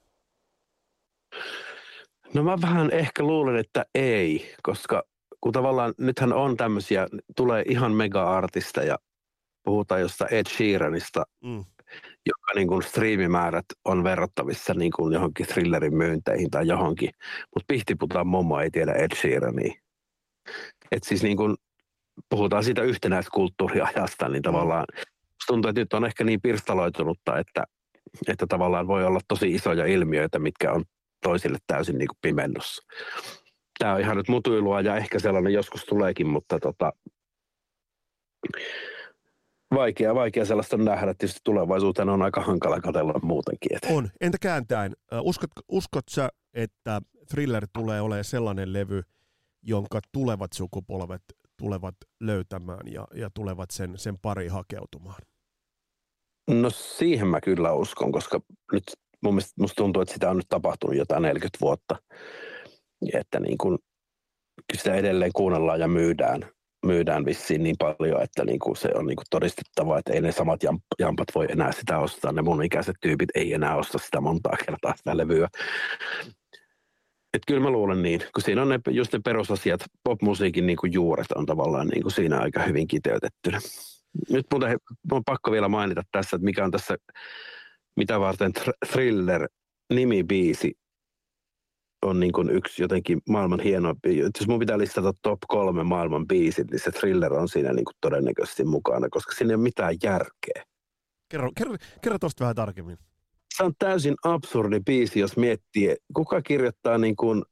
No 2.33 2.43
mä 2.43 2.57
vähän 2.61 2.91
ehkä 2.91 3.23
luulen, 3.23 3.55
että 3.55 3.85
ei, 3.95 4.55
koska 4.63 5.03
kun 5.41 5.53
tavallaan 5.53 5.93
nythän 5.97 6.33
on 6.33 6.57
tämmöisiä, 6.57 7.07
tulee 7.35 7.63
ihan 7.67 7.91
mega-artisteja, 7.91 8.97
puhutaan 9.63 10.01
jostain 10.01 10.33
Ed 10.33 10.45
Sheeranista, 10.49 11.25
mm. 11.43 11.65
Joka 12.27 12.51
niin 12.55 12.67
kuin 12.67 12.83
striimimäärät 12.83 13.65
on 13.85 14.03
verrattavissa 14.03 14.73
niin 14.73 14.91
kuin 14.91 15.13
johonkin 15.13 15.47
thrillerin 15.47 15.97
myynteihin 15.97 16.49
tai 16.49 16.67
johonkin, 16.67 17.09
mutta 17.55 17.65
pihtiputaan 17.67 18.27
mommo 18.27 18.59
ei 18.59 18.71
tiedä 18.71 18.93
Ed 18.93 19.15
Sheerania. 19.15 19.73
Et 20.91 21.03
siis 21.03 21.23
niin 21.23 21.37
kuin 21.37 21.55
puhutaan 22.29 22.63
siitä 22.63 22.81
yhtenäiskulttuuriajasta, 22.81 24.29
niin 24.29 24.41
mm. 24.41 24.43
tavallaan 24.43 24.85
tuntuu, 25.47 25.69
että 25.69 25.81
nyt 25.81 25.93
on 25.93 26.05
ehkä 26.05 26.23
niin 26.23 26.41
pirstaloitunutta, 26.41 27.39
että, 27.39 27.63
että 28.27 28.47
tavallaan 28.47 28.87
voi 28.87 29.05
olla 29.05 29.19
tosi 29.27 29.51
isoja 29.51 29.85
ilmiöitä, 29.85 30.39
mitkä 30.39 30.71
on 30.71 30.83
toisille 31.23 31.57
täysin 31.67 31.97
niin 31.97 32.07
kuin 32.07 32.17
pimennossa. 32.21 32.83
Tämä 33.79 33.93
on 33.93 34.01
ihan 34.01 34.17
nyt 34.17 34.27
mutuilua 34.27 34.81
ja 34.81 34.95
ehkä 34.95 35.19
sellainen 35.19 35.53
joskus 35.53 35.85
tuleekin, 35.85 36.27
mutta 36.27 36.59
tota, 36.59 36.91
vaikea, 39.75 40.15
vaikea 40.15 40.45
sellaista 40.45 40.77
nähdä. 40.77 41.13
Tietysti 41.13 41.39
tulevaisuuteen 41.43 42.09
on 42.09 42.21
aika 42.21 42.41
hankala 42.41 42.81
katsella 42.81 43.19
muutenkin. 43.21 43.75
Että. 43.75 43.87
On. 43.93 44.09
Entä 44.21 44.37
kääntäen, 44.41 44.93
uskot, 45.21 45.49
uskot 45.69 46.03
sä, 46.09 46.29
että 46.53 47.01
Thriller 47.29 47.67
tulee 47.73 48.01
olemaan 48.01 48.23
sellainen 48.23 48.73
levy, 48.73 49.01
jonka 49.63 49.99
tulevat 50.11 50.53
sukupolvet 50.53 51.21
tulevat 51.57 51.95
löytämään 52.19 52.87
ja, 52.91 53.07
ja 53.15 53.29
tulevat 53.33 53.71
sen, 53.71 53.97
sen 53.97 54.17
pari 54.21 54.47
hakeutumaan? 54.47 55.21
No 56.49 56.69
siihen 56.69 57.27
mä 57.27 57.41
kyllä 57.41 57.73
uskon, 57.73 58.11
koska 58.11 58.41
nyt 58.71 58.83
mun 59.23 59.33
mielestä 59.33 59.61
musta 59.61 59.75
tuntuu, 59.75 60.01
että 60.01 60.13
sitä 60.13 60.29
on 60.29 60.37
nyt 60.37 60.49
tapahtunut 60.49 60.95
jotain 60.95 61.21
40 61.21 61.57
vuotta. 61.61 61.95
Että 63.13 63.39
niin 63.39 63.57
kun, 63.57 63.79
sitä 64.77 64.95
edelleen 64.95 65.33
kuunnellaan 65.33 65.79
ja 65.79 65.87
myydään, 65.87 66.41
myydään 66.87 67.25
vissiin 67.25 67.63
niin 67.63 67.75
paljon, 67.79 68.21
että 68.21 68.45
niin 68.45 68.59
kuin 68.59 68.77
se 68.77 68.89
on 68.95 69.05
niin 69.05 69.15
kuin 69.15 69.25
todistettava, 69.29 69.99
että 69.99 70.13
ei 70.13 70.21
ne 70.21 70.31
samat 70.31 70.59
jampat 70.99 71.27
voi 71.35 71.45
enää 71.49 71.71
sitä 71.71 71.99
ostaa. 71.99 72.31
Ne 72.31 72.41
mun 72.41 72.63
ikäiset 72.63 72.95
tyypit 73.01 73.29
ei 73.35 73.53
enää 73.53 73.75
osta 73.75 73.97
sitä 73.97 74.21
montaa 74.21 74.57
kertaa 74.65 74.93
sitä 74.95 75.17
levyä. 75.17 75.47
Et 77.33 77.41
kyllä 77.47 77.61
mä 77.61 77.69
luulen 77.69 78.01
niin, 78.01 78.19
kun 78.19 78.43
siinä 78.43 78.61
on 78.61 78.69
ne, 78.69 78.79
just 78.89 79.13
ne 79.13 79.19
perusasiat, 79.25 79.81
popmusiikin 80.03 80.67
niin 80.67 80.77
kuin 80.77 80.93
juuret 80.93 81.31
on 81.31 81.45
tavallaan 81.45 81.87
niin 81.87 82.01
kuin 82.01 82.11
siinä 82.11 82.39
aika 82.39 82.63
hyvin 82.63 82.87
kiteytettynä. 82.87 83.59
Nyt 84.29 84.45
muuten 84.51 84.77
on 85.11 85.23
pakko 85.23 85.51
vielä 85.51 85.67
mainita 85.67 86.01
tässä, 86.11 86.35
että 86.35 86.45
mikä 86.45 86.63
on 86.63 86.71
tässä, 86.71 86.95
mitä 87.95 88.19
varten 88.19 88.51
Thriller 88.91 89.47
nimibiisi 89.93 90.73
on 92.07 92.19
niin 92.19 92.31
kuin 92.31 92.49
yksi 92.49 92.81
jotenkin 92.81 93.21
maailman 93.29 93.59
hienoimpi. 93.59 94.17
Jos 94.17 94.47
mun 94.47 94.59
pitää 94.59 94.77
listata 94.77 95.13
top 95.21 95.39
kolme 95.47 95.83
maailman 95.83 96.27
biisit, 96.27 96.71
niin 96.71 96.79
se 96.79 96.91
Thriller 96.91 97.33
on 97.33 97.49
siinä 97.49 97.73
niin 97.73 97.85
kuin 97.85 97.95
todennäköisesti 98.01 98.63
mukana, 98.63 99.07
koska 99.09 99.35
siinä 99.35 99.51
ei 99.51 99.55
ole 99.55 99.63
mitään 99.63 99.95
järkeä. 100.03 100.63
Kerro, 101.29 101.51
kerro, 101.57 101.75
kerro 102.01 102.19
tuosta 102.19 102.43
vähän 102.43 102.55
tarkemmin 102.55 102.97
se 103.57 103.63
on 103.63 103.73
täysin 103.79 104.15
absurdi 104.23 104.79
biisi, 104.79 105.19
jos 105.19 105.37
miettii, 105.37 105.95
kuka 106.15 106.41
kirjoittaa 106.41 106.97
niin 106.97 107.15
kuin 107.15 107.43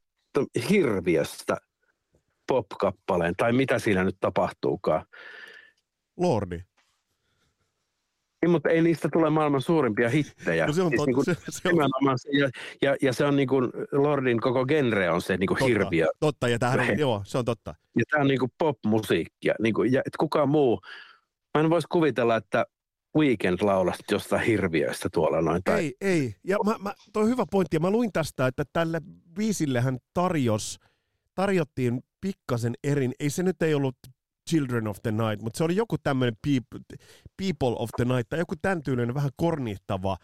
hirviöstä 0.69 1.57
pop-kappaleen, 2.47 3.33
tai 3.37 3.53
mitä 3.53 3.79
siinä 3.79 4.03
nyt 4.03 4.17
tapahtuukaan. 4.19 5.05
Lordi. 6.17 6.59
Niin, 8.45 8.51
mutta 8.51 8.69
ei 8.69 8.81
niistä 8.81 9.09
tule 9.13 9.29
maailman 9.29 9.61
suurimpia 9.61 10.09
hittejä. 10.09 10.67
No 10.67 10.73
se 10.73 10.81
on 10.81 10.89
siis 10.89 11.05
niin 11.05 11.13
kuin, 11.13 11.25
se, 11.25 11.35
se 11.49 11.69
on... 11.69 12.17
ja, 12.39 12.49
ja, 12.81 12.95
ja, 13.01 13.13
se 13.13 13.25
on 13.25 13.35
niin 13.35 13.47
kuin, 13.47 13.71
Lordin 13.91 14.41
koko 14.41 14.65
genre 14.65 15.09
on 15.09 15.21
se 15.21 15.37
niin 15.37 15.47
kuin 15.47 15.57
totta, 15.57 15.65
hirviö. 15.65 16.07
Totta, 16.19 16.49
ja 16.49 16.59
tähän 16.59 16.79
on, 16.79 16.99
joo, 16.99 17.21
se 17.25 17.37
on 17.37 17.45
totta. 17.45 17.75
Ja 17.97 18.03
tämä 18.11 18.21
on 18.21 18.27
niin 18.27 18.39
kuin 18.39 18.51
pop-musiikkia. 18.57 19.55
Niin 19.61 19.73
kuin, 19.73 19.93
ja, 19.93 19.99
että 19.99 20.17
kukaan 20.19 20.49
muu, 20.49 20.81
mä 21.53 21.61
en 21.61 21.69
voisi 21.69 21.87
kuvitella, 21.91 22.35
että 22.35 22.65
Weekend 23.17 23.57
laulasta 23.61 24.03
jostain 24.11 24.45
hirviöistä 24.45 25.09
tuolla 25.13 25.41
noin. 25.41 25.61
Tai... 25.63 25.79
Ei, 25.79 25.95
ei. 26.01 26.35
Ja 26.43 26.57
mä, 26.65 26.75
mä, 26.79 26.93
toi 27.13 27.23
on 27.23 27.29
hyvä 27.29 27.45
pointti. 27.51 27.75
Ja 27.75 27.79
mä 27.79 27.89
luin 27.89 28.11
tästä, 28.13 28.47
että 28.47 28.63
tälle 28.73 29.01
viisillehän 29.37 29.97
tarjos, 30.13 30.79
tarjottiin 31.35 32.03
pikkasen 32.21 32.73
erin. 32.83 33.13
Ei 33.19 33.29
se 33.29 33.43
nyt 33.43 33.61
ei 33.61 33.73
ollut 33.73 33.95
Children 34.49 34.87
of 34.87 34.97
the 35.01 35.11
Night, 35.11 35.41
mutta 35.41 35.57
se 35.57 35.63
oli 35.63 35.75
joku 35.75 35.97
tämmöinen 35.97 36.37
people, 36.41 36.97
people 37.37 37.75
of 37.79 37.89
the 37.95 38.05
Night, 38.05 38.29
tai 38.29 38.39
joku 38.39 38.55
tämän 38.61 38.83
tyylinen 38.83 39.15
vähän 39.15 39.31
kornittava 39.35 40.17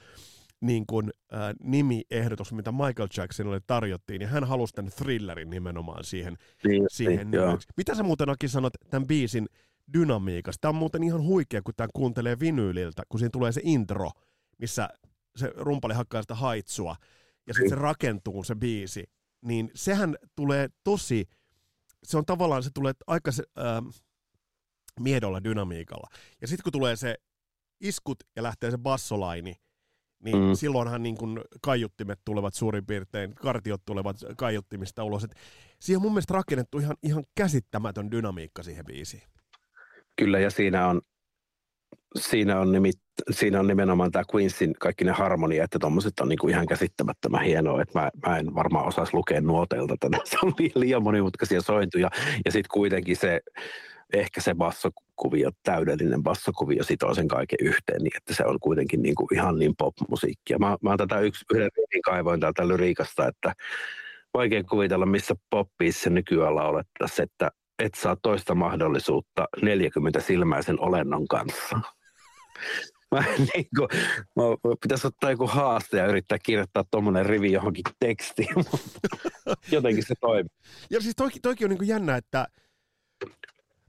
niin 0.62 0.86
kuin, 0.86 1.12
äh, 1.34 1.40
nimiehdotus, 1.64 2.54
mitä 2.54 2.72
Michael 2.72 3.08
Jacksonille 3.18 3.62
tarjottiin, 3.68 4.22
ja 4.22 4.28
hän 4.28 4.44
halusi 4.44 4.74
tämän 4.74 4.92
thrillerin 4.92 5.50
nimenomaan 5.50 6.04
siihen, 6.04 6.38
niin, 6.64 6.84
siihen 6.90 7.32
niin, 7.32 7.44
Mitä 7.78 7.96
sä 7.96 8.04
muuten 8.04 8.30
Aki 8.30 8.48
sanot 8.48 8.74
tämän 8.90 9.08
biisin 9.08 9.48
dynamiikasta. 9.94 10.62
Tämä 10.62 10.70
on 10.70 10.76
muuten 10.76 11.04
ihan 11.04 11.22
huikea, 11.22 11.62
kun 11.62 11.74
tämä 11.78 11.88
kuuntelee 11.94 12.40
vinyyliltä, 12.40 13.04
kun 13.10 13.20
siinä 13.20 13.30
tulee 13.30 13.52
se 13.52 13.62
intro, 13.64 14.12
missä 14.58 14.90
se 15.36 15.52
rumpali 15.56 15.94
hakkaa 15.94 16.22
sitä 16.22 16.36
haitsua, 16.36 16.96
ja 17.48 17.54
sitten 17.54 17.70
se 17.70 17.76
rakentuu 17.76 18.44
se 18.44 18.56
biisi, 18.56 19.04
niin 19.42 19.72
sehän 19.76 20.16
tulee 20.36 20.70
tosi, 20.84 21.26
se 22.04 22.18
on 22.18 22.26
tavallaan, 22.26 22.64
se 22.64 22.70
tulee 22.74 22.94
aika 23.08 23.32
äh, 23.60 24.04
miedolla 25.02 25.44
dynamiikalla. 25.44 26.08
Ja 26.42 26.48
sitten 26.48 26.64
kun 26.64 26.72
tulee 26.72 26.96
se 26.96 27.16
iskut 27.82 28.18
ja 28.36 28.44
lähtee 28.44 28.72
se 28.72 28.78
bassolaini, 28.78 29.56
niin 30.24 30.38
mm. 30.38 30.54
silloinhan 30.54 31.04
niin 31.04 31.18
kun 31.18 31.42
kaiuttimet 31.62 32.20
tulevat 32.26 32.54
suurin 32.54 32.86
piirtein, 32.86 33.36
kartiot 33.36 33.82
tulevat 33.86 34.18
kaiuttimista 34.38 35.04
ulos. 35.04 35.24
Et 35.24 35.36
siihen 35.80 35.98
on 35.98 36.02
mun 36.02 36.12
mielestä 36.12 36.34
rakennettu 36.34 36.80
ihan, 36.80 36.96
ihan 37.04 37.24
käsittämätön 37.36 38.12
dynamiikka 38.12 38.64
siihen 38.64 38.86
biisiin. 38.86 39.24
Kyllä, 40.16 40.40
ja 40.40 40.50
siinä 40.50 40.88
on, 40.88 41.02
siinä 42.20 42.60
on, 42.60 42.72
nimit, 42.72 43.00
siinä 43.32 43.60
on 43.60 43.68
nimenomaan 43.68 44.12
tämä 44.12 44.24
Queensin 44.36 44.74
kaikki 44.74 45.04
ne 45.04 45.12
harmonia, 45.12 45.64
että 45.64 45.80
tuommoiset 45.80 46.20
on 46.20 46.30
niinku 46.30 46.48
ihan 46.48 46.66
käsittämättömän 46.66 47.44
hienoa, 47.44 47.82
että 47.82 48.00
mä, 48.00 48.10
mä 48.28 48.38
en 48.38 48.56
varmaan 48.56 48.88
osaisi 48.88 49.14
lukea 49.14 49.42
nuoteilta 49.42 49.96
tänä. 50.00 50.18
Se 50.26 50.38
on 50.44 50.54
liian 50.76 51.04
monimutkaisia 51.04 51.62
sointuja, 51.62 52.10
ja 52.46 52.52
sitten 52.52 52.70
kuitenkin 52.74 53.16
se, 53.16 53.42
ehkä 54.14 54.42
se 54.42 54.56
bassokuvio, 54.56 55.52
täydellinen 55.64 56.24
bassokuvio 56.24 56.84
sitoo 56.84 57.14
sen 57.14 57.28
kaiken 57.28 57.58
yhteen, 57.62 58.04
niin 58.04 58.18
että 58.18 58.36
se 58.36 58.46
on 58.46 58.60
kuitenkin 58.60 59.02
niinku 59.02 59.28
ihan 59.34 59.60
niin 59.60 59.76
pop-musiikkia. 59.78 60.60
Mä, 60.60 60.78
mä 60.82 60.98
tätä 60.98 61.20
yksi, 61.20 61.46
yhden 61.54 61.70
kaivoin 62.06 62.40
täältä 62.40 62.68
lyriikasta, 62.68 63.28
että 63.28 63.54
vaikea 64.34 64.64
kuvitella, 64.64 65.06
missä 65.06 65.36
poppiissa 65.50 66.10
nykyään 66.10 66.56
laulettaisiin, 66.56 67.24
että 67.24 67.52
et 67.80 67.94
saa 67.94 68.18
toista 68.22 68.56
mahdollisuutta 68.56 69.48
40 69.62 70.20
silmäisen 70.20 70.80
olennon 70.80 71.28
kanssa. 71.28 71.80
Mä, 73.16 73.24
niin 73.54 73.68
kuin, 73.78 73.88
mä, 74.36 74.44
pitäisi 74.82 75.08
ottaa 75.08 75.32
joku 75.32 75.48
haaste 75.48 75.98
ja 75.98 76.06
yrittää 76.06 76.38
kirjoittaa 76.44 76.84
tuommoinen 76.92 77.26
rivi 77.26 77.52
johonkin 77.52 77.84
tekstiin, 78.00 78.50
mutta 78.56 79.00
jotenkin 79.72 80.04
se 80.08 80.14
toimii. 80.22 80.50
Ja 80.90 81.02
siis 81.02 81.16
toikin, 81.16 81.42
toikin 81.42 81.66
on 81.66 81.70
niin 81.70 81.78
kuin 81.78 81.88
jännä, 81.88 82.16
että 82.16 82.48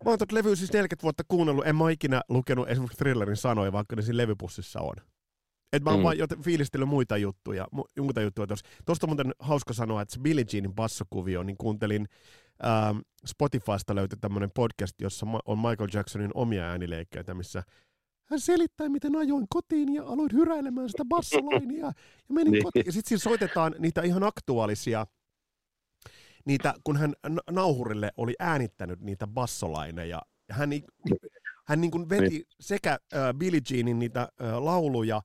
mä 0.04 0.10
oon 0.10 0.18
tuota 0.18 0.34
levyä 0.34 0.56
siis 0.56 0.72
40 0.72 1.02
vuotta 1.02 1.22
kuunnellut, 1.28 1.66
en 1.66 1.76
mä 1.76 1.90
ikinä 1.90 2.22
lukenut 2.28 2.68
esimerkiksi 2.68 2.98
thrillerin 2.98 3.36
sanoja, 3.36 3.72
vaikka 3.72 3.96
ne 3.96 4.02
siinä 4.02 4.16
levypussissa 4.16 4.80
on. 4.80 4.94
Et 5.72 5.82
mä 5.82 5.90
oon 5.90 6.00
mm. 6.00 6.04
vaan 6.04 6.18
joten 6.18 6.42
fiilistellyt 6.42 6.88
muita 6.88 7.16
juttuja. 7.16 7.66
Mu- 7.76 8.02
muita 8.02 8.20
juttuja 8.20 8.46
tuossa. 8.46 8.68
Tuosta 8.84 9.06
on 9.06 9.10
muuten 9.10 9.32
hauska 9.38 9.72
sanoa, 9.72 10.02
että 10.02 10.14
se 10.14 10.20
Billie 10.20 10.44
Jeanin 10.52 10.74
bassokuvio, 10.74 11.42
niin 11.42 11.56
kuuntelin 11.56 12.08
ähm, 12.66 12.98
Spotifysta 13.26 13.94
löytyi 13.94 14.18
tämmöinen 14.20 14.50
podcast, 14.54 15.00
jossa 15.00 15.26
on 15.44 15.58
Michael 15.58 15.88
Jacksonin 15.94 16.30
omia 16.34 16.64
äänileikkeitä, 16.64 17.34
missä 17.34 17.62
hän 18.32 18.40
selittää, 18.40 18.88
miten 18.88 19.16
ajoin 19.16 19.46
kotiin 19.48 19.94
ja 19.94 20.02
aloin 20.04 20.32
hyräilemään 20.32 20.88
sitä 20.88 21.04
bassolainia 21.08 21.86
ja 21.86 21.92
menin 22.28 22.52
niin. 22.52 22.64
kotiin. 22.64 22.86
Ja 22.86 22.92
sitten 22.92 23.08
siinä 23.08 23.20
soitetaan 23.20 23.74
niitä 23.78 24.02
ihan 24.02 24.22
aktuaalisia, 24.22 25.06
niitä, 26.44 26.74
kun 26.84 26.96
hän 26.96 27.14
nauhurille 27.50 28.12
oli 28.16 28.34
äänittänyt 28.38 29.00
niitä 29.00 29.26
bassolaineja. 29.26 30.22
Ja 30.48 30.54
hän, 30.54 30.70
hän 31.66 31.80
niin 31.80 31.90
kuin 31.90 32.08
veti 32.08 32.28
niin. 32.28 32.46
sekä 32.60 32.92
äh, 32.92 33.34
Billie 33.34 33.60
Jeanin 33.70 33.98
niitä 33.98 34.20
äh, 34.20 34.58
lauluja, 34.58 35.22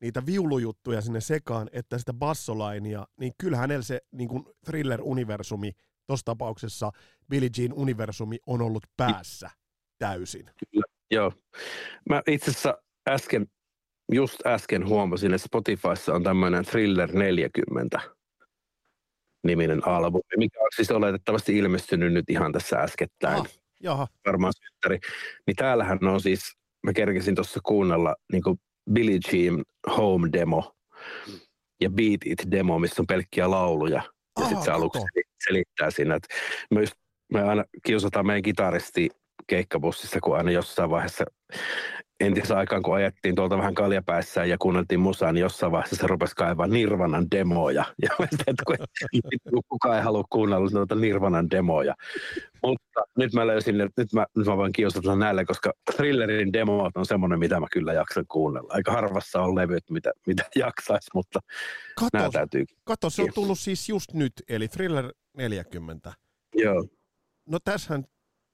niitä 0.00 0.26
viulujuttuja 0.26 1.00
sinne 1.00 1.20
sekaan, 1.20 1.68
että 1.72 1.98
sitä 1.98 2.12
bassolainia, 2.12 3.06
niin 3.20 3.32
kyllä 3.38 3.56
hänellä 3.56 3.82
se 3.82 4.00
niin 4.12 4.28
kuin 4.28 4.44
thriller-universumi, 4.66 5.72
tuossa 6.06 6.24
tapauksessa 6.24 6.90
Billie 7.30 7.50
Jean-universumi 7.58 8.38
on 8.46 8.62
ollut 8.62 8.86
päässä 8.96 9.50
täysin. 9.98 10.44
Kyllä, 10.44 10.84
joo. 11.10 11.32
Mä 12.08 12.22
itse 12.26 12.50
asiassa 12.50 12.78
äsken, 13.08 13.46
just 14.12 14.46
äsken 14.46 14.88
huomasin, 14.88 15.34
että 15.34 15.46
Spotifyssa 15.46 16.14
on 16.14 16.22
tämmöinen 16.22 16.64
Thriller 16.64 17.12
40 17.12 18.00
niminen 19.44 19.88
albumi, 19.88 20.22
mikä 20.36 20.60
on 20.60 20.68
siis 20.76 20.90
oletettavasti 20.90 21.58
ilmestynyt 21.58 22.12
nyt 22.12 22.30
ihan 22.30 22.52
tässä 22.52 22.76
äskettäin. 22.76 23.40
Ah, 23.40 23.48
jaha. 23.82 24.08
Varmaan 24.26 24.52
synttäri. 24.52 24.98
Niin 25.46 25.56
täällähän 25.56 25.98
on 26.04 26.20
siis, 26.20 26.52
mä 26.82 26.92
kerkesin 26.92 27.34
tuossa 27.34 27.60
kuunnella 27.62 28.16
niin 28.32 28.42
Billie 28.92 29.20
Jean 29.32 29.64
Home 29.96 30.28
Demo 30.32 30.74
ja 31.80 31.90
Beat 31.90 32.20
It 32.24 32.50
Demo, 32.50 32.78
missä 32.78 33.02
on 33.02 33.06
pelkkiä 33.06 33.50
lauluja. 33.50 34.02
Ja 34.40 34.46
sitten 34.46 34.64
se 34.64 34.70
aluksi 34.70 35.02
selittää 35.48 35.90
siinä, 35.90 36.14
että 36.14 36.34
myös 36.70 36.92
me 37.32 37.42
aina 37.42 37.64
kiusataan 37.86 38.26
meidän 38.26 38.42
kitaristi 38.42 39.10
keikkabussissa, 39.46 40.20
kun 40.20 40.36
aina 40.36 40.50
jossain 40.50 40.90
vaiheessa 40.90 41.24
entisessä 42.26 42.56
aikaan, 42.56 42.82
kun 42.82 42.94
ajettiin 42.94 43.34
tuolta 43.34 43.58
vähän 43.58 43.74
kaljapäissään 43.74 44.48
ja 44.48 44.56
kuunneltiin 44.58 45.00
musaa, 45.00 45.32
niin 45.32 45.40
jossain 45.40 45.72
vaiheessa 45.72 45.96
se 45.96 46.06
rupesi 46.06 46.36
kaivaa 46.36 46.66
Nirvanan 46.66 47.26
demoja. 47.30 47.84
Ja 48.02 48.10
että 48.46 48.62
kun 48.66 49.62
kukaan 49.68 49.96
ei 49.96 50.02
halua 50.02 50.24
kuunnella 50.30 50.68
noita 50.72 50.94
Nirvanan 50.94 51.50
demoja. 51.50 51.94
Mutta 52.62 53.00
nyt 53.18 53.32
mä 53.32 53.46
löysin, 53.46 53.80
että 53.80 54.02
nyt 54.02 54.12
mä, 54.12 54.26
nyt 54.36 54.46
mä 54.46 54.56
voin 54.56 54.72
kiusata 54.72 55.16
näille, 55.16 55.44
koska 55.44 55.72
thrillerin 55.96 56.52
demot 56.52 56.96
on 56.96 57.06
semmoinen, 57.06 57.38
mitä 57.38 57.60
mä 57.60 57.66
kyllä 57.72 57.92
jaksan 57.92 58.24
kuunnella. 58.28 58.72
Aika 58.72 58.92
harvassa 58.92 59.42
on 59.42 59.54
levyt, 59.54 59.84
mitä, 59.90 60.12
mitä 60.26 60.44
jaksaisi, 60.56 61.10
mutta 61.14 61.40
kato, 61.98 62.18
nämä 62.18 62.30
täytyy. 62.32 62.64
Kato, 62.84 63.10
se 63.10 63.22
on 63.22 63.28
tullut 63.34 63.58
siis 63.58 63.88
just 63.88 64.12
nyt, 64.12 64.32
eli 64.48 64.68
Thriller 64.68 65.12
40. 65.36 66.12
Joo. 66.54 66.84
No 67.46 67.58
tässähän 67.64 68.04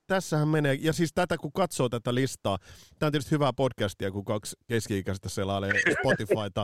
tässähän 0.09 0.47
menee, 0.47 0.77
ja 0.81 0.93
siis 0.93 1.13
tätä 1.13 1.37
kun 1.37 1.51
katsoo 1.51 1.89
tätä 1.89 2.15
listaa, 2.15 2.57
tämä 2.99 3.07
on 3.07 3.11
tietysti 3.11 3.31
hyvää 3.31 3.53
podcastia, 3.53 4.11
kun 4.11 4.25
kaksi 4.25 4.55
keski-ikäistä 4.67 5.29
selailee 5.29 5.71
Spotifyta, 5.99 6.63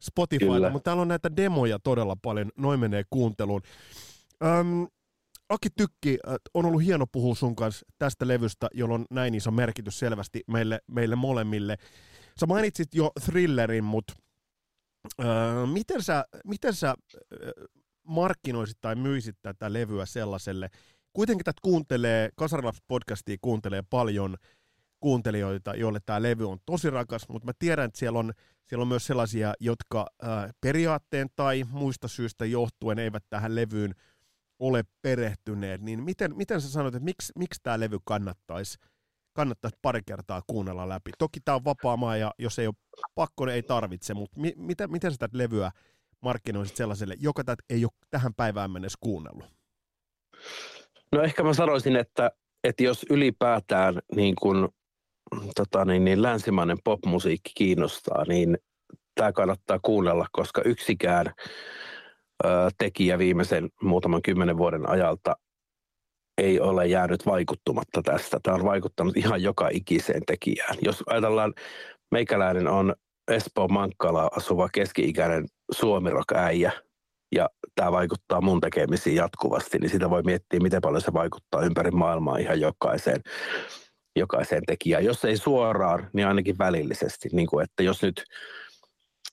Spotifyta 0.00 0.70
mutta 0.70 0.84
täällä 0.84 1.00
on 1.00 1.08
näitä 1.08 1.36
demoja 1.36 1.78
todella 1.78 2.16
paljon, 2.22 2.50
noin 2.56 2.80
menee 2.80 3.02
kuunteluun. 3.10 3.62
Öm, 4.44 4.86
Aki 5.48 5.68
Tykki, 5.76 6.18
on 6.54 6.66
ollut 6.66 6.84
hieno 6.84 7.06
puhua 7.12 7.34
sun 7.34 7.56
kanssa 7.56 7.86
tästä 7.98 8.28
levystä, 8.28 8.68
jolla 8.74 8.94
on 8.94 9.06
näin 9.10 9.34
iso 9.34 9.50
merkitys 9.50 9.98
selvästi 9.98 10.40
meille, 10.46 10.80
meille 10.86 11.16
molemmille. 11.16 11.76
Sä 12.40 12.46
mainitsit 12.46 12.94
jo 12.94 13.10
thrillerin, 13.24 13.84
mutta 13.84 14.12
öö, 15.20 15.66
miten 15.66 16.02
sä, 16.02 16.24
miten 16.44 16.74
sä 16.74 16.94
markkinoisit 18.08 18.78
tai 18.80 18.94
myisit 18.94 19.36
tätä 19.42 19.72
levyä 19.72 20.06
sellaiselle 20.06 20.70
kuitenkin 21.12 21.44
tätä 21.44 21.60
kuuntelee, 21.62 22.30
Kasarilaps-podcastia 22.36 23.36
kuuntelee 23.40 23.82
paljon 23.90 24.36
kuuntelijoita, 25.00 25.74
joille 25.74 26.00
tämä 26.06 26.22
levy 26.22 26.48
on 26.48 26.58
tosi 26.66 26.90
rakas, 26.90 27.28
mutta 27.28 27.46
mä 27.46 27.52
tiedän, 27.58 27.84
että 27.84 27.98
siellä 27.98 28.18
on, 28.18 28.32
siellä 28.66 28.82
on 28.82 28.88
myös 28.88 29.06
sellaisia, 29.06 29.54
jotka 29.60 30.06
ää, 30.22 30.50
periaatteen 30.60 31.28
tai 31.36 31.64
muista 31.70 32.08
syistä 32.08 32.44
johtuen 32.44 32.98
eivät 32.98 33.24
tähän 33.30 33.54
levyyn 33.54 33.94
ole 34.58 34.84
perehtyneet, 35.02 35.80
niin 35.80 36.02
miten, 36.02 36.36
miten 36.36 36.60
sä 36.60 36.70
sanoit, 36.70 36.94
että 36.94 37.04
miksi, 37.04 37.32
miksi 37.38 37.60
tämä 37.62 37.80
levy 37.80 37.98
kannattaisi 38.04 38.78
kannattaisi 39.32 39.78
pari 39.82 40.00
kertaa 40.06 40.42
kuunnella 40.46 40.88
läpi. 40.88 41.10
Toki 41.18 41.40
tämä 41.40 41.56
on 41.56 41.64
vapaa 41.64 41.96
maa 41.96 42.16
ja 42.16 42.34
jos 42.38 42.58
ei 42.58 42.66
ole 42.66 42.74
pakko, 43.14 43.46
niin 43.46 43.54
ei 43.54 43.62
tarvitse, 43.62 44.14
mutta 44.14 44.40
mi, 44.40 44.52
miten, 44.56 44.90
miten 44.90 45.10
sä 45.10 45.16
tätä 45.18 45.38
levyä 45.38 45.70
markkinoisit 46.20 46.76
sellaiselle, 46.76 47.16
joka 47.18 47.44
tätä 47.44 47.62
ei 47.70 47.84
ole 47.84 47.92
tähän 48.10 48.34
päivään 48.34 48.70
mennessä 48.70 48.98
kuunnellut? 49.00 49.46
No 51.12 51.22
ehkä 51.22 51.42
mä 51.42 51.54
sanoisin, 51.54 51.96
että, 51.96 52.30
että 52.64 52.82
jos 52.82 53.06
ylipäätään 53.10 53.98
niin 54.16 54.34
kuin, 54.40 54.68
tota 55.54 55.84
niin, 55.84 56.04
niin 56.04 56.22
länsimainen 56.22 56.78
popmusiikki 56.84 57.50
kiinnostaa, 57.54 58.24
niin 58.28 58.58
tämä 59.14 59.32
kannattaa 59.32 59.78
kuunnella, 59.82 60.26
koska 60.32 60.62
yksikään 60.62 61.26
ö, 62.44 62.48
tekijä 62.78 63.18
viimeisen 63.18 63.68
muutaman 63.82 64.22
kymmenen 64.22 64.58
vuoden 64.58 64.88
ajalta 64.88 65.36
ei 66.38 66.60
ole 66.60 66.86
jäänyt 66.86 67.26
vaikuttumatta 67.26 68.02
tästä. 68.02 68.40
Tämä 68.42 68.54
on 68.54 68.64
vaikuttanut 68.64 69.16
ihan 69.16 69.42
joka 69.42 69.68
ikiseen 69.72 70.22
tekijään. 70.26 70.76
Jos 70.82 71.02
ajatellaan, 71.06 71.54
meikäläinen 72.10 72.68
on 72.68 72.94
Espoo 73.30 73.68
Mankkala 73.68 74.30
asuva 74.36 74.68
keski-ikäinen 74.72 75.46
suomirok-äijä, 75.72 76.72
ja 77.32 77.48
tämä 77.74 77.92
vaikuttaa 77.92 78.40
mun 78.40 78.60
tekemisiin 78.60 79.16
jatkuvasti, 79.16 79.78
niin 79.78 79.90
sitä 79.90 80.10
voi 80.10 80.22
miettiä, 80.22 80.60
miten 80.60 80.80
paljon 80.80 81.02
se 81.02 81.12
vaikuttaa 81.12 81.62
ympäri 81.62 81.90
maailmaa 81.90 82.36
ihan 82.36 82.60
jokaiseen, 82.60 83.20
jokaiseen 84.16 84.62
tekijään. 84.66 85.04
Jos 85.04 85.24
ei 85.24 85.36
suoraan, 85.36 86.10
niin 86.12 86.26
ainakin 86.26 86.58
välillisesti. 86.58 87.28
Niin 87.32 87.46
kuin, 87.46 87.64
että 87.64 87.82
jos 87.82 88.02
nyt, 88.02 88.24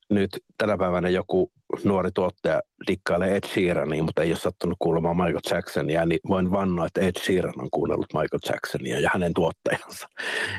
nyt 0.09 0.29
tänä 0.57 0.77
päivänä 0.77 1.09
joku 1.09 1.51
nuori 1.83 2.11
tuottaja 2.11 2.61
dikkailee 2.87 3.35
Ed 3.35 3.47
Sheerania, 3.47 4.03
mutta 4.03 4.23
ei 4.23 4.31
ole 4.31 4.37
sattunut 4.37 4.77
kuulemaan 4.79 5.17
Michael 5.17 5.39
Jacksonia, 5.51 6.05
niin 6.05 6.19
voin 6.29 6.51
vannoa, 6.51 6.85
että 6.85 7.01
Ed 7.01 7.19
Sheeran 7.19 7.61
on 7.61 7.69
kuunnellut 7.71 8.13
Michael 8.13 8.39
Jacksonia 8.49 8.99
ja 8.99 9.09
hänen 9.13 9.33
tuottajansa. 9.33 10.07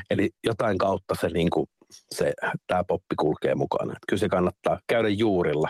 Eli 0.09 0.29
jotain 0.43 0.77
kautta 0.77 1.15
se, 1.21 1.27
niin 1.29 1.49
kuin, 1.49 1.67
se 2.15 2.33
tämä 2.67 2.83
poppi 2.83 3.15
kulkee 3.19 3.55
mukana. 3.55 3.91
Että 3.91 4.05
kyllä 4.09 4.19
se 4.19 4.29
kannattaa 4.29 4.79
käydä 4.87 5.09
juurilla 5.09 5.69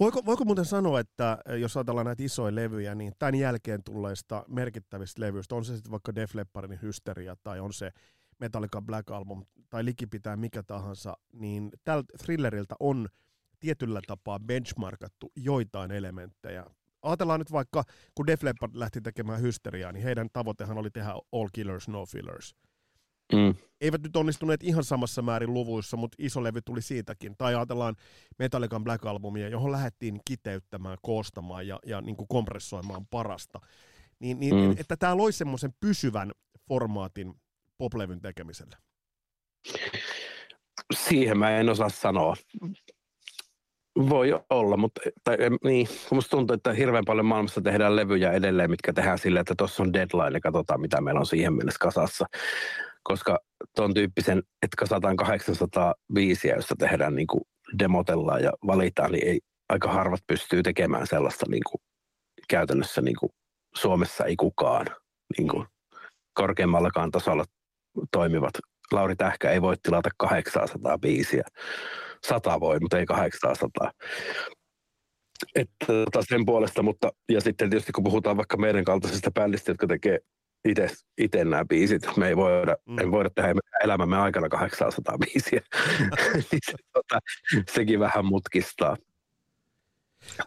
Voiko, 0.00 0.22
voiko 0.24 0.44
muuten 0.44 0.64
sanoa, 0.64 1.00
että 1.00 1.38
eh, 1.48 1.60
jos 1.60 1.76
ajatellaan 1.76 2.06
näitä 2.06 2.22
isoja 2.22 2.54
levyjä, 2.54 2.94
niin 2.94 3.12
tämän 3.18 3.34
jälkeen 3.34 3.82
tulleista 3.84 4.44
merkittävistä 4.48 5.20
levyistä, 5.20 5.54
on 5.54 5.64
se 5.64 5.74
sitten 5.74 5.92
vaikka 5.92 6.14
Def 6.14 6.34
Leppardin 6.34 6.82
Hysteria 6.82 7.36
tai 7.42 7.60
on 7.60 7.72
se 7.72 7.90
Metallica 8.40 8.82
Black 8.82 9.10
Album 9.10 9.44
tai 9.70 9.84
likipitää 9.84 10.36
mikä 10.36 10.62
tahansa, 10.62 11.16
niin 11.32 11.70
tältä 11.84 12.18
thrilleriltä 12.18 12.74
on 12.80 13.08
tietyllä 13.60 14.00
tapaa 14.06 14.38
benchmarkattu 14.40 15.32
joitain 15.36 15.90
elementtejä. 15.90 16.64
Ajatellaan 17.02 17.40
nyt 17.40 17.52
vaikka, 17.52 17.84
kun 18.14 18.26
Def 18.26 18.42
Leppard 18.42 18.72
lähti 18.74 19.00
tekemään 19.00 19.40
hysteriaa, 19.40 19.92
niin 19.92 20.04
heidän 20.04 20.28
tavoitehan 20.32 20.78
oli 20.78 20.90
tehdä 20.90 21.10
All 21.32 21.48
Killers, 21.52 21.88
No 21.88 22.06
Fillers. 22.06 22.54
Mm. 23.32 23.54
Eivät 23.80 24.02
nyt 24.02 24.16
onnistuneet 24.16 24.62
ihan 24.62 24.84
samassa 24.84 25.22
määrin 25.22 25.54
luvuissa, 25.54 25.96
mutta 25.96 26.16
iso 26.20 26.42
levy 26.42 26.62
tuli 26.62 26.82
siitäkin. 26.82 27.34
Tai 27.38 27.54
ajatellaan 27.54 27.96
Metallican 28.38 28.84
Black 28.84 29.06
Albumia, 29.06 29.48
johon 29.48 29.72
lähdettiin 29.72 30.20
kiteyttämään, 30.24 30.98
koostamaan 31.02 31.68
ja, 31.68 31.78
ja 31.86 32.00
niin 32.00 32.16
kuin 32.16 32.28
kompressoimaan 32.28 33.06
parasta. 33.06 33.60
Niin, 34.18 34.40
niin 34.40 34.54
mm. 34.54 34.70
että 34.78 34.96
tämä 34.96 35.16
loi 35.16 35.32
semmoisen 35.32 35.74
pysyvän 35.80 36.32
formaatin 36.68 37.34
poplevyn 37.78 38.20
tekemiselle. 38.20 38.76
Siihen 40.94 41.38
mä 41.38 41.50
en 41.50 41.68
osaa 41.68 41.88
sanoa. 41.88 42.36
Voi 44.08 44.40
olla, 44.50 44.76
mutta 44.76 45.00
tai, 45.24 45.36
niin, 45.64 45.88
musta 46.10 46.30
tuntuu, 46.30 46.54
että 46.54 46.72
hirveän 46.72 47.04
paljon 47.04 47.26
maailmassa 47.26 47.60
tehdään 47.60 47.96
levyjä 47.96 48.32
edelleen, 48.32 48.70
mitkä 48.70 48.92
tehdään 48.92 49.18
sille, 49.18 49.40
että 49.40 49.54
tuossa 49.58 49.82
on 49.82 49.92
deadline 49.92 50.36
ja 50.36 50.40
katsotaan, 50.40 50.80
mitä 50.80 51.00
meillä 51.00 51.20
on 51.20 51.26
siihen 51.26 51.52
mennessä 51.54 51.78
kasassa 51.80 52.26
koska 53.04 53.38
tuon 53.76 53.94
tyyppisen, 53.94 54.38
että 54.38 54.76
kasataan 54.78 55.16
800 55.16 55.94
biisiä, 56.14 56.54
josta 56.54 56.74
tehdään 56.78 57.14
niin 57.14 57.26
kuin 57.26 57.40
demotellaan 57.78 58.42
ja 58.42 58.52
valitaan, 58.66 59.12
niin 59.12 59.28
ei, 59.28 59.40
aika 59.68 59.92
harvat 59.92 60.20
pystyy 60.26 60.62
tekemään 60.62 61.06
sellaista 61.06 61.46
niin 61.48 61.62
kuin, 61.70 61.80
käytännössä 62.48 63.00
niin 63.00 63.16
kuin, 63.20 63.30
Suomessa 63.76 64.24
ei 64.24 64.36
kukaan 64.36 64.86
niin 65.38 65.48
kuin, 65.48 65.66
korkeammallakaan 66.34 67.10
tasolla 67.10 67.44
toimivat 68.12 68.54
Lauri 68.92 69.16
Tähkä 69.16 69.50
ei 69.50 69.62
voi 69.62 69.76
tilata 69.82 70.10
800 70.18 70.98
biisiä. 70.98 71.44
100 72.26 72.60
voi, 72.60 72.80
mutta 72.80 72.98
ei 72.98 73.06
800. 73.06 73.90
Että 75.54 75.86
tota 75.86 76.22
sen 76.28 76.46
puolesta, 76.46 76.82
mutta 76.82 77.10
ja 77.28 77.40
sitten 77.40 77.70
tietysti 77.70 77.92
kun 77.92 78.04
puhutaan 78.04 78.36
vaikka 78.36 78.56
meidän 78.56 78.84
kaltaisista 78.84 79.30
bändistä, 79.30 79.70
jotka 79.70 79.86
tekee 79.86 80.18
itse, 80.64 80.88
itse 81.18 81.44
nämä 81.44 81.64
biisit, 81.64 82.02
me 82.16 82.28
ei 82.28 82.36
voida, 82.36 82.76
mm. 82.86 82.98
en 82.98 83.10
voida 83.10 83.30
tehdä 83.34 83.54
elämämme 83.84 84.16
aikana 84.16 84.48
800 84.48 85.18
biisiä, 85.18 85.60
niin 86.50 86.60
se, 86.64 86.74
tota, 86.92 87.18
sekin 87.70 88.00
vähän 88.00 88.24
mutkistaa. 88.24 88.96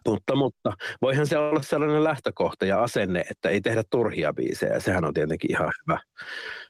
Mutta, 0.07 0.35
mutta 0.35 0.73
voihan 1.01 1.27
se 1.27 1.37
olla 1.37 1.61
sellainen 1.61 2.03
lähtökohta 2.03 2.65
ja 2.65 2.83
asenne, 2.83 3.23
että 3.31 3.49
ei 3.49 3.61
tehdä 3.61 3.83
turhia 3.89 4.33
biisejä. 4.33 4.79
Sehän 4.79 5.05
on 5.05 5.13
tietenkin 5.13 5.51
ihan 5.51 5.71
hyvä, 5.87 5.99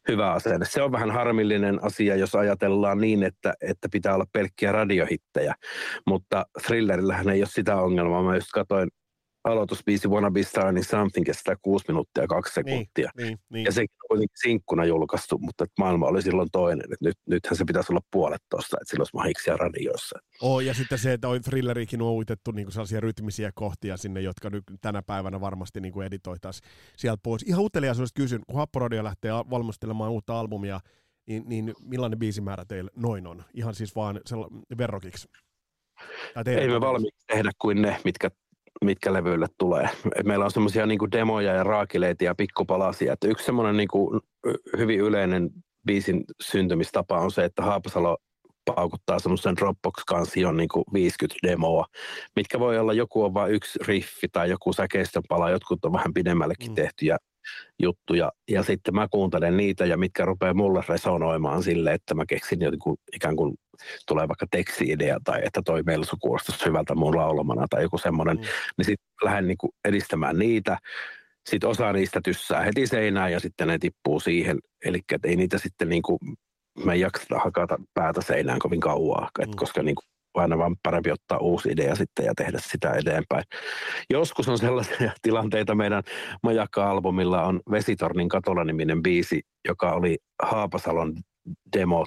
hyvä 0.08 0.32
asenne. 0.32 0.66
Se 0.66 0.82
on 0.82 0.92
vähän 0.92 1.12
harmillinen 1.12 1.84
asia, 1.84 2.16
jos 2.16 2.36
ajatellaan 2.36 3.02
niin, 3.02 3.24
että, 3.24 3.54
että 3.62 3.88
pitää 3.92 4.16
olla 4.16 4.26
pelkkiä 4.32 4.72
radiohittejä. 4.72 5.56
Mutta 6.08 6.46
Thrillerillähän 6.66 7.30
ei 7.30 7.42
ole 7.42 7.50
sitä 7.52 7.76
ongelmaa. 7.76 8.24
Mä 8.24 8.36
just 8.36 8.52
katsoin 8.54 8.90
aloitusbiisi 9.48 10.08
Wanna 10.08 10.32
Be 10.32 10.44
Starting 10.44 10.86
Something 10.86 11.26
kestää 11.26 11.56
6 11.62 11.86
minuuttia 11.88 12.24
ja 12.24 12.28
2 12.28 12.62
niin, 12.62 12.78
sekuntia. 12.78 13.12
Niin, 13.18 13.28
niin, 13.28 13.40
niin. 13.50 13.66
Ja 13.66 13.72
sekin 13.72 13.96
on 14.04 14.08
kuitenkin 14.08 14.38
sinkkuna 14.42 14.86
julkaistu, 14.86 15.38
mutta 15.38 15.66
maailma 15.80 16.06
oli 16.06 16.22
silloin 16.22 16.50
toinen. 16.52 16.94
Et 16.94 17.02
nyt, 17.02 17.18
nythän 17.26 17.58
se 17.58 17.66
pitäisi 17.66 17.92
olla 17.92 18.02
puolet 18.12 18.42
tuosta, 18.50 18.78
että 18.82 18.90
sillä 18.90 19.02
olisi 19.02 19.16
mahiksia 19.16 19.58
radiossa. 19.58 20.20
Oh, 20.42 20.60
ja 20.60 20.74
sitten 20.74 20.98
se, 20.98 21.14
että 21.14 21.28
on 21.28 21.42
thrillerikin 21.42 22.02
on 22.02 22.14
uitettu 22.14 22.52
niin 22.52 22.72
sellaisia 22.72 23.00
rytmisiä 23.00 23.52
kohtia 23.56 23.98
sinne, 23.98 24.22
jotka 24.22 24.50
nyt 24.50 24.64
tänä 24.82 25.02
päivänä 25.02 25.42
varmasti 25.42 25.82
niin 25.82 26.04
editoitaisiin 26.04 26.70
sieltä 26.98 27.20
pois. 27.24 27.44
Ihan 27.44 27.64
uteliaisuudesta 27.64 28.22
kysyn, 28.22 28.42
kun 28.48 28.60
Happoradio 28.60 29.04
lähtee 29.04 29.32
valmistelemaan 29.32 30.12
uutta 30.12 30.40
albumia, 30.40 30.80
niin, 31.28 31.44
niin 31.48 31.74
millainen 31.82 32.20
biisimäärä 32.20 32.66
teillä 32.66 32.92
noin 32.96 33.28
on? 33.28 33.44
Ihan 33.54 33.76
siis 33.76 33.96
vaan 33.96 34.22
verrokiksi. 34.78 35.28
Ei 36.46 36.68
me 36.68 36.82
valmiiksi 36.82 37.26
tehdä 37.28 37.52
kuin 37.62 37.82
ne, 37.82 37.98
mitkä 38.04 38.30
mitkä 38.86 39.14
levyille 39.14 39.48
tulee. 39.58 39.90
Meillä 40.26 40.46
on 40.46 40.52
semmoisia 40.52 40.86
niin 40.86 41.12
demoja 41.12 41.54
ja 41.54 41.64
raakileita 41.64 42.24
ja 42.24 42.36
pikkupalasia. 42.36 43.14
Että 43.14 43.28
yksi 43.28 43.46
semmoinen 43.46 43.78
niin 43.78 43.88
kuin 43.88 44.22
hyvin 44.78 45.00
yleinen 45.00 45.50
biisin 45.86 46.24
syntymistapa 46.44 47.20
on 47.20 47.32
se, 47.32 47.46
että 47.46 47.62
Haapasalo 47.62 48.18
paukuttaa 48.76 49.20
semmoisen 49.20 49.56
Dropbox-kansion 49.56 50.58
niin 50.58 50.70
kuin 50.70 50.84
50 50.94 51.48
demoa, 51.48 51.86
mitkä 52.36 52.60
voi 52.60 52.80
olla, 52.80 52.94
joku 52.94 53.24
on 53.24 53.34
vain 53.34 53.54
yksi 53.54 53.80
riffi 53.86 54.28
tai 54.32 54.50
joku 54.50 54.74
säkeistön 54.74 55.24
pala, 55.30 55.50
jotkut 55.50 55.86
on 55.86 55.94
vähän 55.94 56.14
pidemmällekin 56.14 56.72
mm. 56.72 56.76
tehty 56.76 57.06
ja 57.06 57.18
juttuja. 57.80 58.32
Ja 58.50 58.64
sitten 58.64 58.96
mä 58.96 59.08
kuuntelen 59.12 59.58
niitä 59.58 59.86
ja 59.86 59.98
mitkä 59.98 60.26
rupeaa 60.26 60.54
mulle 60.54 60.84
resonoimaan 60.90 61.64
sille, 61.64 61.94
että 61.94 62.16
mä 62.16 62.26
keksin 62.26 62.62
jotenkin 62.62 62.96
ikään 63.14 63.36
kuin 63.36 63.56
tulee 64.08 64.28
vaikka 64.28 64.46
teksti-idea 64.52 65.18
tai 65.24 65.42
että 65.44 65.62
toi 65.66 65.84
melsu 65.84 66.16
kuulostaisi 66.20 66.66
hyvältä 66.66 66.96
mun 66.96 67.16
laulamana 67.16 67.66
tai 67.70 67.84
joku 67.84 67.98
semmoinen, 67.98 68.38
mm. 68.38 68.44
niin 68.78 68.86
sitten 68.86 69.08
lähden 69.24 69.48
niin 69.48 69.58
kuin 69.58 69.72
edistämään 69.86 70.40
niitä. 70.40 70.78
Sitten 71.50 71.70
osa 71.70 71.94
niistä 71.94 72.20
tyssää 72.24 72.64
heti 72.64 72.88
seinään 72.88 73.32
ja 73.32 73.40
sitten 73.40 73.68
ne 73.68 73.78
tippuu 73.78 74.20
siihen. 74.20 74.60
Eli 74.86 75.00
ei 75.24 75.36
niitä 75.36 75.58
sitten 75.58 75.90
niin 75.90 76.02
kuin, 76.02 76.20
mä 76.86 76.94
en 76.94 77.00
jaksa 77.00 77.40
hakata 77.44 77.78
päätä 77.94 78.22
seinään 78.22 78.60
kovin 78.60 78.80
kauaa, 78.80 79.30
mm. 79.40 79.52
koska 79.56 79.84
niin 79.84 79.96
kuin 79.96 80.17
aina 80.42 80.58
vaan 80.58 80.76
parempi 80.84 81.12
ottaa 81.12 81.38
uusi 81.38 81.70
idea 81.70 81.96
sitten 81.96 82.26
ja 82.26 82.34
tehdä 82.38 82.58
sitä 82.62 82.94
eteenpäin. 82.94 83.44
Joskus 84.10 84.50
on 84.50 84.58
sellaisia 84.58 85.12
tilanteita 85.22 85.76
meidän 85.76 86.04
Majakka-albumilla 86.44 87.44
on 87.44 87.60
Vesitornin 87.72 88.30
katola-niminen 88.30 89.04
biisi, 89.04 89.42
joka 89.68 89.92
oli 89.92 90.18
Haapasalon 90.44 91.14
demo 91.78 92.06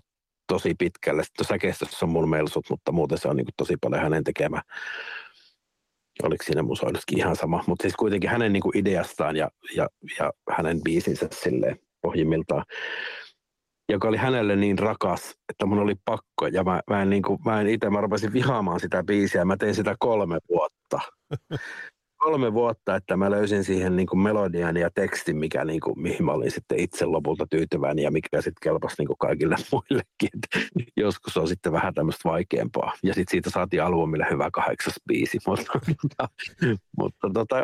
tosi 0.49 0.75
pitkälle. 0.79 1.25
Sitten 1.25 1.47
säkeistössä 1.47 2.07
on 2.07 2.11
mun 2.11 2.31
melsut, 2.31 2.67
mutta 2.71 2.93
muuten 2.93 3.19
se 3.19 3.29
on 3.29 3.37
niin 3.37 3.47
tosi 3.57 3.75
paljon 3.81 4.03
hänen 4.03 4.25
tekemä. 4.25 4.63
Oliko 6.23 6.45
siinä 6.45 6.63
musoinnuskin 6.63 7.19
ihan 7.19 7.37
sama, 7.37 7.65
mutta 7.67 7.83
siis 7.83 7.97
kuitenkin 7.97 8.31
hänen 8.31 8.53
niin 8.53 8.63
ideastaan 8.75 9.37
ja, 9.37 9.51
ja, 9.77 9.89
ja 10.19 10.33
hänen 10.51 10.81
biisinsä 10.83 11.29
silleen 11.33 11.79
pohjimmiltaan 12.03 12.65
joka 13.91 14.09
oli 14.09 14.17
hänelle 14.17 14.57
niin 14.57 14.79
rakas, 14.79 15.35
että 15.49 15.67
mun 15.67 15.79
oli 15.79 15.95
pakko. 16.05 16.47
Ja 16.53 16.65
mä, 16.65 16.81
mä 16.91 17.03
en, 17.03 17.11
niin 17.11 17.23
kuin, 17.23 17.39
mä 17.45 17.61
en 17.61 17.69
itse, 17.69 17.91
mä 17.91 18.01
rupesin 18.01 18.33
vihaamaan 18.33 18.81
sitä 18.81 19.03
biisiä. 19.03 19.45
Mä 19.45 19.57
tein 19.57 19.75
sitä 19.75 19.97
kolme 19.99 20.39
vuotta. 20.49 21.01
Kolme 22.21 22.53
vuotta, 22.53 22.97
että 22.97 23.17
mä 23.17 23.31
löysin 23.31 23.65
siihen 23.65 23.97
niin 23.97 24.07
kuin 24.07 24.21
melodian 24.21 24.77
ja 24.77 24.91
tekstin, 24.91 25.37
mikä, 25.37 25.65
niin 25.65 25.81
kuin, 25.81 26.01
mihin 26.01 26.25
mä 26.25 26.33
olin 26.33 26.51
sitten 26.51 26.79
itse 26.79 27.05
lopulta 27.05 27.47
tyytyväinen 27.51 28.03
ja 28.03 28.11
mikä 28.11 28.37
sitten 28.37 28.61
kelpasi 28.63 28.95
niin 28.99 29.07
kuin 29.07 29.19
kaikille 29.19 29.57
muillekin. 29.73 30.31
Et 30.35 30.87
joskus 30.97 31.37
on 31.37 31.49
sitten 31.49 31.73
vähän 31.73 31.95
tämmöistä 31.95 32.29
vaikeampaa. 32.29 32.93
Ja 33.03 33.15
sitten 33.15 33.31
siitä 33.31 33.51
saatiin 33.51 33.83
albumille 33.83 34.27
hyvä 34.31 34.51
kahdeksas 34.53 34.95
biisi. 35.09 35.39
Mutta, 35.47 35.79
mutta 36.97 37.31
tota, 37.35 37.57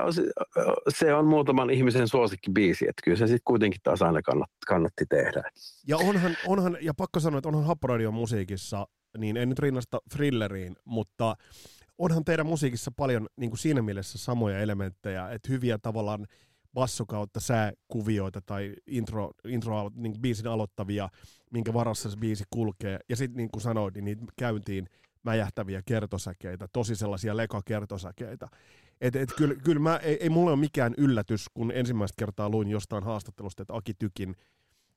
se 0.89 1.15
on 1.15 1.27
muutaman 1.27 1.71
ihmisen 1.71 2.09
suosikki 2.09 2.51
biisi, 2.51 2.89
että 2.89 3.03
kyllä 3.05 3.17
se 3.17 3.27
sitten 3.27 3.45
kuitenkin 3.45 3.81
taas 3.83 4.03
aina 4.03 4.23
kannatti, 4.23 4.57
kannatti 4.67 5.05
tehdä. 5.09 5.43
Ja 5.89 5.97
onhan, 5.97 6.37
onhan, 6.47 6.79
ja 6.81 6.95
pakko 6.95 7.21
sanoa, 7.21 7.39
että 7.39 7.49
onhan 7.49 7.65
Happoradion 7.65 8.15
musiikissa, 8.15 8.87
niin 9.19 9.37
en 9.37 9.49
nyt 9.49 9.59
rinnasta 9.59 9.99
thrilleriin, 10.11 10.77
mutta 10.85 11.37
onhan 11.99 12.25
teidän 12.25 12.47
musiikissa 12.47 12.91
paljon 12.91 13.27
niin 13.37 13.51
kuin 13.51 13.59
siinä 13.59 13.83
mielessä 13.83 14.19
samoja 14.19 14.59
elementtejä, 14.59 15.31
että 15.31 15.49
hyviä 15.53 15.79
tavallaan 15.79 16.27
basso 16.75 17.07
kautta 17.07 17.41
sääkuvioita 17.41 18.41
tai 18.41 18.75
intro, 18.87 19.31
intro 19.49 19.91
niin 19.95 20.13
kuin 20.13 20.23
biisin 20.23 20.47
aloittavia, 20.47 21.09
minkä 21.51 21.75
varassa 21.75 22.11
se 22.11 22.17
biisi 22.17 22.45
kulkee. 22.51 22.99
Ja 23.09 23.17
sitten 23.17 23.37
niin 23.37 23.51
kuin 23.51 23.63
sanoit, 23.63 23.95
niin 23.95 24.05
niitä 24.05 24.25
käyntiin 24.39 24.87
mäjähtäviä 25.23 25.83
kertosäkeitä, 25.87 26.69
tosi 26.73 26.97
sellaisia 26.97 27.37
lekakertosäkeitä. 27.37 28.49
Et, 29.01 29.17
et 29.17 29.33
kyllä, 29.37 29.55
kyllä 29.55 29.81
mä, 29.81 29.97
ei, 29.97 30.17
ei 30.21 30.29
mulle 30.29 30.51
ole 30.51 30.61
mikään 30.61 30.95
yllätys, 30.99 31.47
kun 31.55 31.73
ensimmäistä 31.75 32.15
kertaa 32.19 32.49
luin 32.49 32.69
jostain 32.69 33.05
haastattelusta, 33.05 33.63
että 33.63 33.77
Aki 33.77 33.95
Tykin 33.95 34.35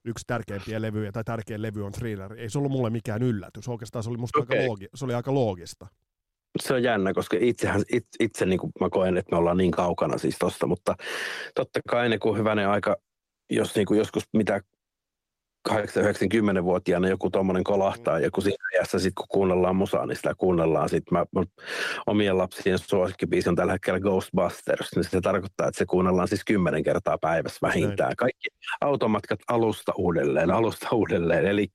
yksi 0.05 0.23
tärkeimpiä 0.27 0.81
levyjä 0.81 1.11
tai 1.11 1.23
tärkein 1.23 1.61
levy 1.61 1.85
on 1.85 1.91
Thriller. 1.91 2.33
Ei 2.33 2.49
se 2.49 2.57
ollut 2.57 2.71
mulle 2.71 2.89
mikään 2.89 3.23
yllätys. 3.23 3.67
Oikeastaan 3.67 4.03
se 4.03 4.09
oli 4.09 4.17
musta 4.17 4.39
okay. 4.39 4.57
aika, 4.57 4.67
loogi, 4.67 4.87
se 4.95 5.05
oli 5.05 5.13
aika 5.13 5.33
loogista 5.33 5.87
se 6.61 6.73
on 6.73 6.83
jännä, 6.83 7.13
koska 7.13 7.37
itsehän, 7.39 7.81
itse, 7.93 8.09
itse 8.19 8.45
niin 8.45 8.59
kuin 8.59 8.71
mä 8.79 8.89
koen, 8.89 9.17
että 9.17 9.31
me 9.31 9.37
ollaan 9.37 9.57
niin 9.57 9.71
kaukana 9.71 10.17
siis 10.17 10.35
tosta, 10.39 10.67
mutta 10.67 10.95
totta 11.55 11.79
kai 11.89 12.09
ne 12.09 12.17
kun 12.17 12.37
hyvänen 12.37 12.69
aika, 12.69 12.95
jos 13.49 13.75
niin 13.75 13.85
kuin 13.85 13.97
joskus 13.97 14.23
mitä 14.33 14.61
8-90-vuotiaana 15.71 17.07
joku 17.07 17.29
tuommoinen 17.29 17.63
kolahtaa, 17.63 18.17
mm. 18.17 18.23
ja 18.23 18.31
kun 18.31 18.43
siinä 18.43 18.63
ajassa 18.73 18.99
sitten 18.99 19.15
kun 19.15 19.27
kuunnellaan 19.29 19.75
musaa, 19.75 20.05
niin 20.05 20.15
sitä 20.15 20.33
kuunnellaan 20.37 20.89
sitten. 20.89 21.17
Mä, 21.17 21.25
mä, 21.35 21.43
omien 22.07 22.37
lapsien 22.37 22.79
suosikkibiisi 22.79 23.49
on 23.49 23.55
tällä 23.55 23.71
hetkellä 23.71 23.99
Ghostbusters, 23.99 24.95
niin 24.95 25.03
se 25.03 25.21
tarkoittaa, 25.21 25.67
että 25.67 25.77
se 25.77 25.85
kuunnellaan 25.85 26.27
siis 26.27 26.45
kymmenen 26.45 26.83
kertaa 26.83 27.17
päivässä 27.17 27.59
vähintään. 27.61 28.15
Kaikki 28.17 28.47
automatkat 28.81 29.39
alusta 29.47 29.91
uudelleen, 29.97 30.51
alusta 30.51 30.87
uudelleen. 30.91 31.45
Eli 31.45 31.67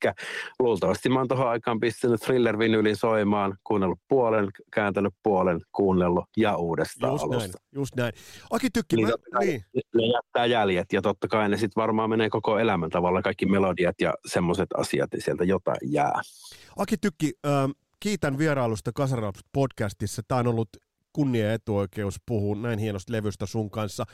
luultavasti 0.59 1.09
mä 1.09 1.18
oon 1.18 1.28
tuohon 1.28 1.49
aikaan 1.49 1.80
pistänyt 1.80 2.20
thriller-vinylin 2.20 2.97
soimaan, 2.97 3.57
kuunnellut 3.64 4.01
puolen, 4.09 4.49
kääntänyt 4.74 5.14
puolen, 5.22 5.61
kuunnellut 5.72 6.24
ja 6.36 6.57
uudestaan 6.57 7.12
just 7.12 7.24
alusta. 7.24 7.38
Näin, 7.38 7.53
just 7.74 7.95
näin. 7.97 8.12
Aki 8.51 8.70
Tykki, 8.70 8.97
niin, 8.97 9.09
mä, 9.09 9.38
niin. 9.40 9.64
Ne 9.74 10.07
jättää 10.07 10.47
jäljet 10.47 10.92
ja 10.92 11.03
totta 11.03 11.28
kai 11.28 11.49
ne 11.49 11.57
sitten 11.57 11.80
varmaan 11.80 12.11
menee 12.11 12.30
koko 12.30 12.59
elämän 12.59 12.90
tavalla 12.90 13.22
kaikki 13.22 13.47
melodiat 13.47 13.84
melodiat 13.85 14.01
ja 14.01 14.14
semmoiset 14.26 14.68
asiat, 14.76 15.12
ja 15.12 15.20
sieltä 15.20 15.45
jotain 15.45 15.93
jää. 15.93 16.20
Aki 16.76 16.97
Tykki, 16.97 17.32
äh, 17.47 17.70
kiitän 18.01 18.39
vierailusta 18.39 18.93
Kasaraps 18.95 19.41
podcastissa. 19.53 20.22
Tämä 20.28 20.39
on 20.39 20.47
ollut 20.47 20.68
kunnia 21.12 21.53
etuoikeus 21.53 22.20
puhua 22.26 22.57
näin 22.57 22.78
hienosta 22.78 23.12
levystä 23.12 23.47
sun 23.47 23.70
kanssa. 23.70 24.05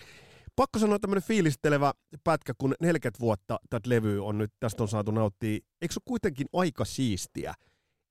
Pakko 0.57 0.79
sanoa 0.79 0.99
tämmöinen 0.99 1.23
fiilistelevä 1.23 1.93
pätkä, 2.25 2.53
kun 2.59 2.75
40 2.81 3.21
vuotta 3.21 3.59
tätä 3.71 3.91
levyä 3.91 4.23
on 4.23 4.39
nyt, 4.39 4.53
tästä 4.61 4.83
on 4.83 4.89
saatu 4.89 5.11
nauttia. 5.11 5.59
Eikö 5.83 5.95
se 5.95 6.01
kuitenkin 6.05 6.47
aika 6.53 6.85
siistiä, 6.85 7.55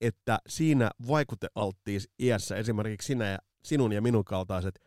että 0.02 0.40
siinä 0.48 0.92
vaikutealttiis 1.08 2.10
iässä 2.20 2.56
esimerkiksi 2.56 3.08
sinä 3.08 3.26
ja 3.26 3.38
sinun 3.64 3.92
ja 3.92 4.02
minun 4.02 4.26
kaltaiset 4.26 4.80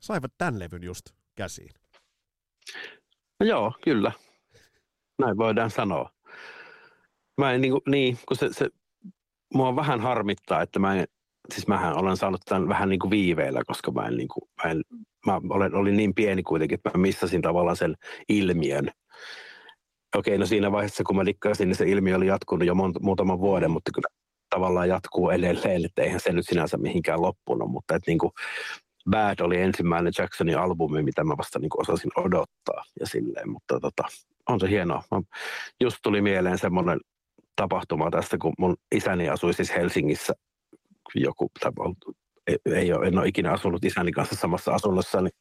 saivat 0.00 0.32
tämän 0.38 0.58
levyn 0.58 0.82
just 0.82 1.04
käsiin? 1.34 1.70
No 3.40 3.46
joo, 3.46 3.72
kyllä. 3.84 4.12
Näin 5.18 5.36
voidaan 5.36 5.70
sanoa. 5.70 6.10
Mä 7.38 7.52
en 7.52 7.60
niin, 7.60 7.74
niin 7.86 8.18
kun 8.28 8.36
se, 8.36 8.48
se, 8.52 8.68
mua 9.54 9.76
vähän 9.76 10.00
harmittaa, 10.00 10.62
että 10.62 10.78
mä 10.78 10.94
en, 10.94 11.06
siis 11.54 11.68
mähän 11.68 11.96
olen 11.96 12.16
saanut 12.16 12.40
tämän 12.44 12.68
vähän 12.68 12.88
niin 12.88 13.00
kuin 13.00 13.10
viiveellä, 13.10 13.62
koska 13.66 13.90
mä 13.90 14.06
en, 14.06 14.16
niin 14.16 14.28
kuin, 14.28 14.50
mä, 14.64 14.70
en, 14.70 14.82
mä 15.26 15.40
olen, 15.50 15.74
olin 15.74 15.96
niin 15.96 16.14
pieni 16.14 16.42
kuitenkin, 16.42 16.74
että 16.74 16.90
mä 16.94 17.02
missasin 17.02 17.42
tavallaan 17.42 17.76
sen 17.76 17.94
ilmiön. 18.28 18.90
Okei, 20.16 20.38
no 20.38 20.46
siinä 20.46 20.72
vaiheessa, 20.72 21.04
kun 21.04 21.16
mä 21.16 21.24
dikkasin, 21.24 21.68
niin 21.68 21.76
se 21.76 21.88
ilmiö 21.88 22.16
oli 22.16 22.26
jatkunut 22.26 22.66
jo 22.66 22.74
monta, 22.74 23.00
muutaman 23.00 23.40
vuoden, 23.40 23.70
mutta 23.70 23.90
kyllä 23.94 24.08
tavallaan 24.50 24.88
jatkuu 24.88 25.30
edelleen, 25.30 25.84
että 25.84 26.02
eihän 26.02 26.20
se 26.20 26.32
nyt 26.32 26.46
sinänsä 26.48 26.76
mihinkään 26.76 27.22
loppunut, 27.22 27.70
mutta 27.70 27.94
että 27.94 28.10
niin 28.10 28.18
kuin 28.18 28.32
Bad 29.10 29.40
oli 29.40 29.60
ensimmäinen 29.60 30.12
Jacksonin 30.18 30.58
albumi, 30.58 31.02
mitä 31.02 31.24
mä 31.24 31.34
vasta 31.38 31.58
niin 31.58 31.70
kuin 31.70 31.80
osasin 31.80 32.10
odottaa 32.16 32.84
ja 33.00 33.06
silleen, 33.06 33.50
mutta 33.50 33.80
tota, 33.80 34.02
on 34.48 34.60
se 34.60 34.70
hienoa. 34.70 35.02
Mä, 35.10 35.20
just 35.80 35.96
tuli 36.02 36.22
mieleen 36.22 36.58
semmoinen 36.58 37.00
tapahtuma 37.56 38.10
tästä, 38.10 38.38
kun 38.38 38.52
mun 38.58 38.76
isäni 38.94 39.28
asui 39.28 39.54
siis 39.54 39.74
Helsingissä 39.74 40.34
joku, 41.14 41.50
ei 42.66 42.92
ole, 42.92 43.06
en 43.06 43.18
ole 43.18 43.28
ikinä 43.28 43.52
asunut 43.52 43.84
isäni 43.84 44.12
kanssa 44.12 44.36
samassa 44.36 44.74
asunnossa, 44.74 45.20
niin 45.20 45.32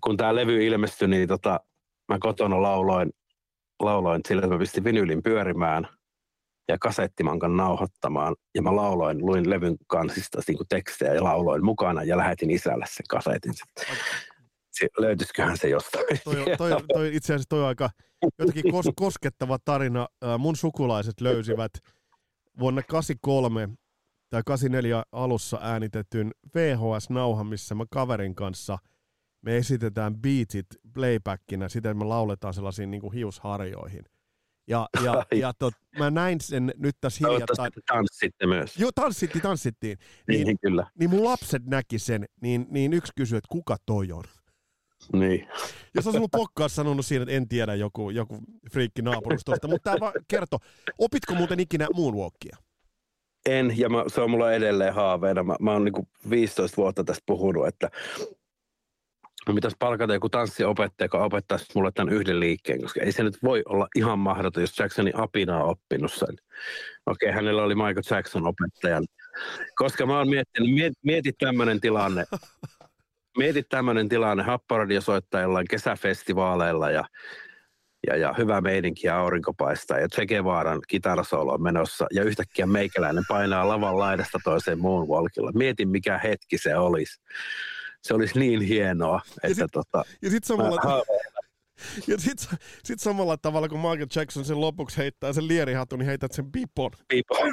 kun 0.00 0.16
tämä 0.16 0.34
levy 0.34 0.66
ilmestyi, 0.66 1.08
niin 1.08 1.28
tota, 1.28 1.60
mä 2.08 2.18
kotona 2.20 2.62
lauloin, 2.62 3.10
lauloin 3.82 4.20
sillä, 4.28 4.40
että 4.40 4.54
mä 4.54 4.58
pistin 4.58 4.84
vinylin 4.84 5.22
pyörimään 5.22 5.88
ja 6.68 6.78
kasettimankan 6.78 7.56
nauhoittamaan. 7.56 8.36
Ja 8.54 8.62
mä 8.62 8.76
lauloin, 8.76 9.26
luin 9.26 9.50
levyn 9.50 9.76
kansista 9.86 10.40
niin 10.48 10.56
kuin 10.56 10.68
tekstejä 10.68 11.14
ja 11.14 11.24
lauloin 11.24 11.64
mukana 11.64 12.02
ja 12.02 12.16
lähetin 12.16 12.50
isälle 12.50 12.84
sen 12.88 13.06
kasetin. 13.08 13.52
Se, 14.70 14.88
löytyisiköhän 14.98 15.56
se 15.56 15.68
jostain? 15.68 16.20
Toi, 16.24 16.44
toi, 16.58 16.70
toi, 16.92 17.16
itse 17.16 17.34
asiassa 17.34 17.48
toi 17.48 17.64
aika 17.64 17.90
jotenkin 18.38 18.72
kos, 18.72 18.86
koskettava 18.96 19.58
tarina. 19.64 20.08
Mun 20.38 20.56
sukulaiset 20.56 21.20
löysivät 21.20 21.72
vuonna 22.58 22.82
83 22.82 23.68
tai 24.30 24.42
84 24.46 25.02
alussa 25.12 25.58
äänitetyn 25.62 26.30
VHS-nauhan, 26.54 27.46
missä 27.46 27.74
mä 27.74 27.84
kaverin 27.90 28.34
kanssa 28.34 28.78
me 29.42 29.56
esitetään 29.56 30.16
beatsit 30.16 30.66
playbackina, 30.92 31.68
siten 31.68 31.96
me 31.96 32.04
lauletaan 32.04 32.54
sellaisiin 32.54 32.90
niin 32.90 33.00
kuin 33.00 33.12
hiusharjoihin. 33.12 34.04
Ja, 34.68 34.88
ja, 35.04 35.26
ja 35.34 35.52
tot, 35.58 35.74
mä 35.98 36.10
näin 36.10 36.40
sen 36.40 36.72
nyt 36.76 36.96
tässä 37.00 37.28
hiljattain. 37.28 37.72
tanssitte 37.86 38.46
myös. 38.46 38.78
Joo, 38.78 38.90
tanssitti, 38.94 39.40
tanssittiin. 39.40 39.98
Niin, 40.28 40.46
niin, 40.46 40.58
kyllä. 40.60 40.86
Niin 40.98 41.10
mun 41.10 41.24
lapset 41.24 41.66
näki 41.66 41.98
sen, 41.98 42.24
niin, 42.40 42.66
niin 42.70 42.92
yksi 42.92 43.12
kysyi, 43.16 43.38
että 43.38 43.48
kuka 43.50 43.76
toi 43.86 44.12
on? 44.12 44.24
Niin. 45.12 45.48
Jos 45.94 46.06
olisi 46.06 46.18
ollut 46.18 46.30
pokkaa 46.30 46.68
sanonut 46.68 47.06
siinä, 47.06 47.22
että 47.22 47.34
en 47.34 47.48
tiedä 47.48 47.74
joku, 47.74 48.10
joku 48.10 48.38
friikki 48.72 49.02
naapurustosta, 49.02 49.68
mutta 49.68 49.92
tämä 49.92 50.12
kertoo. 50.28 50.58
Opitko 50.98 51.34
muuten 51.34 51.60
ikinä 51.60 51.86
moonwalkia? 51.94 52.56
En, 53.46 53.78
ja 53.78 53.88
mä, 53.88 54.04
se 54.06 54.20
on 54.20 54.30
mulla 54.30 54.52
edelleen 54.52 54.94
haaveena. 54.94 55.42
Mä, 55.42 55.56
mä 55.60 55.72
oon 55.72 55.84
niin 55.84 56.08
15 56.30 56.76
vuotta 56.76 57.04
tästä 57.04 57.22
puhunut, 57.26 57.66
että 57.66 57.90
pitäisi 59.54 59.76
palkata 59.78 60.14
joku 60.14 60.28
tanssiopettaja, 60.28 61.04
joka 61.04 61.24
opettaisi 61.24 61.66
mulle 61.74 61.90
tämän 61.94 62.14
yhden 62.14 62.40
liikkeen, 62.40 62.82
koska 62.82 63.00
ei 63.00 63.12
se 63.12 63.22
nyt 63.22 63.38
voi 63.42 63.62
olla 63.68 63.88
ihan 63.94 64.18
mahdoton, 64.18 64.62
jos 64.62 64.78
Jacksonin 64.78 65.16
apina 65.16 65.64
on 65.64 65.70
oppinut 65.70 66.12
sen. 66.12 66.36
Okei, 67.06 67.32
hänellä 67.32 67.62
oli 67.62 67.74
Michael 67.74 68.02
Jackson 68.10 68.46
opettajan. 68.46 69.04
Koska 69.74 70.06
mä 70.06 70.18
oon 70.18 70.28
miettinyt, 70.28 70.74
miet, 70.74 70.92
mieti 71.02 71.32
tämmöinen 71.32 71.80
tilanne, 71.80 72.24
mieti 73.36 73.62
tämmöinen 73.62 74.08
tilanne, 74.08 74.42
Happaradio 74.42 75.00
soittaa 75.00 75.40
jollain 75.40 75.68
kesäfestivaaleilla 75.70 76.90
ja 76.90 77.04
ja, 78.06 78.16
ja 78.16 78.34
hyvä 78.38 78.60
meininki 78.60 79.06
ja 79.06 79.18
aurinko 79.18 79.54
paistaa 79.54 79.98
ja 79.98 80.08
Che 80.08 80.26
Guevaran 80.26 80.80
kitarasolo 80.88 81.52
on 81.52 81.62
menossa 81.62 82.06
ja 82.12 82.24
yhtäkkiä 82.24 82.66
meikäläinen 82.66 83.24
painaa 83.28 83.68
lavan 83.68 83.98
laidasta 83.98 84.38
toiseen 84.44 84.78
moonwalkilla. 84.78 85.52
Mietin 85.54 85.88
mikä 85.88 86.18
hetki 86.18 86.58
se 86.58 86.76
olisi. 86.76 87.20
Se 88.02 88.14
olisi 88.14 88.38
niin 88.38 88.60
hienoa, 88.60 89.20
että 89.26 89.48
ja 89.48 89.54
sit, 89.54 89.66
tota, 89.72 90.04
ja 90.22 90.30
sit 90.30 90.44
samalla, 90.44 91.02
ja 92.06 92.18
sit, 92.18 92.48
sit 92.84 93.00
samalla 93.00 93.36
tavalla, 93.36 93.68
kun 93.68 93.78
Michael 93.78 94.06
Jackson 94.16 94.44
sen 94.44 94.60
lopuksi 94.60 94.96
heittää 94.96 95.32
sen 95.32 95.48
lierihatun, 95.48 95.98
niin 95.98 96.06
heität 96.06 96.32
sen 96.32 96.52
pipon. 96.52 96.90
Pipon. 97.08 97.50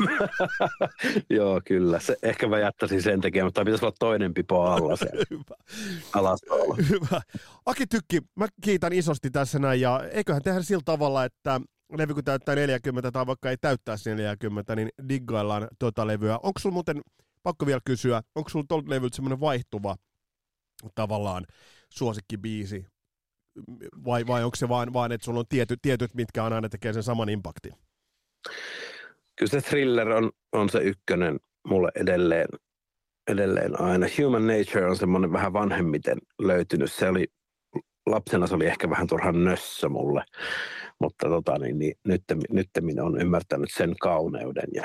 Joo, 1.38 1.62
kyllä. 1.66 2.00
Se, 2.00 2.16
ehkä 2.24 2.48
mä 2.48 2.60
jättäisin 2.60 3.02
sen 3.02 3.22
tekemään, 3.22 3.48
mutta 3.48 3.66
pitäisi 3.66 3.86
olla 3.86 3.96
toinen 4.00 4.34
pipo 4.34 4.62
alla 4.62 4.96
se. 4.96 5.06
Hyvä. 5.32 5.56
Alastolla. 6.14 6.76
Hyvä. 6.90 7.22
Aki 7.66 7.88
Tykki, 7.88 8.22
mä 8.36 8.48
kiitän 8.62 8.94
isosti 8.94 9.32
tässä 9.32 9.60
näin, 9.60 9.82
ja 9.82 10.04
eiköhän 10.12 10.44
tehdä 10.44 10.62
sillä 10.62 10.84
tavalla, 10.86 11.26
että 11.26 11.62
levy 11.98 12.14
kun 12.14 12.24
täyttää 12.24 12.56
40 12.56 13.12
tai 13.12 13.28
vaikka 13.28 13.50
ei 13.50 13.58
täyttäisi 13.62 14.16
40, 14.16 14.76
niin 14.76 14.90
diggaillaan 15.10 15.68
tuota 15.80 16.08
levyä. 16.08 16.38
Onko 16.44 16.60
sulla 16.60 16.74
muuten, 16.74 17.02
pakko 17.44 17.66
vielä 17.66 17.82
kysyä, 17.86 18.22
onko 18.36 18.50
sulla 18.50 18.66
tuolta 18.68 18.90
levyltä 18.90 19.16
semmoinen 19.16 19.40
vaihtuva 19.40 19.96
tavallaan 20.96 21.46
suosikkibiisi 21.90 22.86
vai, 24.06 24.28
vai 24.28 24.44
onko 24.44 24.56
se 24.56 24.70
vain, 24.70 24.94
vain 24.94 25.12
että 25.12 25.26
sulla 25.26 25.40
on 25.40 25.46
tietyt, 25.50 25.80
tietyt, 25.82 26.14
mitkä 26.14 26.44
on 26.44 26.54
aina 26.54 26.70
tekee 26.70 26.94
sen 26.94 27.04
saman 27.04 27.30
impaktin? 27.30 27.74
Kyllä 29.36 29.50
se 29.50 29.62
thriller 29.62 30.10
on, 30.10 30.32
on 30.52 30.70
se 30.70 30.80
ykkönen 30.80 31.40
mulle 31.68 31.92
edelleen, 31.96 32.48
edelleen 33.28 33.82
aina. 33.82 34.08
Human 34.18 34.48
Nature 34.48 34.86
on 34.86 34.98
semmoinen 34.98 35.32
vähän 35.32 35.54
vanhemmiten 35.54 36.18
löytynyt. 36.40 36.92
Se 36.92 37.10
oli, 37.10 37.28
lapsena 38.06 38.48
se 38.48 38.56
oli 38.56 38.66
ehkä 38.66 38.90
vähän 38.90 39.08
turhan 39.08 39.44
nössö 39.44 39.90
mulle, 39.90 40.24
mutta 41.00 41.28
tota, 41.28 41.58
niin, 41.58 41.80
niin, 41.80 41.96
nyt, 42.06 42.24
nyt 42.50 42.70
minä 42.82 43.04
on 43.04 43.22
ymmärtänyt 43.22 43.70
sen 43.74 43.96
kauneuden 44.02 44.70
ja 44.74 44.84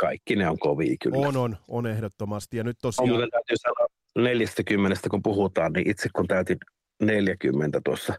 kaikki 0.00 0.36
ne 0.36 0.48
on 0.48 0.58
kovia 0.58 0.96
kyllä. 1.02 1.28
On, 1.28 1.36
on, 1.36 1.56
on 1.68 1.86
ehdottomasti. 1.86 2.56
Ja 2.56 2.64
nyt 2.64 2.76
tosiaan... 2.82 3.22
On, 3.22 3.30
täytyy 3.30 3.56
sanoa 3.56 3.86
40, 4.16 5.10
kun 5.10 5.22
puhutaan, 5.22 5.72
niin 5.72 5.90
itse 5.90 6.08
kun 6.16 6.26
täytin 6.26 6.58
40 7.00 7.80
tuossa 7.84 8.14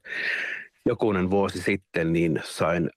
jokunen 0.85 1.29
vuosi 1.29 1.61
sitten, 1.61 2.13
niin 2.13 2.41
sain, 2.43 2.89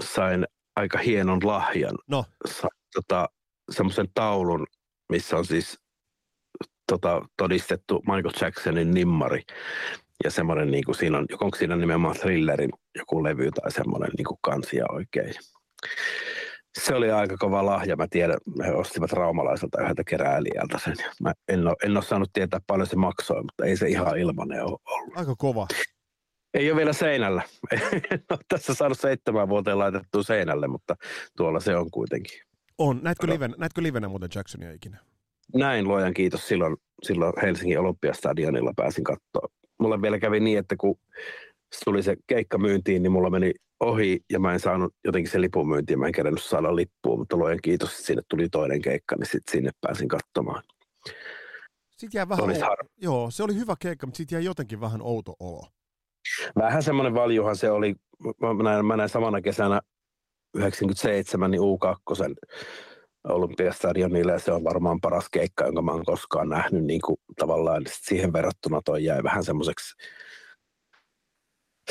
sain 0.00 0.46
aika 0.76 0.98
hienon 0.98 1.40
lahjan. 1.42 1.98
No. 2.08 2.24
Sain 2.46 2.70
tota, 2.94 3.28
semmoisen 3.70 4.08
taulun, 4.14 4.66
missä 5.08 5.36
on 5.36 5.44
siis 5.44 5.80
tota, 6.86 7.22
todistettu 7.36 8.02
Michael 8.06 8.34
Jacksonin 8.40 8.90
nimmari. 8.90 9.42
Ja 10.24 10.30
semmoinen, 10.30 10.70
niin 10.70 10.84
kuin 10.84 10.94
siinä 10.94 11.18
on, 11.18 11.26
onko 11.40 11.56
siinä 11.56 11.76
nimenomaan 11.76 12.16
thrillerin 12.16 12.70
joku 12.94 13.24
levy 13.24 13.50
tai 13.50 13.72
semmoinen 13.72 14.10
niin 14.16 14.24
kuin 14.24 14.38
kansia 14.42 14.84
oikein. 14.92 15.34
Se 16.78 16.94
oli 16.94 17.10
aika 17.10 17.36
kova 17.36 17.66
lahja. 17.66 17.96
Mä 17.96 18.06
tiedän, 18.10 18.38
he 18.66 18.72
ostivat 18.72 19.12
raumalaiselta 19.12 19.82
yhdeltä 19.82 20.04
keräälijältä 20.04 20.78
sen. 20.78 20.96
Mä 21.22 21.32
en 21.48 21.66
ole, 21.66 21.76
en 21.84 21.96
ole 21.96 22.04
saanut 22.04 22.30
tietää 22.32 22.60
paljon 22.66 22.86
se 22.86 22.96
maksoi, 22.96 23.42
mutta 23.42 23.64
ei 23.64 23.76
se 23.76 23.88
ihan 23.88 24.18
ilmanen 24.18 24.64
ole 24.64 24.78
ollut. 24.84 25.16
Aika 25.16 25.34
kova. 25.38 25.66
Ei 26.54 26.70
ole 26.70 26.76
vielä 26.78 26.92
seinällä. 26.92 27.42
En 28.10 28.22
ole 28.30 28.38
tässä 28.48 28.74
saanut 28.74 29.00
seitsemän 29.00 29.48
vuoteen 29.48 29.78
laitettua 29.78 30.22
seinälle, 30.22 30.68
mutta 30.68 30.96
tuolla 31.36 31.60
se 31.60 31.76
on 31.76 31.90
kuitenkin. 31.90 32.40
On. 32.78 33.00
Näetkö, 33.02 33.26
liven, 33.26 33.54
näetkö 33.58 33.82
livenä 33.82 34.08
muuten 34.08 34.28
Jacksonia 34.34 34.72
ikinä? 34.72 34.98
Näin, 35.54 35.88
luojan 35.88 36.14
kiitos. 36.14 36.48
Silloin, 36.48 36.76
silloin 37.02 37.32
Helsingin 37.42 37.78
Olympiastadionilla 37.78 38.72
pääsin 38.76 39.04
katsoa. 39.04 39.48
Mulla 39.78 40.02
vielä 40.02 40.18
kävi 40.18 40.40
niin, 40.40 40.58
että 40.58 40.76
kun 40.80 40.98
tuli 41.84 42.02
se 42.02 42.16
keikka 42.26 42.58
myyntiin, 42.58 43.02
niin 43.02 43.12
mulla 43.12 43.30
meni 43.30 43.52
ohi 43.80 44.20
ja 44.32 44.40
mä 44.40 44.52
en 44.52 44.60
saanut 44.60 44.94
jotenkin 45.04 45.32
se 45.32 45.40
lipun 45.40 45.68
myyntiin, 45.68 45.98
mä 45.98 46.06
en 46.06 46.12
kerännyt 46.12 46.42
saada 46.42 46.76
lippua, 46.76 47.16
mutta 47.16 47.36
luojan 47.36 47.58
kiitos, 47.62 47.90
että 47.90 48.02
sinne 48.02 48.22
tuli 48.28 48.48
toinen 48.48 48.82
keikka, 48.82 49.16
niin 49.16 49.26
sitten 49.26 49.52
sinne 49.52 49.70
pääsin 49.80 50.08
katsomaan. 50.08 50.62
Sitten 51.96 52.18
jäi 52.18 52.28
vähän, 52.28 52.56
se 52.56 52.64
o- 52.64 52.74
joo, 52.96 53.30
se 53.30 53.42
oli 53.42 53.54
hyvä 53.54 53.74
keikka, 53.78 54.06
mutta 54.06 54.16
sitten 54.16 54.36
jäi 54.36 54.44
jotenkin 54.44 54.80
vähän 54.80 55.02
outo 55.02 55.36
olo. 55.40 55.66
Vähän 56.56 56.82
semmoinen 56.82 57.14
valjuhan 57.14 57.56
se 57.56 57.70
oli, 57.70 57.94
mä 58.40 58.62
näin, 58.62 58.86
mä 58.86 58.96
näin 58.96 59.08
samana 59.08 59.40
kesänä 59.40 59.80
97 60.56 61.50
niin 61.50 61.60
U2 61.60 62.34
Olympiastadionilla 63.24 64.32
ja 64.32 64.38
se 64.38 64.52
on 64.52 64.64
varmaan 64.64 65.00
paras 65.00 65.28
keikka, 65.30 65.64
jonka 65.64 65.82
mä 65.82 65.92
oon 65.92 66.04
koskaan 66.04 66.48
nähnyt 66.48 66.84
niin 66.84 67.00
kuin, 67.00 67.16
tavallaan 67.38 67.82
siihen 67.88 68.32
verrattuna 68.32 68.80
toi 68.84 69.04
jäi 69.04 69.22
vähän 69.22 69.44
semmoiseksi 69.44 69.94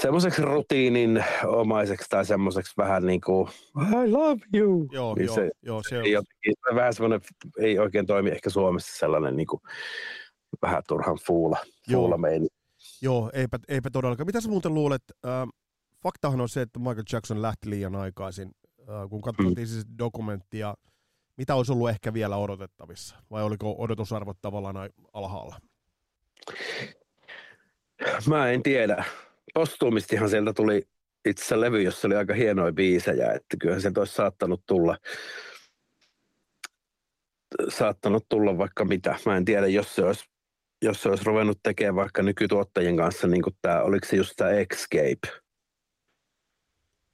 semmoiseksi 0.02 0.42
rutiinin 0.42 1.26
omaiseksi 1.46 2.10
tai 2.10 2.26
semmoiseksi 2.26 2.74
vähän 2.78 3.06
niin 3.06 3.22
kuin 3.22 3.50
I 3.76 4.12
love 4.12 4.42
you. 4.54 4.88
Joo, 4.92 5.16
niin 5.16 5.26
joo, 5.26 5.36
se, 5.36 5.52
joo, 5.62 5.84
se 5.90 5.98
on. 5.98 6.06
Ei, 6.06 6.12
jotenkin, 6.12 6.54
vähän 6.76 6.94
semmoinen, 6.94 7.22
ei 7.60 7.80
oikein 7.80 8.06
toimi 8.06 8.30
ehkä 8.30 8.50
Suomessa 8.50 8.98
sellainen 8.98 9.36
niin 9.36 9.48
kuin, 9.48 9.62
vähän 10.62 10.84
turhan 10.88 11.18
fuula, 11.28 11.58
Joo. 11.88 12.02
fuula 12.02 12.18
meini. 12.18 12.48
Joo, 13.02 13.32
eipä, 13.34 13.60
eipä 13.68 13.90
todellakaan. 13.90 14.26
Mitä 14.26 14.42
sä 14.42 14.50
muuten 14.50 14.74
luulet? 14.74 15.04
Äh, 15.26 15.48
faktahan 16.04 16.42
on 16.42 16.50
se, 16.50 16.62
että 16.62 16.80
Michael 16.80 17.04
Jackson 17.12 17.42
lähti 17.42 17.70
liian 17.70 17.96
aikaisin. 17.96 18.52
Äh, 18.82 19.10
kun 19.10 19.22
katsottiin 19.22 19.68
mm. 19.68 19.72
siis 19.72 19.86
dokumenttia, 20.00 20.76
mitä 21.38 21.56
olisi 21.56 21.72
ollut 21.72 21.90
ehkä 21.90 22.14
vielä 22.14 22.38
odotettavissa? 22.38 23.16
Vai 23.32 23.44
oliko 23.44 23.76
odotusarvot 23.78 24.38
tavallaan 24.42 24.90
alhaalla? 25.14 25.56
Mä 28.28 28.52
en 28.52 28.64
tiedä. 28.64 29.06
Postuumistihan 29.54 30.30
sieltä 30.30 30.54
tuli 30.54 30.88
itse 31.26 31.42
asiassa 31.42 31.62
levy, 31.62 31.82
jossa 31.82 32.08
oli 32.08 32.16
aika 32.16 32.34
hienoja 32.34 32.74
biisejä, 32.74 33.32
että 33.32 33.58
kyllähän 33.60 33.82
se 33.82 33.92
olisi 33.98 34.14
saattanut 34.14 34.64
tulla, 34.66 34.98
saattanut 37.70 38.26
tulla 38.30 38.58
vaikka 38.58 38.86
mitä. 38.86 39.16
Mä 39.26 39.38
en 39.38 39.46
tiedä, 39.46 39.68
jos 39.68 39.96
se 39.96 40.04
olisi, 40.04 40.26
jos 40.82 41.04
se 41.04 41.10
olisi 41.10 41.26
ruvennut 41.26 41.60
tekemään 41.64 41.96
vaikka 41.96 42.24
nykytuottajien 42.24 42.98
kanssa, 42.98 43.28
niin 43.28 43.42
kuin 43.42 43.56
tämä, 43.62 43.82
oliko 43.82 44.08
se 44.08 44.16
just 44.16 44.34
tämä 44.36 44.50
Escape, 44.50 45.42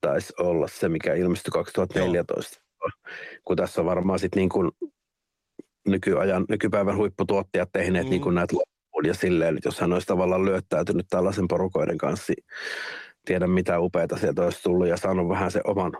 taisi 0.02 0.34
olla 0.40 0.68
se, 0.68 0.90
mikä 0.90 1.14
ilmestyi 1.14 1.52
2014. 1.52 2.62
Joo. 2.82 2.90
Kun 3.44 3.58
tässä 3.58 3.82
on 3.82 3.86
varmaan 3.86 4.20
sitten 4.20 4.40
niin 4.40 4.50
kuin 4.50 4.72
nykyajan, 5.88 6.46
nykypäivän 6.50 6.98
huipputuottajat 6.98 7.70
tehneet 7.74 8.06
mm. 8.06 8.10
niin 8.10 8.22
kuin 8.22 8.36
näitä 8.36 8.56
loppuun 9.04 9.06
ja 9.06 9.14
silleen, 9.14 9.56
että 9.58 9.68
jos 9.68 9.80
hän 9.80 9.94
olisi 9.94 10.08
tavallaan 10.08 10.46
lyöttäytynyt 10.46 11.08
tällaisen 11.10 11.48
porukoiden 11.48 11.98
kanssa, 11.98 12.34
niin 12.34 12.46
tiedä 13.26 13.48
mitä 13.48 13.80
upeita 13.80 14.18
sieltä 14.18 14.42
olisi 14.42 14.64
tullut 14.64 14.88
ja 14.88 14.98
saanut 14.98 15.30
vähän 15.30 15.52
se 15.52 15.62
oman, 15.66 15.92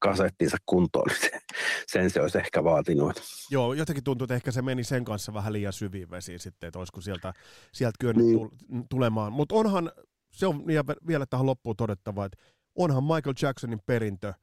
kasettinsa 0.00 0.56
kuntoon, 0.66 1.06
niin 1.22 1.40
sen 1.86 2.10
se 2.10 2.20
olisi 2.20 2.38
ehkä 2.38 2.64
vaatinut. 2.64 3.22
Joo, 3.50 3.74
jotenkin 3.74 4.04
tuntuu, 4.04 4.24
että 4.24 4.34
ehkä 4.34 4.52
se 4.52 4.62
meni 4.62 4.84
sen 4.84 5.04
kanssa 5.04 5.34
vähän 5.34 5.52
liian 5.52 5.72
syviin 5.72 6.10
vesiin 6.10 6.40
sitten, 6.40 6.68
että 6.68 6.78
olisiko 6.78 7.00
sieltä, 7.00 7.32
sieltä 7.72 7.96
kyennyt 8.00 8.26
niin. 8.26 8.84
tulemaan. 8.90 9.32
Mutta 9.32 9.54
onhan, 9.54 9.92
se 10.32 10.46
on 10.46 10.66
vielä 11.06 11.26
tähän 11.26 11.46
loppuun 11.46 11.76
todettava, 11.76 12.24
että 12.24 12.38
onhan 12.74 13.04
Michael 13.04 13.34
Jacksonin 13.42 13.80
perintö, 13.86 14.34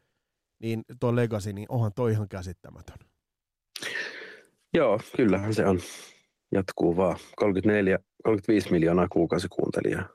niin 0.60 0.84
tuo 1.00 1.16
legacy, 1.16 1.54
niin 1.54 1.66
onhan 1.70 1.92
toi 1.96 2.12
ihan 2.12 2.30
käsittämätön. 2.30 2.98
Joo, 4.74 5.00
kyllähän 5.18 5.54
se 5.54 5.66
on. 5.66 5.80
Jatkuu 6.52 6.98
vaan. 6.98 7.18
34, 7.36 8.00
35 8.24 8.72
miljoonaa 8.72 9.08
kuukausikuuntelijaa. 9.08 10.10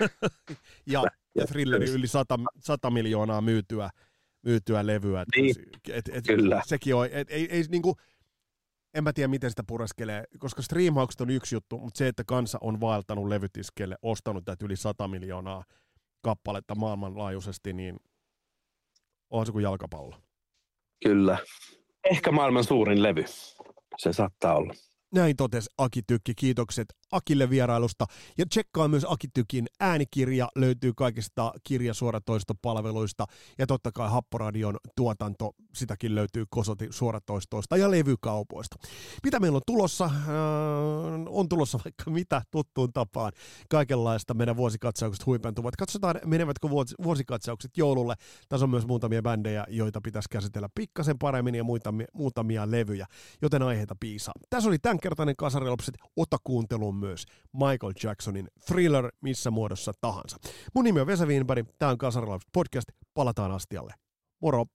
ja, 0.92 1.02
ja 1.34 1.46
thrilleri 1.46 1.90
yli 1.90 2.06
100, 2.06 2.38
100 2.58 2.90
miljoonaa 2.90 3.40
myytyä, 3.40 3.90
myytyä 4.42 4.86
levyä. 4.86 5.24
Niin, 5.36 5.54
et, 5.92 6.08
et, 6.12 6.24
kyllä. 6.26 6.62
Sekin 6.66 6.94
on, 6.94 7.08
et, 7.12 7.30
ei, 7.30 7.48
ei, 7.50 7.62
niin 7.68 7.82
kuin, 7.82 7.94
en 8.94 9.04
mä 9.04 9.12
tiedä 9.12 9.28
miten 9.28 9.50
sitä 9.50 9.62
pureskelee, 9.66 10.24
koska 10.38 10.62
streamaukset 10.62 11.20
on 11.20 11.30
yksi 11.30 11.54
juttu, 11.54 11.78
mutta 11.78 11.98
se, 11.98 12.08
että 12.08 12.24
kansa 12.26 12.58
on 12.60 12.80
vaeltanut 12.80 13.28
levytiskeille, 13.28 13.96
ostanut 14.02 14.44
tätä 14.44 14.64
yli 14.64 14.76
100 14.76 15.08
miljoonaa 15.08 15.64
kappaletta 16.22 16.74
maailmanlaajuisesti, 16.74 17.72
niin 17.72 17.96
on 19.30 19.46
se 19.46 19.52
kuin 19.52 19.62
jalkapallo. 19.62 20.16
Kyllä. 21.04 21.38
Ehkä 22.10 22.32
maailman 22.32 22.64
suurin 22.64 23.02
levy. 23.02 23.24
Se 23.98 24.12
saattaa 24.12 24.54
olla. 24.54 24.74
Näin 25.14 25.36
totesi 25.36 25.70
Aki 25.78 26.02
Tykki. 26.02 26.34
Kiitokset 26.34 26.86
Akille 27.12 27.50
vierailusta. 27.50 28.06
Ja 28.38 28.46
tsekkaa 28.46 28.88
myös 28.88 29.06
Aki 29.08 29.28
Tykin 29.34 29.66
äänikirja. 29.80 30.48
Löytyy 30.56 30.92
kaikista 30.94 31.52
kirjasuoratoistopalveluista. 31.64 33.26
Ja 33.58 33.66
totta 33.66 33.92
kai 33.92 34.10
Happoradion 34.10 34.76
tuotanto, 34.96 35.52
sitäkin 35.78 36.14
löytyy 36.14 36.44
Kosoti 36.50 36.86
suoratoistoista 36.90 37.76
ja 37.76 37.90
levykaupoista. 37.90 38.76
Mitä 39.24 39.40
meillä 39.40 39.56
on 39.56 39.62
tulossa? 39.66 40.04
Äh, 40.04 40.12
on 41.28 41.48
tulossa 41.48 41.78
vaikka 41.84 42.10
mitä 42.10 42.42
tuttuun 42.50 42.92
tapaan. 42.92 43.32
Kaikenlaista 43.70 44.34
meidän 44.34 44.56
vuosikatsaukset 44.56 45.26
huipentuvat. 45.26 45.76
Katsotaan, 45.76 46.14
menevätkö 46.24 46.68
vuosikatsaukset 47.04 47.70
joululle. 47.76 48.14
Tässä 48.48 48.64
on 48.64 48.70
myös 48.70 48.86
muutamia 48.86 49.22
bändejä, 49.22 49.64
joita 49.68 50.00
pitäisi 50.00 50.28
käsitellä 50.28 50.68
pikkasen 50.74 51.18
paremmin 51.18 51.54
ja 51.54 51.64
muutamia, 51.64 52.06
muutamia 52.12 52.70
levyjä, 52.70 53.06
joten 53.42 53.62
aiheita 53.62 53.96
piisaa. 54.00 54.34
Tässä 54.50 54.68
oli 54.68 54.78
tämänkertainen 54.78 55.36
Kasarilapset. 55.36 55.94
Ota 56.16 56.36
kuunteluun 56.44 56.96
myös 56.96 57.24
Michael 57.52 57.92
Jacksonin 58.02 58.48
Thriller 58.66 59.12
missä 59.20 59.50
muodossa 59.50 59.92
tahansa. 60.00 60.36
Mun 60.74 60.84
nimi 60.84 61.00
on 61.00 61.06
Vesa 61.06 61.26
Wienberg, 61.26 61.68
tämä 61.78 61.90
on 61.90 61.98
Kasarilapset 61.98 62.50
podcast. 62.52 62.88
Palataan 63.14 63.52
astialle. 63.52 63.94
Moro! 64.42 64.66